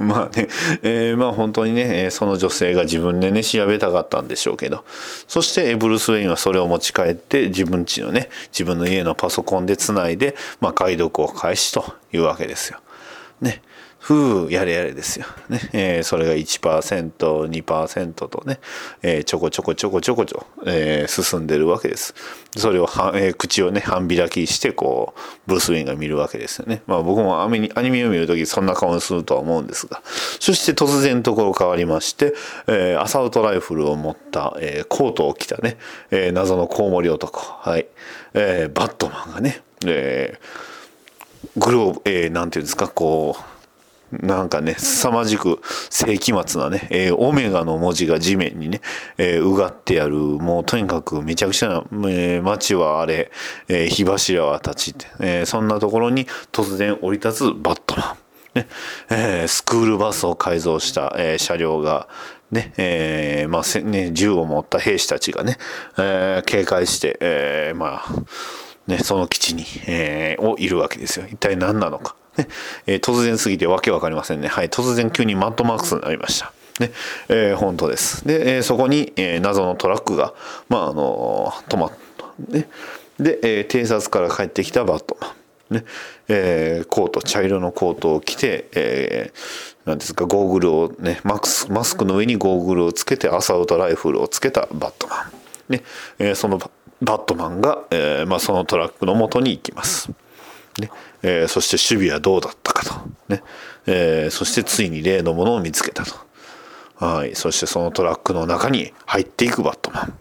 [0.02, 0.48] まあね、
[0.82, 4.84] えー、まあ本当にね、その女性が自分でね、調べたかったんでしょうけど、
[5.28, 12.78] そしてブルース・ウェインはそれを持ち帰って、自分家のね、自分の家のパソコンでつないで、まあ解読を開始というわけですよ。
[13.40, 13.62] ね、
[13.98, 15.26] ふう、やれやれですよ。
[15.48, 18.60] ね、えー、それが1%、2%とね、
[19.02, 22.14] えー、ちょこちょこちょこちょこちょ、えー、進んでるわけです。
[22.56, 26.82] それをは、えー、口をね、半開きして、こう、ブルース・ウィンが見るわけですよね。
[26.86, 30.00] まあ僕もアニメを見るときそんな顔にするとは思うんですが、
[30.40, 32.32] そして突然ところ変わりまして、
[32.68, 35.78] えー、アサウトライフルを持った、えー、コートを着たね、
[36.12, 37.86] えー、謎のコウモリ男、はい、
[38.34, 40.65] えー、バットマンがね、えー
[41.56, 43.56] グローブ、えー、なんていうんですか、こう、
[44.12, 45.60] なんかね、凄まじく
[45.90, 48.80] 世紀末なね、えー、オメガの文字が地面にね、
[49.18, 53.30] えー、うがってやる、もうとにかくめちゃくちゃな、えー、街はあれ、
[53.68, 58.16] えー、火柱は立ちって、えー、そんなところに突然降り立つバットマン。
[58.54, 58.68] ね
[59.10, 62.08] えー、スクールバスを改造した、えー、車両が、
[62.50, 65.58] ね、えー、まあ、ね、銃を持った兵士たちがね、
[65.98, 68.08] え、警戒して、え、まあ、
[68.86, 71.26] ね、その基地に、えー、をいるわけですよ。
[71.26, 72.14] 一体何なのか。
[72.36, 72.48] ね
[72.86, 74.48] えー、突然すぎてわけわかりませんね。
[74.48, 76.52] はい、突然急にマットマックスになりました。
[76.80, 76.92] ね、
[77.28, 78.26] えー、本当です。
[78.26, 80.34] で、えー、そこに、えー、謎のトラックが、
[80.68, 82.52] まあ、あのー、止まった。
[82.52, 82.68] ね。
[83.18, 85.30] で、えー、偵察から帰ってきたバットマン。
[85.68, 85.84] ね
[86.28, 95.24] えー、コート茶色のコートを着て、えー、なんですかゴーグルをねマスマスクの上にゴーグルをつけてアサウトライフルをつけたバットマ
[95.70, 95.82] ン、ね
[96.20, 96.60] えー、その
[97.02, 100.10] バットマンが、えーまあ、そのトラックの元に行きます。
[100.80, 100.90] ね。
[101.22, 102.94] えー、そして守備はどうだったかと、
[103.28, 103.42] ね。
[103.86, 106.14] えー、そしてついに例のものを見つけたと、
[106.96, 110.18] はい、そしてそのトラックの中に入っていくバットマン、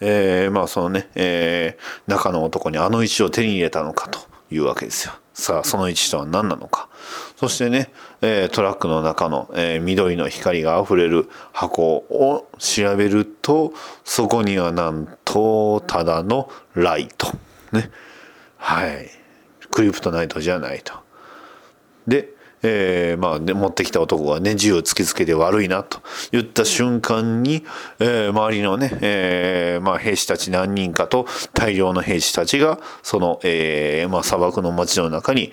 [0.00, 4.20] えー、まあそのね、え、中の男にあの石を手に入れたのかと
[4.50, 5.14] いうわけですよ。
[5.34, 6.88] さあその1とは何なのか。
[7.36, 13.72] そしてね、え、トラックの中の、え、緑の光があふれる箱を調べると
[14.04, 17.28] そこにはなんとただのライト。
[17.72, 17.90] ね。
[18.58, 19.10] はい。
[19.70, 20.92] クリプトナイトじゃないと。
[22.06, 22.28] で
[22.62, 27.64] えー、まあ、ね、持ってきた男がね、銃を突きつけて悪いなと言った瞬間に、
[27.98, 35.52] えー、周りのね、えー、まあ、兵士たち何人かと大量の兵士たちが、その、えー、まあ、砂漠の街の中に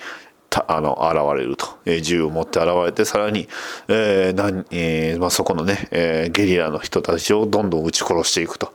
[0.67, 3.47] あの現れると、えー、銃を持って現れてさらに、
[3.88, 8.73] えーなんえーまあ、そこのね、えー、ゲリラの人たちをどんどん撃ち殺していくと、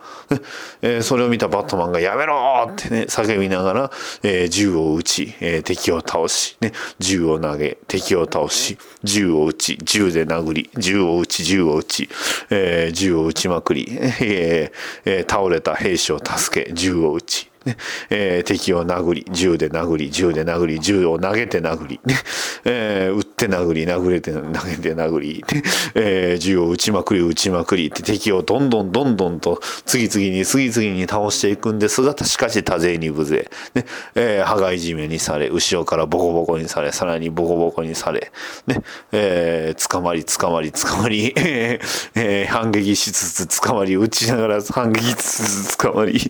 [0.82, 3.90] えー、それを見たバットマンが「やめろ!」ってね叫びながら、
[4.22, 12.08] えー、銃を撃ち、えー、敵を倒し、ね、銃を投げ敵を倒し銃を撃ち銃で殴り銃を撃ち銃を撃ち、
[12.50, 13.88] えー、銃を撃ちまくり、
[14.20, 17.76] えー、倒れた兵士を助け銃を撃ちね。
[18.10, 22.16] えー、敵を殴り、銃で殴り、銃で殴り、銃を投げて殴り、ね。
[22.64, 25.62] えー、撃って殴り、殴れて投げて殴り、ね。
[25.94, 33.84] えー、銃を撃ちまくり、撃ちまくりって敵をどんどんどんどんと次々に次々に倒していくんですが、しかし多勢に無勢、ね。
[34.14, 38.30] えー、羽交い締めにされ、後ろからボコボコにされ、さらにボコボコにされ、
[38.66, 38.82] ね。
[39.12, 46.20] えー、捕まり、捕まり、捕まり、えーえー、反撃しつつ捕まり、撃ちながら反撃しつつ捕まり、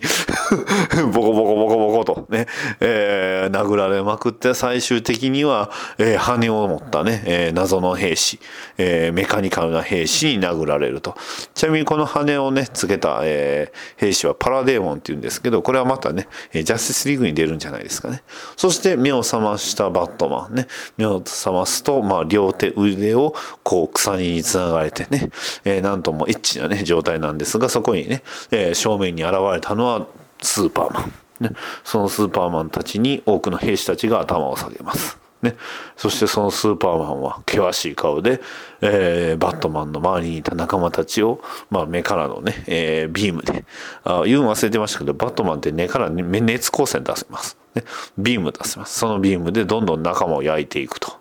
[1.13, 2.47] ボコボコボコボコとね、
[2.79, 8.39] えー、殴られまくって最終的には、えー、羽を持ったね、えー、謎の兵士、
[8.77, 11.15] えー、メカニカルな兵士に殴られると。
[11.53, 18.23] ちなみにこの羽をね、つけた、えー、兵士はパラデーモンって言うんですけど、これはまたね、ジャスティスリーグに出るんじゃないですかね。
[18.55, 25.29] そして目を覚ましたバットマンね、目を覚ますと、まあ両手腕をこう鎖につながれてね、
[25.63, 30.07] えー、なんともエッチなね、状態なんですが、そこにね、えー、正面に現れたのは
[30.41, 31.13] スーパーマン。
[31.39, 31.51] ね、
[31.83, 35.17] そのスーパーマンたちに多くの兵士たちが頭を下げます。
[35.41, 35.55] ね、
[35.95, 38.41] そしてそのスーパーマンは険しい顔で、
[38.81, 43.65] えー、バットマンの周りにいた仲間たちを、まあ、目からのね、えー、ビームで。
[44.03, 47.83] あ言うの忘れてましたけどバットマンって目から熱光線出せます、ね、
[48.17, 48.97] ビーム出せます。
[48.97, 51.11] そのビームでどんどん仲間を焼いていくと。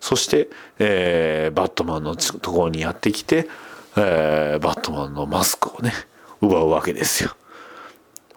[0.00, 3.48] そして、えー、バットマンのところにやってきて、
[3.96, 5.92] えー、バットマンのマスクをね
[6.40, 7.34] 奪うわけですよ。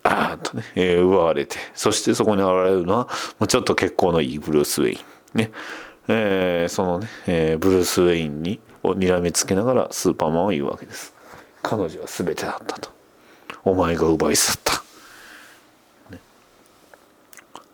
[0.04, 3.08] あーっとね、えー、奪われて、そしてそこに現れるのは、
[3.40, 5.00] もうちょっと結構のいいブルース・ウェイン。
[5.34, 5.52] ね。
[6.08, 11.14] えー、そのね、えー、ブルース・ウェインに、を睨みつけながらスーパーマンは言うわけです。
[11.62, 12.90] 彼女は全てだったと。
[13.64, 14.84] お前が奪い去った。
[16.12, 16.20] ね、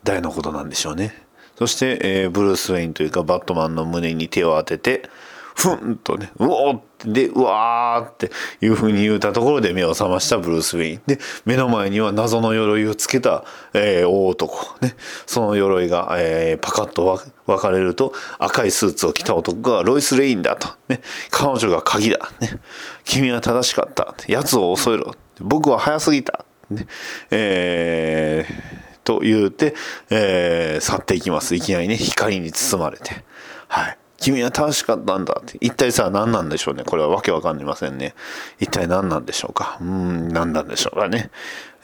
[0.03, 1.25] 誰のことなんでしょうね。
[1.57, 5.09] そして、えー、ブルース・ウェインというかバットマンの胸に手を当てて、
[5.55, 8.29] ふんとね、うおーで、うわーって
[8.61, 11.01] いう風に言うたところで目を覚ましたブルース・ウェイン。
[11.07, 14.77] で、目の前には謎の鎧をつけた、えー、大男。
[14.81, 14.95] ね、
[15.25, 20.67] その鎧が、えー、パカッと分かれると、赤いスーツを着た男がロイス・レインだと。
[20.89, 21.01] ね、
[21.31, 22.31] 彼女が鍵だ。
[22.41, 22.59] ね、
[23.05, 24.13] 君は正しかった。
[24.27, 25.15] 奴を襲えろ。
[25.39, 26.43] 僕は早すぎた。
[26.69, 26.85] ね、
[27.31, 29.73] えー、と言うて、
[30.09, 31.55] えー、去っていきます。
[31.55, 33.23] いきなりね、光に包まれて。
[33.69, 33.97] はい。
[34.17, 35.57] 君は正しかったんだって。
[35.61, 36.83] 一体さ、何なんでしょうね。
[36.83, 38.13] これはわけわかりませんね。
[38.59, 39.77] 一体何なんでしょうか。
[39.81, 41.31] うん、何なんでしょうかね。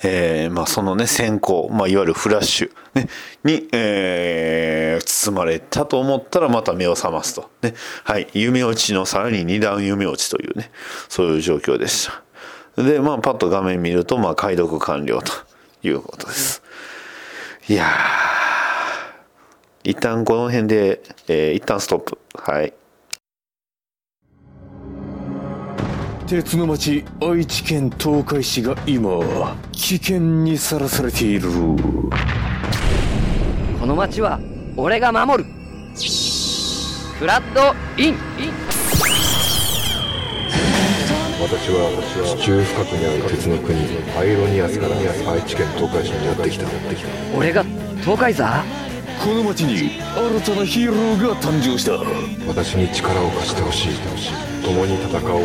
[0.04, 3.08] えー、まあそのね、先行、まあいわゆるフラッシュ、ね、
[3.44, 7.50] に、えー、包まれたと思ったらまた目を覚ますと。
[7.62, 7.76] ね。
[8.04, 8.28] はい。
[8.34, 10.72] 夢落ちのさらに二段夢落ちというね、
[11.10, 12.08] そういう状況でし
[12.76, 12.82] た。
[12.82, 15.32] で、まあパッと画面見ると、まあ解読完了と
[15.84, 16.64] いうことです。
[17.68, 18.51] いやー、
[19.84, 22.20] 一旦この辺で、えー、一旦ストップ。
[22.36, 22.72] はい。
[26.28, 29.10] 鉄の町愛知県東海市が今
[29.72, 31.50] 危険にさらされている。
[33.80, 34.40] この町は
[34.78, 35.50] 俺が守る。
[37.18, 38.18] フラッドイン。
[41.42, 43.80] 私は地中深くにある鉄の国
[44.16, 44.96] アイロニアスから
[45.32, 46.68] 愛知県東海市にやってきた。
[47.36, 47.64] 俺が
[48.02, 48.64] 東海座？
[49.24, 51.92] この町に新たなヒーローが誕生した。
[52.48, 53.90] 私に力を貸してほしい。
[54.64, 55.44] 共に戦おう。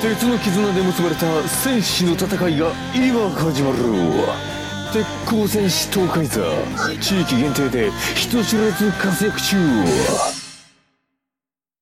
[0.00, 3.76] 鉄の絆で結ばれた戦士の戦いが今始まる
[4.94, 6.40] 鉄鋼戦士東海座。
[6.98, 10.45] 地域限定で人知れず活躍中。